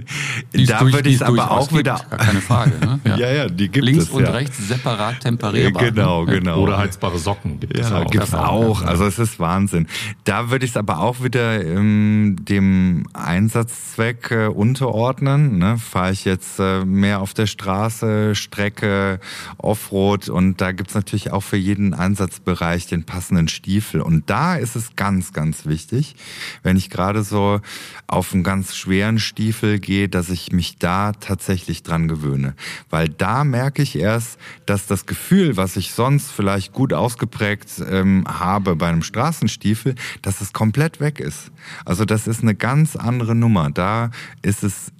da 0.52 0.80
würde 0.80 1.08
ich 1.08 1.16
es 1.16 1.22
aber 1.22 1.52
auch 1.52 1.72
wieder. 1.72 2.00
Gar 2.10 2.18
keine 2.18 2.40
Frage. 2.40 2.72
Ne? 2.80 3.00
Ja. 3.06 3.16
ja, 3.18 3.32
ja, 3.32 3.48
die 3.48 3.68
gibt 3.68 3.84
Links 3.84 4.04
es. 4.04 4.08
Links 4.10 4.10
und 4.10 4.24
ja. 4.24 4.30
rechts 4.30 4.68
separat 4.68 5.20
temperierbar. 5.20 5.84
Genau, 5.84 6.24
ne? 6.24 6.40
genau. 6.40 6.58
Oder 6.58 6.78
heizbare 6.78 7.18
Socken 7.18 7.45
Jacken 7.46 7.60
gibt 7.60 7.78
es 7.78 7.90
ja, 7.90 8.02
auch. 8.02 8.10
Gibt's 8.10 8.34
auch. 8.34 8.82
Also 8.82 9.06
es 9.06 9.18
ist 9.18 9.38
Wahnsinn. 9.38 9.86
Da 10.24 10.50
würde 10.50 10.64
ich 10.64 10.72
es 10.72 10.76
aber 10.76 11.00
auch 11.00 11.22
wieder 11.22 11.64
ähm, 11.64 12.36
dem 12.40 13.06
Einsatzzweck 13.12 14.30
äh, 14.30 14.46
unterordnen. 14.46 15.58
Ne? 15.58 15.78
Fahre 15.78 16.12
ich 16.12 16.24
jetzt 16.24 16.58
äh, 16.58 16.84
mehr 16.84 17.20
auf 17.20 17.34
der 17.34 17.46
Straße, 17.46 18.34
Strecke, 18.34 19.20
Offroad 19.58 20.28
und 20.28 20.60
da 20.60 20.72
gibt's 20.72 20.94
natürlich 20.94 21.32
auch 21.32 21.42
für 21.42 21.56
jeden 21.56 21.94
Einsatzbereich 21.94 22.86
den 22.86 23.04
passenden 23.04 23.48
Stiefel. 23.48 24.00
Und 24.00 24.28
da 24.30 24.56
ist 24.56 24.76
es 24.76 24.96
ganz, 24.96 25.32
ganz 25.32 25.66
wichtig, 25.66 26.16
wenn 26.62 26.76
ich 26.76 26.90
gerade 26.90 27.22
so 27.22 27.60
auf 28.06 28.32
einen 28.32 28.42
ganz 28.42 28.76
schweren 28.76 29.18
Stiefel 29.18 29.78
gehe, 29.78 30.08
dass 30.08 30.30
ich 30.30 30.52
mich 30.52 30.78
da 30.78 31.12
tatsächlich 31.12 31.82
dran 31.82 32.08
gewöhne. 32.08 32.54
Weil 32.90 33.08
da 33.08 33.44
merke 33.44 33.82
ich 33.82 33.98
erst, 33.98 34.38
dass 34.66 34.86
das 34.86 35.06
Gefühl, 35.06 35.56
was 35.56 35.76
ich 35.76 35.92
sonst 35.92 36.30
vielleicht 36.30 36.72
gut 36.72 36.92
ausgeprägt 36.92 37.35
ähm, 37.40 38.24
habe 38.26 38.76
bei 38.76 38.88
einem 38.88 39.02
Straßenstiefel, 39.02 39.94
dass 40.22 40.40
es 40.40 40.52
komplett 40.52 41.00
weg 41.00 41.20
ist. 41.20 41.50
Also 41.84 42.04
das 42.04 42.26
ist 42.26 42.42
eine 42.42 42.54
ganz 42.54 42.96
andere 42.96 43.34
Nummer. 43.34 43.70
Da 43.70 44.10
ist 44.42 44.62
es 44.62 44.92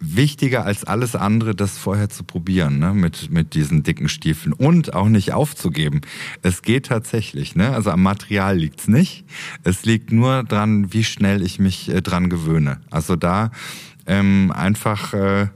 wichtiger 0.00 0.64
als 0.64 0.84
alles 0.84 1.16
andere, 1.16 1.54
das 1.54 1.78
vorher 1.78 2.08
zu 2.08 2.24
probieren, 2.24 2.78
ne? 2.78 2.94
mit, 2.94 3.30
mit 3.30 3.54
diesen 3.54 3.82
dicken 3.82 4.08
Stiefeln 4.08 4.52
und 4.52 4.94
auch 4.94 5.08
nicht 5.08 5.32
aufzugeben. 5.32 6.00
Es 6.42 6.62
geht 6.62 6.86
tatsächlich, 6.86 7.56
ne? 7.56 7.70
also 7.70 7.90
am 7.90 8.02
Material 8.02 8.56
liegt's 8.56 8.88
nicht. 8.88 9.24
Es 9.62 9.84
liegt 9.84 10.12
nur 10.12 10.44
dran, 10.44 10.92
wie 10.92 11.04
schnell 11.04 11.42
ich 11.42 11.58
mich 11.58 11.88
äh, 11.88 12.02
dran 12.02 12.28
gewöhne. 12.28 12.80
Also 12.90 13.16
da 13.16 13.50
ähm, 14.06 14.52
einfach 14.54 15.14
äh, 15.14 15.48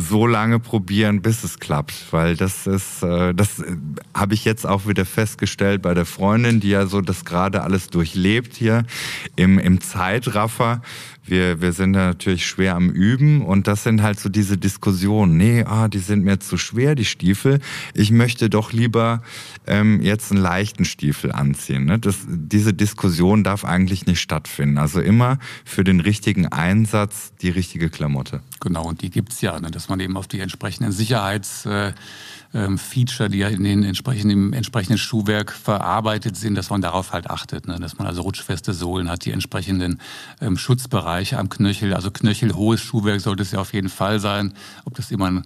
so 0.00 0.26
lange 0.26 0.60
probieren, 0.60 1.22
bis 1.22 1.42
es 1.42 1.58
klappt, 1.58 2.12
weil 2.12 2.36
das 2.36 2.66
ist, 2.66 3.02
äh, 3.02 3.34
das 3.34 3.58
äh, 3.58 3.76
habe 4.14 4.34
ich 4.34 4.44
jetzt 4.44 4.64
auch 4.64 4.86
wieder 4.86 5.04
festgestellt 5.04 5.82
bei 5.82 5.92
der 5.92 6.06
Freundin, 6.06 6.60
die 6.60 6.70
ja 6.70 6.86
so 6.86 7.00
das 7.00 7.24
gerade 7.24 7.62
alles 7.62 7.88
durchlebt 7.88 8.54
hier 8.54 8.84
im, 9.34 9.58
im 9.58 9.80
Zeitraffer. 9.80 10.82
Wir, 11.30 11.60
wir 11.60 11.72
sind 11.72 11.92
da 11.92 12.06
natürlich 12.06 12.46
schwer 12.46 12.74
am 12.74 12.90
Üben 12.90 13.42
und 13.42 13.66
das 13.66 13.84
sind 13.84 14.02
halt 14.02 14.18
so 14.18 14.28
diese 14.28 14.56
Diskussionen. 14.58 15.36
Nee, 15.36 15.64
ah, 15.64 15.88
die 15.88 15.98
sind 15.98 16.24
mir 16.24 16.40
zu 16.40 16.56
schwer, 16.56 16.94
die 16.94 17.04
Stiefel. 17.04 17.60
Ich 17.94 18.10
möchte 18.10 18.50
doch 18.50 18.72
lieber 18.72 19.22
ähm, 19.66 20.00
jetzt 20.02 20.32
einen 20.32 20.40
leichten 20.40 20.84
Stiefel 20.84 21.32
anziehen. 21.32 21.84
Ne? 21.84 21.98
Das, 21.98 22.16
diese 22.28 22.74
Diskussion 22.74 23.44
darf 23.44 23.64
eigentlich 23.64 24.06
nicht 24.06 24.20
stattfinden. 24.20 24.78
Also 24.78 25.00
immer 25.00 25.38
für 25.64 25.84
den 25.84 26.00
richtigen 26.00 26.46
Einsatz 26.46 27.32
die 27.42 27.50
richtige 27.50 27.90
Klamotte. 27.90 28.40
Genau, 28.60 28.84
und 28.86 29.02
die 29.02 29.10
gibt's 29.10 29.40
ja, 29.40 29.58
ne? 29.60 29.70
dass 29.70 29.88
man 29.88 30.00
eben 30.00 30.16
auf 30.16 30.26
die 30.26 30.40
entsprechenden 30.40 30.92
Sicherheits... 30.92 31.66
Äh, 31.66 31.92
ähm, 32.54 32.78
Feature, 32.78 33.28
die 33.28 33.38
ja 33.38 33.48
in 33.48 33.64
den 33.64 33.82
entsprechenden, 33.82 34.30
im 34.30 34.52
entsprechenden 34.52 34.98
Schuhwerk 34.98 35.52
verarbeitet 35.52 36.36
sind, 36.36 36.54
dass 36.54 36.70
man 36.70 36.80
darauf 36.80 37.12
halt 37.12 37.28
achtet, 37.28 37.68
ne? 37.68 37.78
dass 37.78 37.98
man 37.98 38.06
also 38.06 38.22
rutschfeste 38.22 38.72
Sohlen 38.72 39.10
hat, 39.10 39.24
die 39.24 39.32
entsprechenden 39.32 40.00
ähm, 40.40 40.56
Schutzbereiche 40.56 41.17
am 41.36 41.48
Knöchel, 41.48 41.94
also 41.94 42.10
knöchelhohes 42.10 42.80
Schuhwerk 42.80 43.20
sollte 43.20 43.42
es 43.42 43.52
ja 43.52 43.60
auf 43.60 43.72
jeden 43.72 43.88
Fall 43.88 44.20
sein. 44.20 44.52
Ob 44.84 44.94
das 44.94 45.10
immer 45.10 45.26
ein 45.26 45.44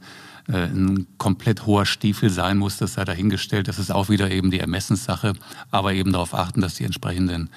äh, 0.48 0.64
ein 0.64 1.06
komplett 1.18 1.66
hoher 1.66 1.86
Stiefel 1.86 2.30
sein 2.30 2.58
muss, 2.58 2.78
das 2.78 2.94
sei 2.94 3.04
dahingestellt. 3.04 3.68
Das 3.68 3.78
ist 3.78 3.92
auch 3.92 4.08
wieder 4.08 4.30
eben 4.30 4.50
die 4.50 4.58
Ermessenssache, 4.58 5.34
aber 5.70 5.92
eben 5.92 6.12
darauf 6.12 6.34
achten, 6.34 6.60
dass 6.60 6.74
die 6.74 6.84
entsprechenden 6.84 7.50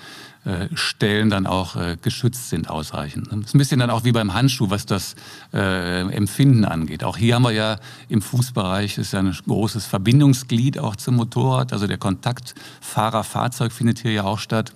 äh, 0.43 0.67
Stellen 0.75 1.31
dann 1.31 1.47
auch 1.47 1.75
äh, 1.75 1.97
geschützt 1.99 2.49
sind 2.49 2.69
ausreichend. 2.69 3.27
Das 3.31 3.39
ist 3.39 3.55
ein 3.55 3.57
bisschen 3.57 3.79
dann 3.79 3.89
auch 3.89 4.03
wie 4.03 4.11
beim 4.11 4.33
Handschuh, 4.33 4.69
was 4.69 4.85
das 4.85 5.15
äh, 5.53 6.01
Empfinden 6.13 6.65
angeht. 6.65 7.03
Auch 7.03 7.17
hier 7.17 7.35
haben 7.35 7.43
wir 7.43 7.51
ja 7.51 7.77
im 8.09 8.21
Fußbereich 8.21 8.99
ist 8.99 9.13
ja 9.13 9.19
ein 9.19 9.35
großes 9.47 9.87
Verbindungsglied 9.87 10.77
auch 10.77 10.95
zum 10.95 11.15
Motorrad. 11.15 11.73
Also 11.73 11.87
der 11.87 11.97
Kontakt 11.97 12.53
Fahrer-Fahrzeug 12.81 13.71
findet 13.71 13.99
hier 13.99 14.11
ja 14.11 14.23
auch 14.23 14.39
statt. 14.39 14.71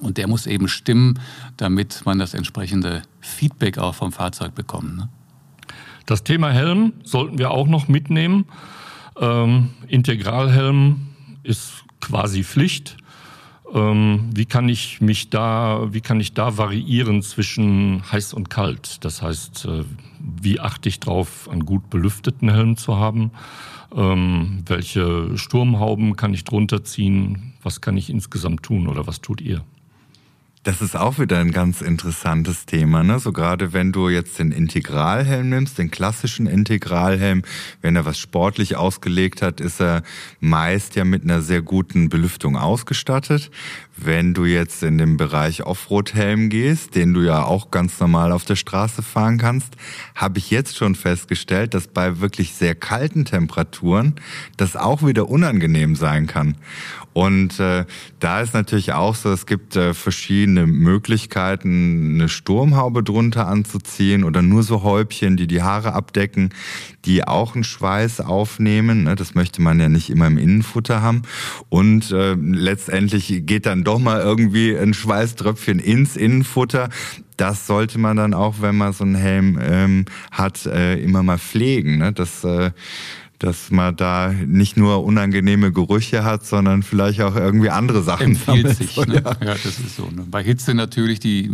Und 0.00 0.18
der 0.18 0.28
muss 0.28 0.46
eben 0.46 0.68
stimmen, 0.68 1.18
damit 1.56 2.02
man 2.04 2.18
das 2.18 2.34
entsprechende 2.34 3.02
Feedback 3.20 3.78
auch 3.78 3.94
vom 3.94 4.12
Fahrzeug 4.12 4.54
bekommt. 4.54 4.96
Ne? 4.96 5.08
Das 6.06 6.24
Thema 6.24 6.50
Helm 6.50 6.92
sollten 7.02 7.38
wir 7.38 7.50
auch 7.50 7.66
noch 7.66 7.88
mitnehmen. 7.88 8.46
Ähm, 9.20 9.70
Integralhelm 9.88 11.08
ist 11.42 11.84
quasi 12.00 12.44
Pflicht. 12.44 12.96
Ähm, 13.74 14.30
wie 14.34 14.46
kann 14.46 14.68
ich 14.68 15.00
mich 15.00 15.30
da, 15.30 15.88
wie 15.90 16.00
kann 16.00 16.20
ich 16.20 16.32
da 16.32 16.56
variieren 16.56 17.22
zwischen 17.22 18.02
heiß 18.10 18.32
und 18.32 18.48
kalt? 18.48 19.04
Das 19.04 19.20
heißt, 19.20 19.66
äh, 19.66 19.84
wie 20.20 20.60
achte 20.60 20.88
ich 20.88 21.00
darauf, 21.00 21.48
einen 21.50 21.66
gut 21.66 21.90
belüfteten 21.90 22.50
Helm 22.50 22.76
zu 22.76 22.96
haben? 22.96 23.32
Ähm, 23.94 24.62
welche 24.66 25.36
Sturmhauben 25.36 26.16
kann 26.16 26.32
ich 26.32 26.44
drunter 26.44 26.84
ziehen? 26.84 27.54
Was 27.62 27.80
kann 27.80 27.96
ich 27.96 28.10
insgesamt 28.10 28.62
tun 28.62 28.88
oder 28.88 29.06
was 29.06 29.20
tut 29.20 29.40
ihr? 29.40 29.62
Das 30.68 30.82
ist 30.82 30.96
auch 30.96 31.18
wieder 31.18 31.38
ein 31.38 31.52
ganz 31.52 31.80
interessantes 31.80 32.66
Thema, 32.66 33.02
ne? 33.02 33.18
So 33.20 33.32
gerade 33.32 33.72
wenn 33.72 33.90
du 33.90 34.10
jetzt 34.10 34.38
den 34.38 34.52
Integralhelm 34.52 35.48
nimmst, 35.48 35.78
den 35.78 35.90
klassischen 35.90 36.46
Integralhelm, 36.46 37.40
wenn 37.80 37.96
er 37.96 38.04
was 38.04 38.18
sportlich 38.18 38.76
ausgelegt 38.76 39.40
hat, 39.40 39.62
ist 39.62 39.80
er 39.80 40.02
meist 40.40 40.94
ja 40.94 41.06
mit 41.06 41.22
einer 41.22 41.40
sehr 41.40 41.62
guten 41.62 42.10
Belüftung 42.10 42.58
ausgestattet. 42.58 43.50
Wenn 43.96 44.34
du 44.34 44.44
jetzt 44.44 44.82
in 44.82 44.98
den 44.98 45.16
Bereich 45.16 45.64
Offroad-Helm 45.64 46.50
gehst, 46.50 46.94
den 46.94 47.14
du 47.14 47.22
ja 47.22 47.44
auch 47.44 47.70
ganz 47.70 47.98
normal 47.98 48.30
auf 48.30 48.44
der 48.44 48.56
Straße 48.56 49.02
fahren 49.02 49.38
kannst, 49.38 49.74
habe 50.14 50.38
ich 50.38 50.50
jetzt 50.50 50.76
schon 50.76 50.94
festgestellt, 50.94 51.72
dass 51.72 51.88
bei 51.88 52.20
wirklich 52.20 52.52
sehr 52.52 52.74
kalten 52.74 53.24
Temperaturen 53.24 54.16
das 54.58 54.76
auch 54.76 55.02
wieder 55.02 55.30
unangenehm 55.30 55.96
sein 55.96 56.26
kann. 56.26 56.56
Und 57.18 57.58
äh, 57.58 57.84
da 58.20 58.40
ist 58.42 58.54
natürlich 58.54 58.92
auch 58.92 59.16
so, 59.16 59.32
es 59.32 59.44
gibt 59.44 59.74
äh, 59.74 59.92
verschiedene 59.92 60.68
Möglichkeiten, 60.68 62.14
eine 62.14 62.28
Sturmhaube 62.28 63.02
drunter 63.02 63.48
anzuziehen 63.48 64.22
oder 64.22 64.40
nur 64.40 64.62
so 64.62 64.84
Häubchen, 64.84 65.36
die 65.36 65.48
die 65.48 65.60
Haare 65.60 65.94
abdecken, 65.94 66.50
die 67.06 67.26
auch 67.26 67.56
einen 67.56 67.64
Schweiß 67.64 68.20
aufnehmen. 68.20 69.02
Ne? 69.02 69.16
Das 69.16 69.34
möchte 69.34 69.60
man 69.60 69.80
ja 69.80 69.88
nicht 69.88 70.10
immer 70.10 70.28
im 70.28 70.38
Innenfutter 70.38 71.02
haben. 71.02 71.22
Und 71.68 72.12
äh, 72.12 72.34
letztendlich 72.34 73.42
geht 73.46 73.66
dann 73.66 73.82
doch 73.82 73.98
mal 73.98 74.20
irgendwie 74.20 74.78
ein 74.78 74.94
Schweißtröpfchen 74.94 75.80
ins 75.80 76.14
Innenfutter 76.16 76.88
das 77.36 77.68
sollte 77.68 78.00
man 78.00 78.16
dann 78.16 78.34
auch, 78.34 78.56
wenn 78.62 78.76
man 78.76 78.92
so 78.92 79.04
einen 79.04 79.14
Helm 79.14 79.60
ähm, 79.62 80.06
hat, 80.32 80.66
äh, 80.66 80.96
immer 80.96 81.22
mal 81.22 81.38
pflegen. 81.38 81.98
Ne? 81.98 82.12
Das 82.12 82.42
äh, 82.42 82.72
dass 83.38 83.70
man 83.70 83.94
da 83.94 84.32
nicht 84.32 84.76
nur 84.76 85.04
unangenehme 85.04 85.72
Gerüche 85.72 86.24
hat, 86.24 86.44
sondern 86.44 86.82
vielleicht 86.82 87.20
auch 87.20 87.36
irgendwie 87.36 87.70
andere 87.70 88.02
Sachen. 88.02 88.32
Empfiehlt 88.32 88.76
sich. 88.76 88.96
Ne? 88.96 89.22
Ja. 89.24 89.36
ja. 89.40 89.54
das 89.54 89.64
ist 89.64 89.96
so. 89.96 90.06
Ne? 90.06 90.26
Bei 90.28 90.42
Hitze 90.42 90.74
natürlich 90.74 91.20
die 91.20 91.50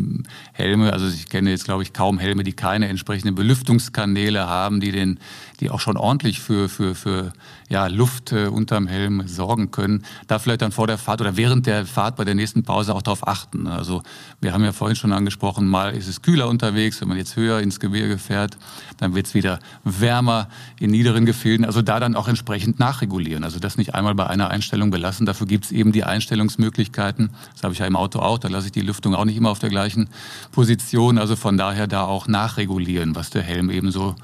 Helme, 0.52 0.92
also 0.92 1.06
ich 1.06 1.28
kenne 1.28 1.50
jetzt 1.50 1.64
glaube 1.64 1.82
ich 1.82 1.92
kaum 1.92 2.18
Helme, 2.18 2.42
die 2.42 2.54
keine 2.54 2.88
entsprechenden 2.88 3.34
Belüftungskanäle 3.34 4.46
haben, 4.48 4.80
die 4.80 4.92
den, 4.92 5.18
die 5.60 5.70
auch 5.70 5.80
schon 5.80 5.96
ordentlich 5.96 6.40
für 6.40 6.68
für 6.68 6.94
für 6.94 7.32
ja, 7.68 7.86
Luft 7.86 8.32
äh, 8.32 8.46
unterm 8.46 8.86
Helm 8.86 9.26
sorgen 9.26 9.70
können. 9.70 10.04
Da 10.26 10.38
vielleicht 10.38 10.62
dann 10.62 10.72
vor 10.72 10.86
der 10.86 10.98
Fahrt 10.98 11.20
oder 11.20 11.36
während 11.36 11.66
der 11.66 11.86
Fahrt 11.86 12.16
bei 12.16 12.24
der 12.24 12.34
nächsten 12.34 12.62
Pause 12.62 12.94
auch 12.94 13.02
darauf 13.02 13.26
achten. 13.26 13.64
Ne? 13.64 13.72
Also 13.72 14.02
wir 14.40 14.52
haben 14.52 14.64
ja 14.64 14.72
vorhin 14.72 14.96
schon 14.96 15.12
angesprochen, 15.12 15.66
mal 15.66 15.94
ist 15.94 16.08
es 16.08 16.22
kühler 16.22 16.48
unterwegs, 16.48 17.00
wenn 17.00 17.08
man 17.08 17.16
jetzt 17.16 17.36
höher 17.36 17.60
ins 17.60 17.80
Gebirge 17.80 18.18
fährt, 18.18 18.58
dann 18.98 19.14
wird 19.14 19.26
es 19.26 19.34
wieder 19.34 19.58
wärmer 19.82 20.48
in 20.78 20.90
niederen 20.90 21.26
Gefilden. 21.26 21.64
Also 21.64 21.82
da 21.82 22.00
dann 22.00 22.14
auch 22.14 22.28
entsprechend 22.28 22.78
nachregulieren. 22.78 23.44
Also 23.44 23.58
das 23.58 23.76
nicht 23.76 23.94
einmal 23.94 24.14
bei 24.14 24.26
einer 24.26 24.50
Einstellung 24.50 24.90
belassen. 24.90 25.26
Dafür 25.26 25.46
gibt 25.46 25.66
es 25.66 25.72
eben 25.72 25.92
die 25.92 26.04
Einstellungsmöglichkeiten. 26.04 27.30
Das 27.54 27.62
habe 27.62 27.72
ich 27.72 27.80
ja 27.80 27.86
im 27.86 27.96
Auto 27.96 28.20
auch. 28.20 28.38
Da 28.38 28.48
lasse 28.48 28.66
ich 28.66 28.72
die 28.72 28.82
Lüftung 28.82 29.14
auch 29.14 29.24
nicht 29.24 29.36
immer 29.36 29.50
auf 29.50 29.58
der 29.58 29.70
gleichen 29.70 30.08
Position. 30.52 31.18
Also 31.18 31.36
von 31.36 31.56
daher 31.56 31.86
da 31.86 32.04
auch 32.04 32.28
nachregulieren, 32.28 33.14
was 33.14 33.30
der 33.30 33.42
Helm 33.42 33.70
eben 33.70 33.90
so 33.90 34.14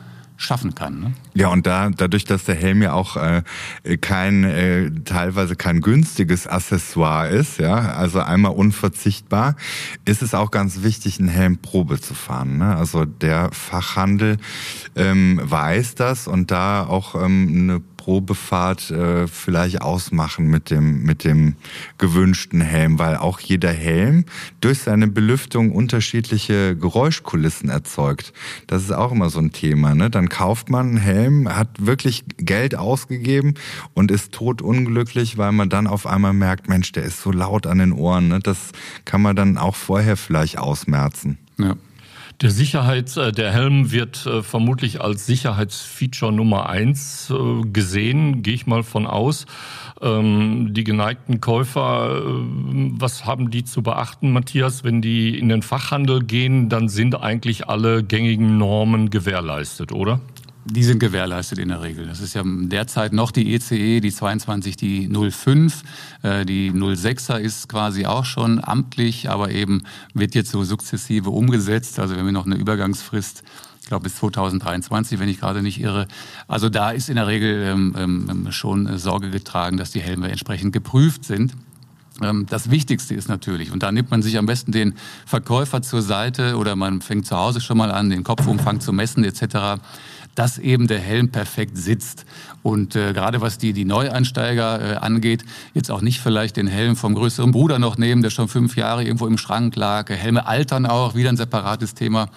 schaffen 0.41 0.75
kann. 0.75 1.01
Ne? 1.01 1.13
Ja, 1.35 1.49
und 1.49 1.67
da, 1.67 1.91
dadurch, 1.91 2.25
dass 2.25 2.45
der 2.45 2.55
Helm 2.55 2.83
ja 2.83 2.95
auch 2.95 3.17
äh, 3.17 3.43
kein, 4.01 4.45
äh, 4.45 4.91
teilweise 5.05 5.55
kein 5.55 5.83
günstiges 5.83 6.47
Accessoire 6.47 7.29
ist, 7.29 7.59
ja, 7.59 7.75
also 7.75 8.21
einmal 8.21 8.53
unverzichtbar, 8.53 9.55
ist 10.07 10.23
es 10.23 10.35
auch 10.35 10.51
ganz 10.51 10.83
wichtig, 10.83 11.19
einen 11.19 11.29
Helm 11.29 11.59
Probe 11.59 12.01
zu 12.01 12.15
fahren. 12.15 12.57
Ne? 12.57 12.75
Also 12.75 13.05
der 13.05 13.51
Fachhandel 13.53 14.39
ähm, 14.97 15.39
weiß 15.43 15.95
das 15.95 16.27
und 16.27 16.51
da 16.51 16.87
auch 16.87 17.15
ähm, 17.15 17.49
eine 17.53 17.83
Probefahrt 18.11 18.91
äh, 18.91 19.29
vielleicht 19.29 19.83
ausmachen 19.83 20.49
mit 20.49 20.71
dem, 20.71 21.05
mit 21.05 21.23
dem 21.23 21.55
gewünschten 21.97 22.61
Helm, 22.61 22.99
weil 22.99 23.17
auch 23.17 23.39
jeder 23.39 23.71
Helm 23.71 24.25
durch 24.61 24.81
seine 24.81 25.07
Belüftung 25.07 25.71
unterschiedliche 25.71 26.77
Geräuschkulissen 26.77 27.69
erzeugt. 27.69 28.33
Das 28.67 28.83
ist 28.83 28.91
auch 28.91 29.13
immer 29.13 29.31
so 29.31 29.39
ein 29.39 29.53
Thema. 29.53 29.95
Ne? 29.95 30.11
Dann 30.11 30.29
kauft 30.29 30.71
man 30.71 30.89
einen 30.89 30.97
Helm, 30.97 31.49
hat 31.49 31.69
wirklich 31.79 32.25
Geld 32.37 32.75
ausgegeben 32.75 33.55
und 33.95 34.11
ist 34.11 34.33
totunglücklich, 34.33 35.39
weil 35.39 35.53
man 35.53 35.69
dann 35.69 35.87
auf 35.87 36.05
einmal 36.05 36.33
merkt, 36.33 36.69
Mensch, 36.69 36.91
der 36.91 37.05
ist 37.05 37.23
so 37.23 37.31
laut 37.31 37.69
an 37.69 37.79
den 37.79 37.93
Ohren. 37.93 38.27
Ne? 38.27 38.41
Das 38.41 38.73
kann 39.05 39.23
man 39.23 39.37
dann 39.37 39.57
auch 39.57 39.77
vorher 39.77 40.17
vielleicht 40.17 40.59
ausmerzen. 40.59 41.39
Ja. 41.59 41.77
Der 42.41 42.51
Sicherheits, 42.51 43.19
äh, 43.19 43.33
der 43.33 43.53
Helm 43.53 43.93
wird 43.93 44.25
äh, 44.25 44.43
vermutlich 44.43 45.03
als 45.03 45.27
Sicherheitsfeature 45.27 46.33
Nummer 46.33 46.71
eins 46.71 47.31
äh, 47.31 47.67
gesehen, 47.69 48.43
gehe 48.43 48.55
ich 48.55 48.67
mal 48.67 48.83
von 48.83 49.07
aus. 49.07 49.45
Ähm, 50.01 50.73
die 50.73 50.85
geneigten 50.85 51.43
Käufer, 51.43 52.23
was 52.25 53.27
haben 53.27 53.51
die 53.51 53.65
zu 53.65 53.83
beachten, 53.83 54.33
Matthias? 54.33 54.85
Wenn 54.85 55.03
die 55.03 55.39
in 55.39 55.51
den 55.51 55.61
Fachhandel 55.61 56.21
gehen, 56.25 56.71
dann 56.71 56.89
sind 56.89 57.15
eigentlich 57.21 57.69
alle 57.69 58.03
gängigen 58.03 58.57
Normen 58.57 59.11
gewährleistet, 59.11 59.93
oder? 59.93 60.21
Die 60.67 60.85
sind 60.85 60.99
gewährleistet 60.99 61.59
in 61.59 61.71
der 61.71 61.81
Regel. 61.81 62.07
Das 62.07 62.21
ist 62.21 62.35
ja 62.35 62.43
derzeit 62.45 63.13
noch 63.13 63.31
die 63.31 63.55
ECE, 63.55 63.77
e, 63.77 64.01
die 64.01 64.13
22, 64.13 64.77
die 64.77 65.09
05. 65.09 65.83
Äh, 66.23 66.45
die 66.45 66.71
06er 66.71 67.39
ist 67.39 67.69
quasi 67.69 68.05
auch 68.05 68.27
schon 68.27 68.63
amtlich, 68.63 69.31
aber 69.31 69.51
eben 69.51 69.83
wird 70.13 70.35
jetzt 70.35 70.51
so 70.51 70.63
sukzessive 70.63 71.31
umgesetzt. 71.31 71.99
Also 71.99 72.17
wenn 72.17 72.27
wir 72.27 72.33
noch 72.33 72.47
eine 72.47 72.57
Übergangsfrist 72.57 73.43
ich 73.83 73.89
glaube 73.89 74.05
bis 74.05 74.17
2023, 74.17 75.19
wenn 75.19 75.29
ich 75.29 75.41
gerade 75.41 75.63
nicht 75.63 75.81
irre. 75.81 76.07
Also 76.47 76.69
da 76.69 76.91
ist 76.91 77.09
in 77.09 77.17
der 77.17 77.27
Regel 77.27 77.63
ähm, 77.65 77.95
ähm, 77.97 78.53
schon 78.53 78.99
Sorge 78.99 79.31
getragen, 79.31 79.79
dass 79.79 79.91
die 79.91 80.01
Helme 80.01 80.31
entsprechend 80.31 80.73
geprüft 80.73 81.25
sind. 81.25 81.55
Ähm, 82.23 82.47
das 82.49 82.71
Wichtigste 82.71 83.15
ist 83.15 83.29
natürlich, 83.29 83.73
und 83.73 83.83
da 83.83 83.91
nimmt 83.91 84.11
man 84.11 84.23
sich 84.23 84.39
am 84.39 84.47
besten 84.47 84.71
den 84.71 84.95
Verkäufer 85.27 85.83
zur 85.83 86.03
Seite 86.03 86.57
oder 86.57 86.77
man 86.77 87.01
fängt 87.01 87.27
zu 87.27 87.37
Hause 87.37 87.61
schon 87.61 87.79
mal 87.79 87.91
an, 87.91 88.11
den 88.11 88.23
Kopfumfang 88.23 88.81
zu 88.81 88.93
messen 88.93 89.25
etc 89.25 89.81
dass 90.35 90.59
eben 90.59 90.87
der 90.87 91.01
Helm 91.01 91.31
perfekt 91.31 91.77
sitzt. 91.77 92.25
Und 92.63 92.95
äh, 92.95 93.13
gerade 93.13 93.41
was 93.41 93.59
die, 93.59 93.73
die 93.73 93.85
Neueinsteiger 93.85 94.93
äh, 94.93 94.97
angeht, 94.97 95.45
jetzt 95.75 95.91
auch 95.91 96.03
nicht 96.03 96.21
vielleicht 96.21 96.57
den 96.57 96.67
Helm 96.67 96.97
vom 96.97 97.15
größeren 97.15 97.51
Bruder 97.51 97.79
noch 97.79 97.97
nehmen, 97.97 98.23
der 98.23 98.31
schon 98.31 98.49
fünf 98.49 98.77
Jahre 98.77 99.03
irgendwo 99.05 99.27
im 99.27 99.39
Schrank 99.39 99.77
lag. 99.77 100.11
Helme 100.11 100.47
altern 100.47 100.87
auch, 100.87 101.15
wieder 101.15 101.31
ein 101.31 101.37
separates 101.37 101.95
Thema. 101.95 102.29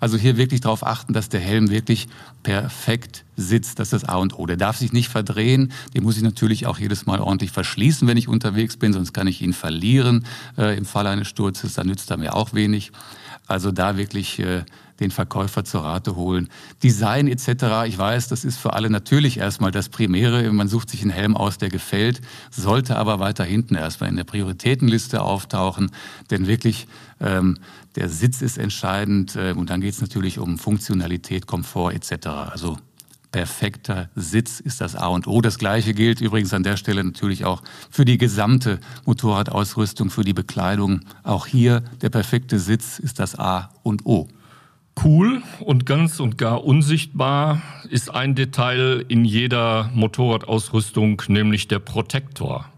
Also 0.00 0.16
hier 0.16 0.36
wirklich 0.36 0.62
darauf 0.62 0.84
achten, 0.86 1.12
dass 1.12 1.28
der 1.28 1.40
Helm 1.40 1.70
wirklich 1.70 2.08
perfekt 2.42 3.24
sitzt. 3.36 3.78
Das 3.78 3.92
ist 3.92 4.02
das 4.02 4.08
A 4.08 4.16
und 4.16 4.38
O. 4.38 4.46
Der 4.46 4.56
darf 4.56 4.76
sich 4.76 4.92
nicht 4.92 5.08
verdrehen. 5.08 5.72
Den 5.94 6.02
muss 6.02 6.16
ich 6.16 6.22
natürlich 6.22 6.66
auch 6.66 6.78
jedes 6.78 7.06
Mal 7.06 7.20
ordentlich 7.20 7.50
verschließen, 7.50 8.08
wenn 8.08 8.16
ich 8.16 8.28
unterwegs 8.28 8.76
bin, 8.76 8.92
sonst 8.92 9.12
kann 9.12 9.26
ich 9.26 9.42
ihn 9.42 9.52
verlieren 9.52 10.24
äh, 10.56 10.76
im 10.76 10.86
Fall 10.86 11.06
eines 11.06 11.28
Sturzes. 11.28 11.74
Dann 11.74 11.86
nützt 11.86 12.10
er 12.10 12.16
mir 12.16 12.34
auch 12.34 12.54
wenig. 12.54 12.92
Also 13.46 13.72
da 13.72 13.96
wirklich 13.96 14.38
äh, 14.38 14.62
den 15.00 15.10
Verkäufer 15.10 15.64
zur 15.64 15.82
Rate 15.82 16.14
holen. 16.14 16.48
Design 16.82 17.26
etc. 17.26 17.86
Ich 17.86 17.98
weiß, 17.98 18.28
das 18.28 18.44
ist 18.44 18.58
für 18.58 18.74
alle 18.74 18.90
natürlich 18.90 19.38
erstmal 19.38 19.70
das 19.70 19.88
Primäre. 19.88 20.50
Man 20.52 20.68
sucht 20.68 20.90
sich 20.90 21.02
einen 21.02 21.10
Helm 21.10 21.36
aus, 21.36 21.58
der 21.58 21.70
gefällt, 21.70 22.20
sollte 22.50 22.96
aber 22.96 23.18
weiter 23.18 23.44
hinten 23.44 23.74
erstmal 23.74 24.10
in 24.10 24.16
der 24.16 24.24
Prioritätenliste 24.24 25.22
auftauchen. 25.22 25.90
Denn 26.30 26.46
wirklich 26.46 26.86
ähm, 27.20 27.58
der 27.96 28.08
Sitz 28.08 28.42
ist 28.42 28.58
entscheidend 28.58 29.36
äh, 29.36 29.54
und 29.56 29.70
dann 29.70 29.80
geht 29.80 29.94
es 29.94 30.00
natürlich 30.00 30.38
um 30.38 30.58
Funktionalität, 30.58 31.46
Komfort 31.46 31.92
etc. 31.92 32.26
Also 32.26 32.78
perfekter 33.32 34.10
Sitz 34.14 34.60
ist 34.60 34.80
das 34.80 34.96
A 34.96 35.06
und 35.06 35.26
O. 35.26 35.40
Das 35.40 35.58
Gleiche 35.58 35.94
gilt 35.94 36.20
übrigens 36.20 36.52
an 36.52 36.62
der 36.62 36.76
Stelle 36.76 37.04
natürlich 37.04 37.44
auch 37.44 37.62
für 37.90 38.04
die 38.04 38.18
gesamte 38.18 38.80
Motorradausrüstung, 39.04 40.10
für 40.10 40.24
die 40.24 40.32
Bekleidung. 40.32 41.02
Auch 41.22 41.46
hier 41.46 41.82
der 42.02 42.10
perfekte 42.10 42.58
Sitz 42.58 42.98
ist 42.98 43.18
das 43.18 43.38
A 43.38 43.70
und 43.82 44.04
O. 44.06 44.28
Cool 45.02 45.42
und 45.60 45.86
ganz 45.86 46.20
und 46.20 46.36
gar 46.36 46.62
unsichtbar 46.62 47.62
ist 47.88 48.10
ein 48.10 48.34
Detail 48.34 49.04
in 49.08 49.24
jeder 49.24 49.90
Motorradausrüstung, 49.94 51.22
nämlich 51.28 51.68
der 51.68 51.78
Protektor. 51.78 52.69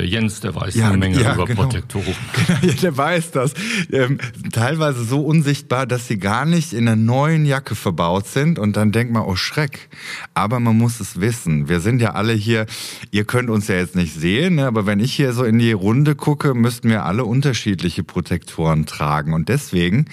Der 0.00 0.08
Jens, 0.08 0.40
der 0.40 0.54
weiß 0.54 0.76
ja, 0.76 0.88
eine 0.88 0.96
Menge 0.96 1.20
ja, 1.20 1.34
über 1.34 1.44
genau. 1.44 1.64
Protektoren. 1.64 2.06
Genau, 2.46 2.58
ja, 2.62 2.72
der 2.72 2.96
weiß 2.96 3.32
das. 3.32 3.52
Ähm, 3.92 4.16
teilweise 4.50 5.04
so 5.04 5.20
unsichtbar, 5.20 5.86
dass 5.86 6.08
sie 6.08 6.18
gar 6.18 6.46
nicht 6.46 6.72
in 6.72 6.88
einer 6.88 6.96
neuen 6.96 7.44
Jacke 7.44 7.74
verbaut 7.74 8.26
sind 8.26 8.58
und 8.58 8.78
dann 8.78 8.92
denkt 8.92 9.12
man, 9.12 9.24
oh 9.24 9.36
Schreck. 9.36 9.90
Aber 10.32 10.58
man 10.58 10.78
muss 10.78 11.00
es 11.00 11.20
wissen. 11.20 11.68
Wir 11.68 11.80
sind 11.80 12.00
ja 12.00 12.12
alle 12.12 12.32
hier, 12.32 12.64
ihr 13.10 13.24
könnt 13.24 13.50
uns 13.50 13.68
ja 13.68 13.74
jetzt 13.74 13.94
nicht 13.94 14.14
sehen, 14.14 14.54
ne? 14.54 14.66
aber 14.66 14.86
wenn 14.86 15.00
ich 15.00 15.12
hier 15.12 15.34
so 15.34 15.44
in 15.44 15.58
die 15.58 15.72
Runde 15.72 16.14
gucke, 16.14 16.54
müssten 16.54 16.88
wir 16.88 17.04
alle 17.04 17.26
unterschiedliche 17.26 18.02
Protektoren 18.02 18.86
tragen. 18.86 19.34
Und 19.34 19.50
deswegen 19.50 20.06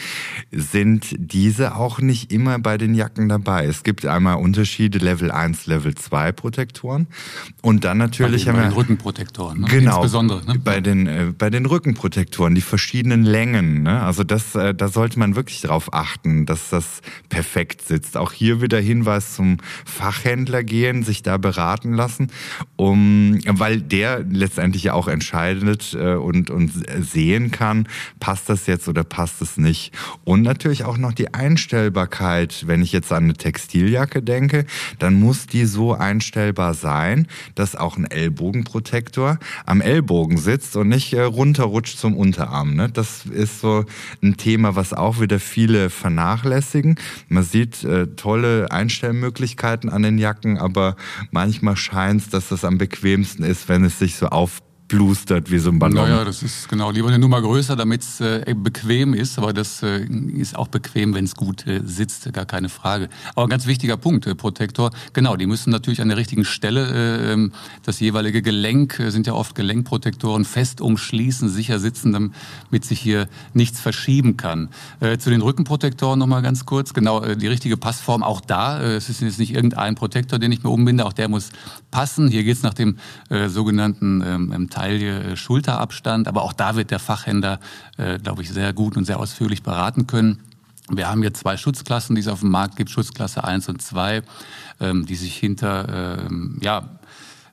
sind 0.52 1.16
diese 1.18 1.76
auch 1.76 2.00
nicht 2.00 2.34
immer 2.34 2.60
bei 2.60 2.78
den 2.78 2.94
Jacken 2.94 3.30
dabei. 3.30 3.66
Es 3.68 3.84
gibt 3.84 4.06
einmal 4.06 4.36
Unterschiede 4.36 4.98
Level 4.98 5.32
1, 5.32 5.66
Level 5.68 5.96
2 5.96 6.34
Protektoren 6.34 7.08
und 7.62 7.86
dann 7.86 7.98
natürlich 7.98 8.50
haben 8.50 8.60
wir 8.60 8.76
Rückenprotektoren. 8.76 9.62
Ne? 9.62 9.68
Genau. 9.80 9.98
Insbesondere. 9.98 10.46
Ne? 10.46 10.60
Bei 10.64 10.82
den 10.82 11.08
äh, 11.08 11.34
bei 11.38 11.50
den 11.50 11.66
Rückenprotektoren, 11.66 12.56
die 12.56 12.62
verschiedenen 12.62 13.24
Längen. 13.24 13.84
Ne? 13.84 14.02
Also 14.02 14.24
das, 14.24 14.56
äh, 14.56 14.74
da 14.74 14.88
sollte 14.88 15.20
man 15.20 15.36
wirklich 15.36 15.62
darauf 15.62 15.94
achten, 15.94 16.46
dass 16.46 16.70
das 16.70 17.02
perfekt 17.30 17.82
sitzt. 17.82 18.18
Auch 18.18 18.32
hier 18.32 18.62
wieder 18.62 18.80
Hinweis 18.80 19.36
zum 19.36 19.58
Fachhändler 19.86 20.64
gehen, 20.64 21.04
sich 21.04 21.24
da 21.24 21.38
beraten 21.38 21.94
lassen, 21.94 22.32
um, 22.76 23.40
weil 23.48 23.82
der 23.82 24.24
letztendlich 24.24 24.84
ja 24.84 24.94
auch 24.94 25.08
entscheidet 25.08 25.94
äh, 25.94 26.16
und 26.16 26.50
und 26.50 26.72
sehen 27.00 27.52
kann, 27.52 27.88
passt 28.20 28.50
das 28.50 28.68
jetzt 28.68 28.88
oder 28.88 29.04
passt 29.04 29.42
es 29.42 29.58
nicht. 29.58 29.94
Und 30.24 30.42
natürlich 30.42 30.84
auch 30.84 30.98
noch 30.98 31.14
die 31.14 31.34
Einstellbarkeit. 31.34 32.66
Wenn 32.68 32.82
ich 32.82 32.92
jetzt 32.92 33.12
an 33.12 33.26
eine 33.26 33.34
Textiljacke 33.34 34.22
denke, 34.22 34.66
dann 35.00 35.20
muss 35.20 35.48
die 35.48 35.66
so 35.66 35.94
einstellbar 35.94 36.74
sein, 36.74 37.28
dass 37.56 37.76
auch 37.76 37.98
ein 37.98 38.06
Ellbogenprotektor 38.06 39.40
am 39.68 39.82
Ellbogen 39.82 40.38
sitzt 40.38 40.76
und 40.78 40.88
nicht 40.88 41.14
äh, 41.14 41.22
runterrutscht 41.22 42.00
zum 42.00 42.16
Unterarm. 42.16 42.74
Ne? 42.74 42.90
Das 42.90 43.26
ist 43.26 43.60
so 43.60 43.86
ein 44.24 44.38
Thema, 44.38 44.76
was 44.76 44.94
auch 44.94 45.20
wieder 45.20 45.40
viele 45.40 45.90
vernachlässigen. 45.90 46.96
Man 47.28 47.44
sieht 47.44 47.84
äh, 47.84 48.08
tolle 48.16 48.72
Einstellmöglichkeiten 48.72 49.90
an 49.90 50.04
den 50.04 50.18
Jacken, 50.18 50.58
aber 50.58 50.96
manchmal 51.32 51.76
scheint 51.76 52.22
es, 52.22 52.30
dass 52.30 52.50
das 52.50 52.64
am 52.64 52.78
bequemsten 52.78 53.44
ist, 53.44 53.68
wenn 53.68 53.84
es 53.84 54.00
sich 54.00 54.16
so 54.16 54.28
auf 54.28 54.62
blustert 54.88 55.52
wie 55.52 55.60
so 55.60 55.70
ein 55.70 55.80
Ballon. 55.80 55.96
Naja, 55.96 56.24
das 56.24 56.44
ist 56.44 56.70
genau 56.70 56.92
lieber 56.92 57.10
eine 57.10 57.20
Nummer 57.20 57.42
größer, 57.42 57.76
damit 57.76 58.02
es 58.02 58.22
äh, 58.22 58.56
bequem 58.56 59.14
ist. 59.14 59.38
Aber 59.38 59.54
das 59.54 59.84
äh, 59.84 60.06
ist 60.06 60.56
auch 60.56 60.68
bequem, 60.68 61.14
wenn 61.14 61.26
es 61.26 61.36
gut 61.36 61.68
äh, 61.68 61.82
sitzt, 61.84 62.32
gar 62.34 62.46
keine 62.46 62.70
Frage. 62.70 63.10
Aber 63.36 63.44
ein 63.46 63.50
ganz 63.50 63.68
wichtiger 63.68 63.98
Punkt, 63.98 64.28
äh, 64.28 64.36
Protektor. 64.36 64.92
Genau, 65.14 65.36
die 65.36 65.46
müssen 65.46 65.72
natürlich 65.72 66.02
an 66.02 66.08
der 66.08 66.18
richtigen 66.18 66.46
Stelle 66.46 66.92
äh, 66.92 67.34
ähm, 67.34 67.52
das 67.84 68.00
jeweilige 68.00 68.42
Gelenk, 68.42 69.00
äh, 69.00 69.10
sind 69.10 69.28
ja 69.28 69.34
oft 69.34 69.56
Gelenkprotektoren, 69.56 70.46
fest 70.46 70.82
umschließen, 70.82 71.50
sicher 71.50 71.80
sitzen, 71.80 72.14
damit 72.14 72.86
sich 72.86 73.00
hier 73.00 73.28
nichts 73.54 73.80
verschieben 73.80 74.38
kann. 74.38 74.70
Zu 75.20 75.30
den 75.30 75.42
Rückenprotektoren 75.42 76.20
nochmal 76.20 76.42
ganz 76.42 76.66
kurz. 76.66 76.94
Genau, 76.94 77.36
die 77.36 77.48
richtige 77.48 77.78
Passform 77.78 78.24
auch 78.24 78.42
da. 78.42 78.82
Es 78.82 79.10
ist 79.10 79.22
jetzt 79.22 79.40
nicht 79.40 79.54
irgendein 79.54 79.96
Protektor, 79.96 80.40
den 80.40 80.52
ich 80.52 80.64
mir 80.64 80.70
umbinde, 80.70 81.06
auch 81.06 81.14
der 81.14 81.28
muss 81.28 81.50
passen. 81.92 82.28
Hier 82.28 82.44
geht 82.44 82.58
es 82.58 82.64
nach 82.64 82.74
dem 82.74 82.98
äh, 83.30 83.48
sogenannten 83.48 84.22
ähm, 84.26 84.70
Taille 84.70 85.24
äh, 85.24 85.36
Schulterabstand. 85.36 86.28
Aber 86.28 86.44
auch 86.44 86.54
da 86.54 86.76
wird 86.76 86.92
der 86.92 87.00
Fachhändler, 87.00 87.60
äh, 87.98 88.20
glaube 88.20 88.42
ich, 88.42 88.50
sehr 88.50 88.74
gut 88.74 88.98
und 88.98 89.06
sehr 89.06 89.20
ausführlich 89.20 89.64
beraten 89.64 90.08
können. 90.08 90.40
Wir 90.90 91.10
haben 91.10 91.22
jetzt 91.22 91.42
zwei 91.42 91.58
Schutzklassen, 91.58 92.16
die 92.16 92.22
es 92.22 92.28
auf 92.28 92.40
dem 92.40 92.50
Markt 92.50 92.78
gibt, 92.78 92.90
Schutzklasse 92.90 93.44
1 93.44 93.68
und 93.68 93.82
2, 93.82 94.24
ähm, 94.80 95.06
die 95.06 95.16
sich 95.16 95.36
hinter, 95.36 96.24
ähm, 96.26 96.58
ja, 96.62 96.90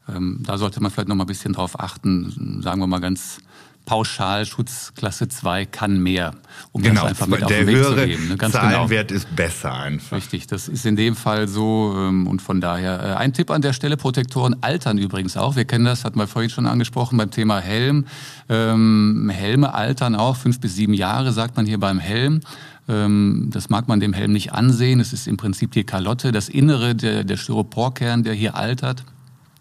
ähm, 0.09 0.41
da 0.45 0.57
sollte 0.57 0.81
man 0.81 0.91
vielleicht 0.91 1.09
noch 1.09 1.17
mal 1.17 1.25
ein 1.25 1.29
bisschen 1.29 1.53
drauf 1.53 1.81
achten, 1.81 2.61
sagen 2.63 2.81
wir 2.81 2.87
mal 2.87 3.01
ganz 3.01 3.39
pauschal 3.85 4.47
Schutzklasse 4.47 5.29
2 5.29 5.67
kann 5.67 6.03
mehr, 6.03 6.35
um 6.73 6.83
genau, 6.83 7.03
das 7.03 7.11
einfach 7.11 7.27
mit 7.27 7.43
auf 7.43 7.51
den 7.51 7.67
Weg 7.67 7.85
zu 7.85 7.95
geben. 7.95 8.29
Ne? 8.29 8.37
Ganz 8.37 8.55
genau. 8.55 8.65
Zahlenwert 8.65 9.09
genau. 9.09 9.19
ist 9.19 9.37
besser 9.37 9.75
einfach. 9.75 10.17
Richtig, 10.17 10.47
das 10.47 10.69
ist 10.69 10.87
in 10.87 10.97
dem 10.97 11.17
Fall 11.17 11.49
so 11.49 11.95
ähm, 11.97 12.27
und 12.27 12.41
von 12.41 12.61
daher 12.61 13.03
äh, 13.03 13.15
ein 13.17 13.33
Tipp 13.33 13.51
an 13.51 13.63
der 13.63 13.73
Stelle, 13.73 13.97
Protektoren 13.97 14.57
altern 14.63 14.99
übrigens 14.99 15.37
auch. 15.37 15.57
Wir 15.57 15.65
kennen 15.65 15.85
das, 15.85 16.05
hatten 16.05 16.19
wir 16.19 16.27
vorhin 16.27 16.51
schon 16.51 16.67
angesprochen 16.67 17.19
beim 17.19 17.31
Thema 17.31 17.61
Helm. 17.61 18.07
Ähm, 18.49 19.31
Helme 19.33 19.75
altern 19.75 20.15
auch, 20.15 20.37
fünf 20.37 20.61
bis 20.61 20.75
sieben 20.75 20.95
Jahre 20.95 21.33
sagt 21.33 21.57
man 21.57 21.67
hier 21.67 21.79
beim 21.79 21.99
Helm. 21.99 22.41
Ähm, 22.89 23.51
das 23.53 23.69
mag 23.69 23.89
man 23.89 24.01
dem 24.01 24.13
Helm 24.13 24.33
nicht 24.33 24.53
ansehen. 24.53 25.01
Es 25.01 25.13
ist 25.13 25.27
im 25.27 25.37
Prinzip 25.37 25.73
die 25.73 25.85
Kalotte, 25.85 26.33
das 26.33 26.49
Innere, 26.49 26.95
der, 26.95 27.25
der 27.25 27.37
Styroporkern, 27.37 28.23
der 28.23 28.35
hier 28.35 28.55
altert 28.55 29.05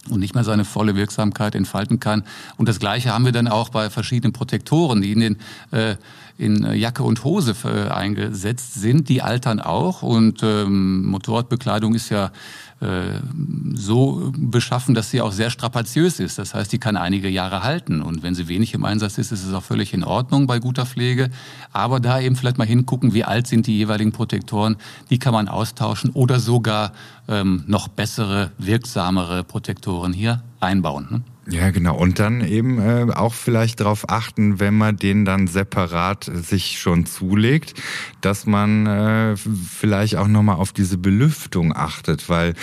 und 0.10 0.20
nicht 0.20 0.36
mehr 0.36 0.44
seine 0.44 0.66
volle 0.66 0.96
Wirksamkeit 0.96 1.56
entfalten 1.56 2.00
kann. 2.00 2.24
Und 2.58 2.68
das 2.68 2.80
Gleiche 2.80 3.14
haben 3.14 3.26
wir 3.26 3.32
dann 3.32 3.48
auch 3.48 3.70
bei 3.70 3.90
verschiedenen 3.90 4.34
Protektoren, 4.34 5.02
die 5.02 5.12
in 5.12 5.20
den 5.20 5.38
äh, 5.72 5.96
in 6.38 6.66
Jacke 6.74 7.04
und 7.04 7.24
Hose 7.24 7.56
äh, 7.64 7.90
eingesetzt 7.90 8.74
sind. 8.74 9.08
Die 9.08 9.22
altern 9.22 9.60
auch 9.60 10.02
und 10.02 10.42
ähm, 10.42 11.06
Motorradbekleidung 11.06 11.94
ist 11.94 12.10
ja 12.10 12.32
so 13.74 14.32
beschaffen, 14.36 14.94
dass 14.94 15.10
sie 15.10 15.22
auch 15.22 15.32
sehr 15.32 15.50
strapaziös 15.50 16.20
ist. 16.20 16.38
Das 16.38 16.54
heißt, 16.54 16.72
die 16.72 16.80
kann 16.80 16.98
einige 16.98 17.30
Jahre 17.30 17.64
halten. 17.64 18.02
Und 18.02 18.24
wenn 18.24 18.36
sie 18.36 18.48
wenig 18.48 18.74
im 18.74 18.86
Einsatz 18.86 19.18
ist, 19.18 19.32
ist 19.32 19.46
es 19.46 19.54
auch 19.54 19.64
völlig 19.64 19.94
in 19.94 20.04
Ordnung 20.04 20.48
bei 20.48 20.60
guter 20.60 20.86
Pflege. 20.86 21.30
Aber 21.72 22.00
da 22.00 22.20
eben 22.20 22.36
vielleicht 22.36 22.58
mal 22.58 22.68
hingucken, 22.68 23.14
wie 23.14 23.24
alt 23.24 23.48
sind 23.48 23.68
die 23.68 23.78
jeweiligen 23.78 24.12
Protektoren. 24.12 24.78
Die 25.10 25.20
kann 25.20 25.34
man 25.34 25.48
austauschen 25.48 26.12
oder 26.12 26.40
sogar 26.40 26.94
ähm, 27.28 27.64
noch 27.68 27.88
bessere, 27.88 28.52
wirksamere 28.58 29.44
Protektoren 29.44 30.14
hier 30.14 30.44
einbauen. 30.60 31.08
Ne? 31.10 31.22
Ja, 31.50 31.72
genau. 31.72 31.98
Und 31.98 32.20
dann 32.20 32.42
eben 32.42 32.80
äh, 32.80 33.12
auch 33.14 33.34
vielleicht 33.34 33.82
darauf 33.82 34.10
achten, 34.10 34.60
wenn 34.60 34.78
man 34.78 34.96
den 34.96 35.26
dann 35.26 35.48
separat 35.48 36.32
sich 36.34 36.80
schon 36.80 37.06
zulegt, 37.06 37.74
dass 38.22 38.46
man 38.46 38.88
äh, 38.88 39.36
vielleicht 39.36 40.16
auch 40.16 40.28
nochmal 40.28 40.56
auf 40.56 40.72
diese 40.72 40.98
Belüftung 40.98 41.76
achtet, 41.76 42.30
weil 42.30 42.54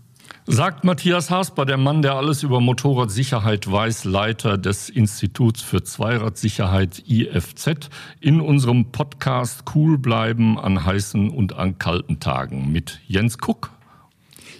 Sagt 0.47 0.82
Matthias 0.82 1.30
Hasper, 1.30 1.64
der 1.64 1.76
Mann, 1.76 2.03
der 2.03 2.16
alles 2.16 2.43
über 2.43 2.61
Motorradsicherheit 2.61 3.70
weiß, 3.70 4.05
Leiter 4.05 4.59
des 4.59 4.88
Instituts 4.88 5.62
für 5.62 5.84
Zweiradsicherheit 5.84 7.05
IFZ, 7.07 7.88
in 8.20 8.40
unserem 8.40 8.90
Podcast 8.90 9.62
Cool 9.72 9.99
bleiben 9.99 10.59
an 10.59 10.84
heißen 10.84 11.30
und 11.30 11.53
an 11.53 11.78
kalten 11.78 12.18
Tagen 12.18 12.72
mit 12.72 12.99
Jens 13.07 13.38
Kuck. 13.38 13.70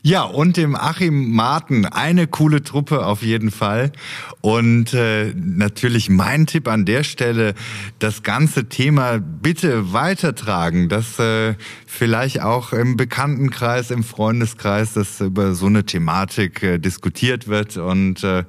Ja, 0.05 0.24
und 0.24 0.57
dem 0.57 0.74
Achim 0.74 1.30
Marten. 1.30 1.86
Eine 1.86 2.26
coole 2.26 2.64
Truppe 2.64 3.07
auf 3.07 3.22
jeden 3.22 3.53
Fall. 3.53 3.92
Und 4.40 4.92
äh, 4.94 5.32
natürlich 5.36 6.11
mein 6.11 6.46
Tipp 6.46 6.66
an 6.66 6.84
der 6.84 7.05
Stelle, 7.05 7.55
das 8.00 8.24
ganze 8.24 8.68
Thema 8.68 9.18
bitte 9.18 9.92
weitertragen, 9.92 10.88
dass 10.88 11.20
äh, 11.20 11.55
vielleicht 11.86 12.42
auch 12.42 12.72
im 12.72 12.96
Bekanntenkreis, 12.96 13.92
im 13.92 14.03
Freundeskreis, 14.03 14.94
dass 14.94 15.20
über 15.20 15.55
so 15.55 15.66
eine 15.66 15.84
Thematik 15.84 16.64
äh, 16.64 16.78
diskutiert 16.78 17.46
wird. 17.46 17.76
Und 17.76 18.24
äh, 18.24 18.44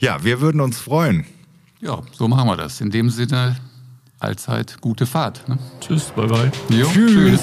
ja, 0.00 0.22
wir 0.22 0.42
würden 0.42 0.60
uns 0.60 0.78
freuen. 0.78 1.24
Ja, 1.80 2.02
so 2.12 2.28
machen 2.28 2.46
wir 2.46 2.58
das. 2.58 2.78
In 2.82 2.90
dem 2.90 3.08
Sinne, 3.08 3.56
allzeit 4.18 4.76
gute 4.82 5.06
Fahrt. 5.06 5.48
Ne? 5.48 5.58
Tschüss, 5.80 6.12
bye 6.14 6.26
bye. 6.26 6.52
Jo, 6.68 6.86
tschüss. 6.92 7.12
tschüss. 7.12 7.40